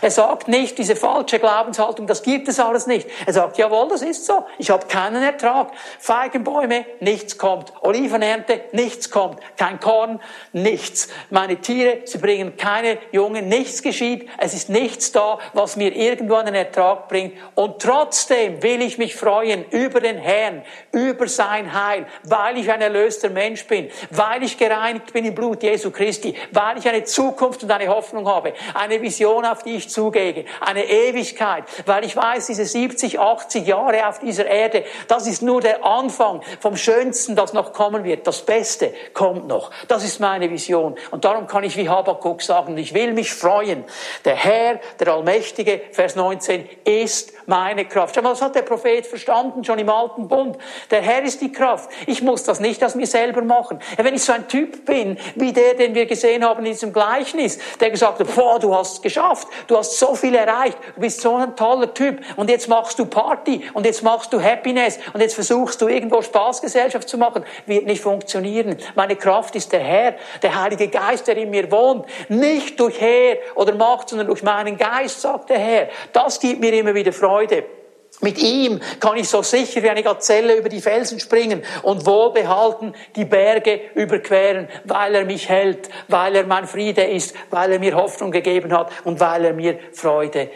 Er 0.00 0.10
sagt 0.10 0.46
nicht, 0.46 0.78
diese 0.78 0.94
falsche 0.94 1.40
Glaubenshaltung, 1.40 2.06
das 2.06 2.22
gibt 2.22 2.48
es 2.48 2.60
alles 2.60 2.86
nicht. 2.86 3.08
Er 3.26 3.32
sagt, 3.32 3.58
jawohl, 3.58 3.88
das 3.88 4.02
ist 4.02 4.24
so. 4.24 4.46
Ich 4.56 4.70
habe 4.70 4.86
keinen 4.86 5.22
Ertrag. 5.22 5.72
Feigenbäume, 5.98 6.86
nichts 7.00 7.36
kommt. 7.36 7.72
Olivenernte, 7.82 8.62
nichts 8.72 9.10
kommt. 9.10 9.40
Kein 9.56 9.80
Korn, 9.80 10.20
nichts. 10.52 11.08
Meine 11.30 11.56
Tiere, 11.56 12.02
sie 12.04 12.18
bringen 12.18 12.56
keine 12.56 12.98
Jungen, 13.10 13.48
nichts 13.48 13.82
geschieht. 13.82 14.28
Es 14.38 14.54
ist 14.54 14.68
nichts 14.68 15.10
da, 15.10 15.38
was 15.54 15.76
mir 15.76 15.94
irgendwo 15.94 16.36
einen 16.36 16.54
Ertrag 16.54 17.08
bringt. 17.08 17.34
Und 17.56 17.82
trotzdem 17.82 18.62
will 18.62 18.82
ich 18.82 18.96
mich 18.96 19.16
freuen 19.16 19.64
über 19.70 20.00
den 20.00 20.18
Herrn, 20.18 20.62
über 20.92 21.26
sein 21.26 21.72
Heil, 21.72 22.06
weil 22.24 22.58
ich 22.58 22.70
ein 22.70 22.80
erlöster 22.80 23.28
Mensch 23.28 23.66
bin, 23.66 23.90
weil 24.10 24.44
ich 24.44 24.56
gereinigt 24.56 25.12
bin 25.12 25.24
im 25.24 25.34
Blut 25.34 25.62
Jesu 25.64 25.90
Christi, 25.90 26.34
weil 26.52 26.78
ich 26.78 26.88
eine 26.88 27.04
Zukunft 27.04 27.64
und 27.64 27.70
eine 27.70 27.88
Hoffnung 27.88 28.28
habe, 28.28 28.54
eine 28.74 29.02
Vision, 29.02 29.44
auf 29.44 29.64
die 29.64 29.76
ich 29.76 29.79
zugehe, 29.88 30.44
eine 30.60 30.84
Ewigkeit, 30.84 31.64
weil 31.86 32.04
ich 32.04 32.16
weiß, 32.16 32.46
diese 32.46 32.64
70, 32.64 33.18
80 33.18 33.66
Jahre 33.66 34.08
auf 34.08 34.18
dieser 34.18 34.46
Erde, 34.46 34.84
das 35.08 35.26
ist 35.26 35.42
nur 35.42 35.60
der 35.60 35.84
Anfang 35.84 36.42
vom 36.60 36.76
Schönsten, 36.76 37.36
das 37.36 37.52
noch 37.52 37.72
kommen 37.72 38.04
wird. 38.04 38.26
Das 38.26 38.42
Beste 38.42 38.92
kommt 39.14 39.48
noch. 39.48 39.70
Das 39.88 40.04
ist 40.04 40.20
meine 40.20 40.50
Vision. 40.50 40.96
Und 41.10 41.24
darum 41.24 41.46
kann 41.46 41.64
ich 41.64 41.76
wie 41.76 41.88
Habakkuk 41.88 42.42
sagen, 42.42 42.76
ich 42.78 42.94
will 42.94 43.12
mich 43.12 43.32
freuen. 43.32 43.84
Der 44.24 44.36
Herr, 44.36 44.80
der 44.98 45.08
Allmächtige, 45.08 45.80
Vers 45.92 46.16
19, 46.16 46.68
ist 46.84 47.32
meine 47.46 47.84
Kraft. 47.84 48.14
Schau 48.14 48.22
mal, 48.22 48.30
das 48.30 48.42
hat 48.42 48.54
der 48.54 48.62
Prophet 48.62 49.06
verstanden, 49.06 49.64
schon 49.64 49.78
im 49.78 49.88
Alten 49.88 50.28
Bund. 50.28 50.56
Der 50.90 51.02
Herr 51.02 51.22
ist 51.22 51.40
die 51.40 51.52
Kraft. 51.52 51.90
Ich 52.06 52.22
muss 52.22 52.44
das 52.44 52.60
nicht 52.60 52.82
aus 52.84 52.94
mir 52.94 53.06
selber 53.06 53.42
machen. 53.42 53.80
Wenn 53.96 54.14
ich 54.14 54.22
so 54.22 54.32
ein 54.32 54.48
Typ 54.48 54.84
bin, 54.84 55.18
wie 55.34 55.52
der, 55.52 55.74
den 55.74 55.94
wir 55.94 56.06
gesehen 56.06 56.44
haben 56.44 56.64
in 56.64 56.72
diesem 56.72 56.92
Gleichnis, 56.92 57.58
der 57.78 57.90
gesagt 57.90 58.20
hat, 58.20 58.34
boah, 58.34 58.58
du 58.58 58.74
hast 58.74 58.94
es 58.94 59.02
geschafft, 59.02 59.48
du 59.70 59.76
hast 59.76 59.98
so 59.98 60.14
viel 60.14 60.34
erreicht, 60.34 60.78
du 60.94 61.00
bist 61.00 61.20
so 61.20 61.36
ein 61.36 61.54
toller 61.56 61.92
Typ 61.94 62.20
und 62.36 62.50
jetzt 62.50 62.68
machst 62.68 62.98
du 62.98 63.06
Party 63.06 63.62
und 63.74 63.86
jetzt 63.86 64.02
machst 64.02 64.32
du 64.32 64.42
Happiness 64.42 64.98
und 65.12 65.20
jetzt 65.20 65.34
versuchst 65.34 65.80
du 65.80 65.88
irgendwo 65.88 66.22
Spaßgesellschaft 66.22 67.08
zu 67.08 67.18
machen, 67.18 67.44
wird 67.66 67.86
nicht 67.86 68.02
funktionieren. 68.02 68.76
Meine 68.94 69.16
Kraft 69.16 69.54
ist 69.56 69.72
der 69.72 69.80
Herr, 69.80 70.14
der 70.42 70.60
Heilige 70.60 70.88
Geist, 70.88 71.26
der 71.26 71.36
in 71.36 71.50
mir 71.50 71.70
wohnt. 71.70 72.06
Nicht 72.28 72.80
durch 72.80 73.00
Herr 73.00 73.36
oder 73.54 73.74
Macht, 73.74 74.08
sondern 74.08 74.26
durch 74.26 74.42
meinen 74.42 74.76
Geist, 74.76 75.20
sagt 75.20 75.50
der 75.50 75.58
Herr. 75.58 75.88
Das 76.12 76.40
gibt 76.40 76.60
mir 76.60 76.72
immer 76.72 76.94
wieder 76.94 77.12
Freude. 77.12 77.79
Mit 78.20 78.38
ihm 78.38 78.80
kann 79.00 79.16
ich 79.16 79.28
so 79.28 79.42
sicher 79.42 79.82
wie 79.82 79.90
eine 79.90 80.02
Gazelle 80.02 80.56
über 80.56 80.68
die 80.68 80.82
Felsen 80.82 81.20
springen 81.20 81.62
und 81.82 82.04
wohlbehalten 82.04 82.94
die 83.16 83.24
Berge 83.24 83.80
überqueren, 83.94 84.68
weil 84.84 85.14
er 85.14 85.24
mich 85.24 85.48
hält, 85.48 85.88
weil 86.08 86.36
er 86.36 86.46
mein 86.46 86.66
Friede 86.66 87.04
ist, 87.04 87.34
weil 87.50 87.72
er 87.72 87.78
mir 87.78 87.94
Hoffnung 87.94 88.30
gegeben 88.30 88.76
hat 88.76 88.90
und 89.04 89.20
weil 89.20 89.46
er 89.46 89.52
mir 89.54 89.78
Freude 89.92 90.50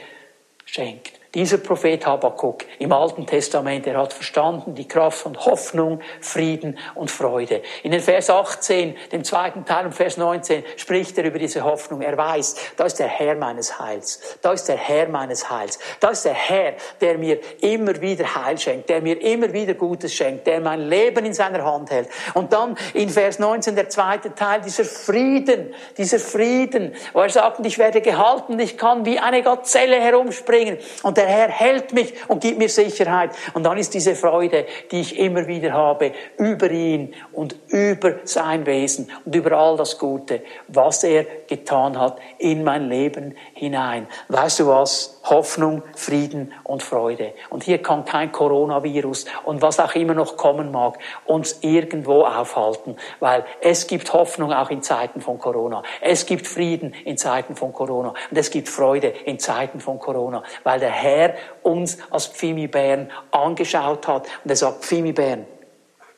schenkt. 0.67 1.24
Dieser 1.35 1.59
Prophet 1.59 2.07
Habakkuk 2.07 2.65
im 2.79 2.93
Alten 2.93 3.27
Testament, 3.27 3.89
er 3.89 3.99
hat 3.99 4.13
verstanden 4.13 4.77
die 4.77 4.87
Kraft 4.87 5.19
von 5.19 5.37
Hoffnung, 5.37 6.01
Frieden 6.21 6.79
und 6.95 7.11
Freude. 7.11 7.61
In 7.83 7.91
den 7.91 8.01
Vers 8.01 8.31
18, 8.31 8.97
dem 9.11 9.25
zweiten 9.25 9.65
Teil 9.65 9.87
und 9.87 9.97
Vers 9.97 10.17
19 10.17 10.63
spricht 10.77 11.19
er 11.19 11.25
über 11.25 11.41
diese 11.41 11.65
Hoffnung. 11.65 12.03
Er 12.03 12.17
weiß, 12.17 12.55
da 12.77 12.85
ist 12.85 13.01
der 13.01 13.09
Herr 13.09 13.35
meines 13.35 13.81
Heils. 13.81 14.39
Da 14.43 14.53
ist 14.53 14.69
der 14.69 14.77
Herr 14.77 15.09
meines 15.09 15.51
Heils. 15.51 15.81
Da 15.99 16.11
ist 16.11 16.25
der 16.25 16.35
Herr, 16.35 16.75
der 17.01 17.19
mir 17.19 17.41
immer 17.63 18.01
wieder 18.01 18.33
Heil 18.37 18.57
schenkt, 18.57 18.89
der 18.89 19.03
mir 19.03 19.21
immer 19.21 19.53
wieder 19.53 19.75
Gutes 19.75 20.15
schenkt, 20.15 20.47
der 20.47 20.61
mein 20.61 20.89
Leben 20.89 21.25
in 21.25 21.35
seiner 21.35 21.65
Hand 21.65 21.91
hält. 21.91 22.11
Und 22.35 22.53
dann 22.53 22.77
in 22.93 23.09
Vers 23.09 23.41
19 23.41 23.75
der 23.75 23.89
zweite 23.89 24.37
Teil, 24.37 24.61
dieser 24.61 24.85
Frieden, 24.85 25.75
dieser 25.99 26.21
Frieden, 26.21 26.95
wo 27.13 27.23
er 27.23 27.31
sagt, 27.31 27.67
ich 27.67 27.79
werde 27.79 28.01
gehalten, 28.01 28.57
ich 28.61 28.79
kann 28.79 29.05
wie 29.05 29.19
eine 29.19 29.43
Gazelle 29.43 30.01
herumspringen. 30.01 30.79
Und 31.03 31.24
der 31.25 31.33
Herr 31.33 31.49
hält 31.49 31.93
mich 31.93 32.13
und 32.29 32.43
gibt 32.43 32.59
mir 32.59 32.69
Sicherheit. 32.69 33.31
Und 33.55 33.65
dann 33.65 33.79
ist 33.79 33.95
diese 33.95 34.15
Freude, 34.15 34.67
die 34.91 35.01
ich 35.01 35.19
immer 35.19 35.47
wieder 35.47 35.73
habe, 35.73 36.13
über 36.37 36.71
ihn 36.71 37.15
und 37.33 37.57
über 37.69 38.17
sein 38.25 38.67
Wesen 38.67 39.11
und 39.25 39.35
über 39.35 39.53
all 39.53 39.77
das 39.77 39.99
Gute, 39.99 40.43
was 40.69 41.03
er 41.05 41.25
getan 41.47 41.99
hat 41.99 42.19
in 42.39 42.63
mein 42.63 42.89
Leben 42.89 43.37
hinein. 43.55 44.07
Weißt 44.29 44.61
du 44.61 44.67
was? 44.67 45.14
Hoffnung, 45.25 45.83
Frieden 45.97 46.53
und 46.65 46.83
Freude. 46.83 47.33
Und 47.51 47.65
hier 47.65 47.83
kann 47.83 48.05
kein 48.05 48.31
Coronavirus 48.33 49.27
und 49.45 49.63
was 49.63 49.81
auch 49.81 49.95
immer 49.95 50.15
noch 50.15 50.37
kommen 50.37 50.71
mag, 50.71 50.99
uns 51.25 51.59
irgendwo 51.63 52.25
aufhalten, 52.25 52.97
weil 53.21 53.45
es 53.61 53.87
gibt 53.87 54.13
Hoffnung 54.13 54.53
auch 54.53 54.71
in 54.71 54.83
Zeiten 54.83 55.21
von 55.21 55.39
Corona. 55.39 55.83
Es 56.01 56.27
gibt 56.27 56.47
Frieden 56.47 56.95
in 57.05 57.17
Zeiten 57.17 57.57
von 57.57 57.73
Corona 57.73 58.11
und 58.31 58.37
es 58.37 58.51
gibt 58.51 58.69
Freude 58.69 59.09
in 59.09 59.39
Zeiten 59.39 59.81
von 59.81 59.99
Corona, 59.99 60.43
weil 60.63 60.81
der 60.81 60.91
Herr 60.91 61.35
uns 61.63 61.99
als 62.11 62.27
Pfimi-Bären 62.27 63.11
angeschaut 63.31 64.07
hat 64.07 64.27
und 64.45 64.51
er 64.51 64.57
sagt, 64.57 64.85
Pfimi-Bären, 64.85 65.47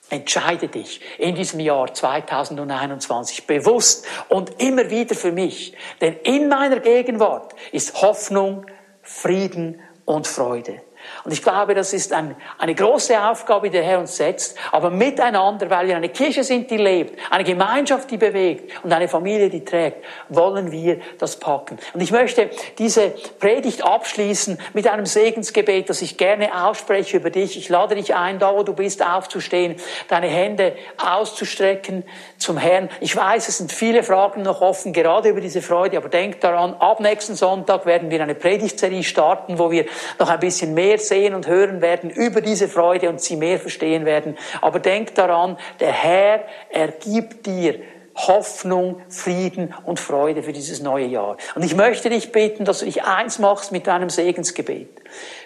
Entscheide 0.08 0.68
dich 0.68 1.00
in 1.18 1.34
diesem 1.34 1.58
Jahr 1.58 1.92
2021 1.92 3.48
bewusst 3.48 4.06
und 4.28 4.62
immer 4.62 4.88
wieder 4.88 5.16
für 5.16 5.32
mich, 5.32 5.74
denn 6.00 6.14
in 6.22 6.48
meiner 6.48 6.78
Gegenwart 6.78 7.56
ist 7.72 8.00
Hoffnung, 8.02 8.66
Frieden 9.06 9.80
und 10.04 10.26
Freude. 10.26 10.82
Und 11.24 11.32
ich 11.32 11.42
glaube, 11.42 11.74
das 11.74 11.92
ist 11.92 12.12
ein, 12.12 12.36
eine 12.58 12.74
große 12.74 13.20
Aufgabe, 13.20 13.68
die 13.68 13.76
der 13.76 13.84
Herr 13.84 14.00
uns 14.00 14.16
setzt. 14.16 14.56
Aber 14.72 14.90
miteinander, 14.90 15.70
weil 15.70 15.88
wir 15.88 15.96
eine 15.96 16.08
Kirche 16.08 16.44
sind, 16.44 16.70
die 16.70 16.76
lebt, 16.76 17.18
eine 17.30 17.44
Gemeinschaft, 17.44 18.10
die 18.10 18.16
bewegt 18.16 18.72
und 18.82 18.92
eine 18.92 19.08
Familie, 19.08 19.48
die 19.48 19.64
trägt, 19.64 20.04
wollen 20.28 20.72
wir 20.72 21.00
das 21.18 21.38
packen. 21.38 21.78
Und 21.94 22.00
ich 22.00 22.10
möchte 22.10 22.50
diese 22.78 23.10
Predigt 23.38 23.84
abschließen 23.84 24.58
mit 24.72 24.88
einem 24.88 25.06
Segensgebet, 25.06 25.88
das 25.90 26.02
ich 26.02 26.16
gerne 26.16 26.66
ausspreche 26.66 27.18
über 27.18 27.30
dich. 27.30 27.56
Ich 27.56 27.68
lade 27.68 27.94
dich 27.94 28.14
ein, 28.14 28.38
da 28.38 28.54
wo 28.54 28.62
du 28.62 28.72
bist, 28.72 29.04
aufzustehen, 29.04 29.76
deine 30.08 30.28
Hände 30.28 30.76
auszustrecken 31.04 32.04
zum 32.38 32.58
Herrn. 32.58 32.88
Ich 33.00 33.14
weiß, 33.14 33.48
es 33.48 33.58
sind 33.58 33.72
viele 33.72 34.02
Fragen 34.02 34.42
noch 34.42 34.60
offen, 34.60 34.92
gerade 34.92 35.28
über 35.28 35.40
diese 35.40 35.62
Freude, 35.62 35.96
aber 35.96 36.08
denk 36.08 36.40
daran, 36.40 36.74
ab 36.74 37.00
nächsten 37.00 37.34
Sonntag 37.34 37.86
werden 37.86 38.10
wir 38.10 38.22
eine 38.22 38.34
Predigtserie 38.34 39.02
starten, 39.02 39.58
wo 39.58 39.70
wir 39.70 39.86
noch 40.18 40.28
ein 40.28 40.40
bisschen 40.40 40.74
mehr 40.74 40.98
sehen 40.98 41.34
und 41.34 41.46
hören 41.46 41.80
werden 41.80 42.10
über 42.10 42.40
diese 42.40 42.68
Freude 42.68 43.08
und 43.08 43.20
sie 43.20 43.36
mehr 43.36 43.58
verstehen 43.58 44.04
werden. 44.04 44.36
Aber 44.60 44.78
denk 44.78 45.14
daran, 45.14 45.56
der 45.80 45.92
Herr, 45.92 46.44
er 46.70 46.88
gibt 46.88 47.46
dir 47.46 47.80
Hoffnung, 48.16 49.02
Frieden 49.08 49.74
und 49.84 50.00
Freude 50.00 50.42
für 50.42 50.52
dieses 50.52 50.80
neue 50.80 51.06
Jahr. 51.06 51.36
Und 51.54 51.64
ich 51.64 51.74
möchte 51.74 52.08
dich 52.08 52.32
bitten, 52.32 52.64
dass 52.64 52.78
du 52.78 52.86
dich 52.86 53.04
eins 53.04 53.38
machst 53.38 53.72
mit 53.72 53.86
deinem 53.86 54.08
Segensgebet. 54.08 54.88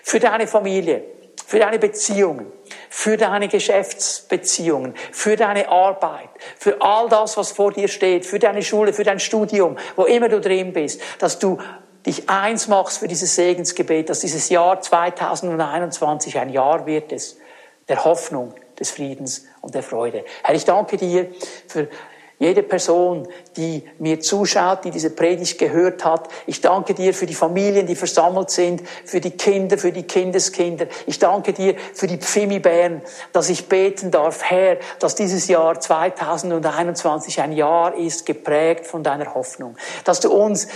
Für 0.02 0.20
deine 0.20 0.46
Familie, 0.46 1.02
für 1.50 1.58
deine 1.58 1.80
Beziehungen, 1.80 2.52
für 2.88 3.16
deine 3.16 3.48
Geschäftsbeziehungen, 3.48 4.94
für 5.10 5.34
deine 5.34 5.68
Arbeit, 5.68 6.28
für 6.56 6.80
all 6.80 7.08
das, 7.08 7.36
was 7.36 7.50
vor 7.50 7.72
dir 7.72 7.88
steht, 7.88 8.24
für 8.24 8.38
deine 8.38 8.62
Schule, 8.62 8.92
für 8.92 9.02
dein 9.02 9.18
Studium, 9.18 9.76
wo 9.96 10.04
immer 10.04 10.28
du 10.28 10.40
drin 10.40 10.72
bist, 10.72 11.00
dass 11.18 11.40
du 11.40 11.58
dich 12.06 12.30
eins 12.30 12.68
machst 12.68 12.98
für 12.98 13.08
dieses 13.08 13.34
Segensgebet, 13.34 14.10
dass 14.10 14.20
dieses 14.20 14.48
Jahr 14.48 14.80
2021 14.80 16.38
ein 16.38 16.50
Jahr 16.50 16.86
wird 16.86 17.10
des, 17.10 17.36
der 17.88 18.04
Hoffnung, 18.04 18.54
des 18.78 18.92
Friedens 18.92 19.44
und 19.60 19.74
der 19.74 19.82
Freude. 19.82 20.24
Herr, 20.44 20.54
ich 20.54 20.64
danke 20.64 20.98
dir 20.98 21.32
für 21.66 21.88
jede 22.40 22.62
Person, 22.62 23.28
die 23.56 23.84
mir 23.98 24.18
zuschaut, 24.18 24.84
die 24.84 24.90
diese 24.90 25.10
Predigt 25.10 25.58
gehört 25.58 26.04
hat. 26.06 26.28
Ich 26.46 26.62
danke 26.62 26.94
dir 26.94 27.12
für 27.12 27.26
die 27.26 27.34
Familien, 27.34 27.86
die 27.86 27.94
versammelt 27.94 28.50
sind, 28.50 28.82
für 29.04 29.20
die 29.20 29.32
Kinder, 29.32 29.76
für 29.76 29.92
die 29.92 30.04
Kindeskinder. 30.04 30.86
Ich 31.06 31.18
danke 31.18 31.52
dir 31.52 31.76
für 31.94 32.06
die 32.06 32.16
Pfimi-Bären, 32.16 33.02
dass 33.32 33.50
ich 33.50 33.68
beten 33.68 34.10
darf, 34.10 34.42
Herr, 34.42 34.78
dass 34.98 35.14
dieses 35.14 35.48
Jahr 35.48 35.78
2021 35.78 37.42
ein 37.42 37.52
Jahr 37.52 37.94
ist, 37.94 38.24
geprägt 38.24 38.86
von 38.86 39.02
deiner 39.02 39.34
Hoffnung. 39.34 39.76
Dass 40.04 40.20
du 40.20 40.32
uns 40.32 40.66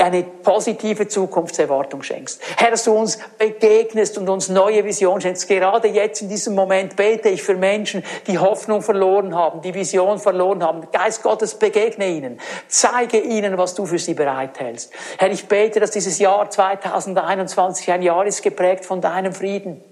eine 0.00 0.22
positive 0.22 1.08
Zukunftserwartung 1.08 2.02
schenkst. 2.02 2.40
Herr, 2.56 2.70
dass 2.70 2.84
du 2.84 2.92
uns 2.92 3.18
begegnest 3.38 4.18
und 4.18 4.28
uns 4.28 4.48
neue 4.48 4.84
Vision 4.84 5.20
schenkst. 5.20 5.48
Gerade 5.48 5.88
jetzt 5.88 6.22
in 6.22 6.28
diesem 6.28 6.54
Moment 6.54 6.96
bete 6.96 7.28
ich 7.28 7.42
für 7.42 7.54
Menschen, 7.54 8.04
die 8.26 8.38
Hoffnung 8.38 8.82
verloren 8.82 9.34
haben, 9.34 9.60
die 9.62 9.74
Vision 9.74 10.18
verloren 10.18 10.62
haben. 10.62 10.88
Geist 10.92 11.22
Gottes, 11.22 11.54
begegne 11.54 12.08
ihnen. 12.08 12.40
Zeige 12.68 13.18
ihnen, 13.18 13.58
was 13.58 13.74
du 13.74 13.86
für 13.86 13.98
sie 13.98 14.14
bereithältst. 14.14 14.92
Herr, 15.18 15.30
ich 15.30 15.46
bete, 15.46 15.80
dass 15.80 15.90
dieses 15.90 16.18
Jahr 16.18 16.50
2021 16.50 17.90
ein 17.90 18.02
Jahr 18.02 18.26
ist 18.26 18.42
geprägt 18.42 18.84
von 18.84 19.00
deinem 19.00 19.32
Frieden 19.32 19.82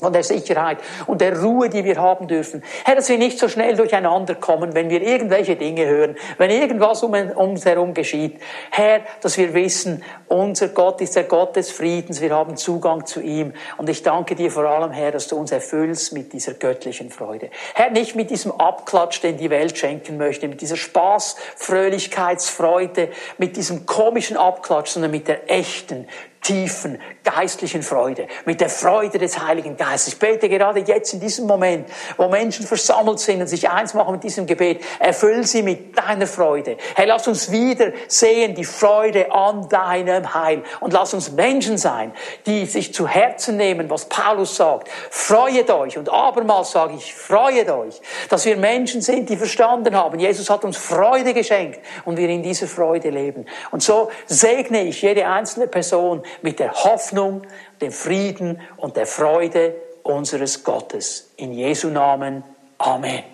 von 0.00 0.12
der 0.12 0.24
Sicherheit 0.24 0.78
und 1.06 1.20
der 1.20 1.40
Ruhe, 1.40 1.68
die 1.68 1.84
wir 1.84 1.96
haben 1.96 2.26
dürfen. 2.26 2.62
Herr, 2.84 2.96
dass 2.96 3.08
wir 3.08 3.18
nicht 3.18 3.38
so 3.38 3.48
schnell 3.48 3.76
durcheinander 3.76 4.34
kommen, 4.34 4.74
wenn 4.74 4.90
wir 4.90 5.00
irgendwelche 5.00 5.56
Dinge 5.56 5.86
hören, 5.86 6.16
wenn 6.36 6.50
irgendwas 6.50 7.02
um 7.02 7.12
uns 7.12 7.64
herum 7.64 7.94
geschieht. 7.94 8.40
Herr, 8.70 9.00
dass 9.20 9.38
wir 9.38 9.54
wissen, 9.54 10.02
unser 10.28 10.68
Gott 10.68 11.00
ist 11.00 11.14
der 11.16 11.24
Gott 11.24 11.54
des 11.56 11.70
Friedens, 11.70 12.20
wir 12.20 12.34
haben 12.34 12.56
Zugang 12.56 13.06
zu 13.06 13.20
ihm. 13.20 13.52
Und 13.76 13.88
ich 13.88 14.02
danke 14.02 14.34
dir 14.34 14.50
vor 14.50 14.64
allem, 14.64 14.90
Herr, 14.90 15.12
dass 15.12 15.28
du 15.28 15.36
uns 15.36 15.52
erfüllst 15.52 16.12
mit 16.12 16.32
dieser 16.32 16.54
göttlichen 16.54 17.10
Freude. 17.10 17.50
Herr, 17.74 17.90
nicht 17.90 18.16
mit 18.16 18.30
diesem 18.30 18.52
Abklatsch, 18.52 19.22
den 19.22 19.36
die 19.36 19.50
Welt 19.50 19.78
schenken 19.78 20.16
möchte, 20.16 20.48
mit 20.48 20.60
dieser 20.60 20.76
Spaß, 20.76 21.36
Fröhlichkeitsfreude, 21.56 23.10
mit 23.38 23.56
diesem 23.56 23.86
komischen 23.86 24.36
Abklatsch, 24.36 24.88
sondern 24.88 25.12
mit 25.12 25.28
der 25.28 25.50
echten, 25.50 26.08
tiefen 26.44 27.00
geistlichen 27.24 27.82
Freude, 27.82 28.28
mit 28.44 28.60
der 28.60 28.68
Freude 28.68 29.18
des 29.18 29.42
Heiligen 29.42 29.76
Geistes. 29.76 30.12
Ich 30.12 30.18
bete 30.18 30.48
gerade 30.48 30.80
jetzt 30.80 31.14
in 31.14 31.20
diesem 31.20 31.46
Moment, 31.46 31.88
wo 32.18 32.28
Menschen 32.28 32.66
versammelt 32.66 33.18
sind 33.18 33.40
und 33.40 33.46
sich 33.46 33.68
eins 33.70 33.94
machen 33.94 34.12
mit 34.12 34.22
diesem 34.22 34.46
Gebet, 34.46 34.84
erfüll 34.98 35.44
sie 35.46 35.62
mit 35.62 35.96
deiner 35.96 36.26
Freude. 36.26 36.76
Herr, 36.94 37.06
lass 37.06 37.26
uns 37.26 37.50
wieder 37.50 37.92
sehen 38.08 38.54
die 38.54 38.64
Freude 38.64 39.32
an 39.32 39.68
deinem 39.70 40.34
Heil 40.34 40.62
und 40.80 40.92
lass 40.92 41.14
uns 41.14 41.32
Menschen 41.32 41.78
sein, 41.78 42.12
die 42.46 42.66
sich 42.66 42.92
zu 42.92 43.08
Herzen 43.08 43.56
nehmen, 43.56 43.88
was 43.88 44.04
Paulus 44.04 44.56
sagt. 44.56 44.88
Freuet 45.10 45.70
euch 45.70 45.96
und 45.96 46.12
abermals 46.12 46.72
sage 46.72 46.94
ich, 46.96 47.14
freuet 47.14 47.70
euch, 47.70 48.00
dass 48.28 48.44
wir 48.44 48.58
Menschen 48.58 49.00
sind, 49.00 49.30
die 49.30 49.36
verstanden 49.36 49.96
haben. 49.96 50.20
Jesus 50.20 50.50
hat 50.50 50.64
uns 50.64 50.76
Freude 50.76 51.32
geschenkt 51.32 51.80
und 52.04 52.18
wir 52.18 52.28
in 52.28 52.42
dieser 52.42 52.66
Freude 52.66 53.08
leben. 53.08 53.46
Und 53.70 53.82
so 53.82 54.10
segne 54.26 54.82
ich 54.84 55.00
jede 55.00 55.26
einzelne 55.26 55.68
Person, 55.68 56.22
mit 56.42 56.58
der 56.58 56.72
Hoffnung, 56.72 57.42
dem 57.80 57.92
Frieden 57.92 58.60
und 58.76 58.96
der 58.96 59.06
Freude 59.06 59.74
unseres 60.02 60.64
Gottes. 60.64 61.30
In 61.36 61.52
Jesu 61.52 61.88
Namen. 61.88 62.44
Amen. 62.78 63.33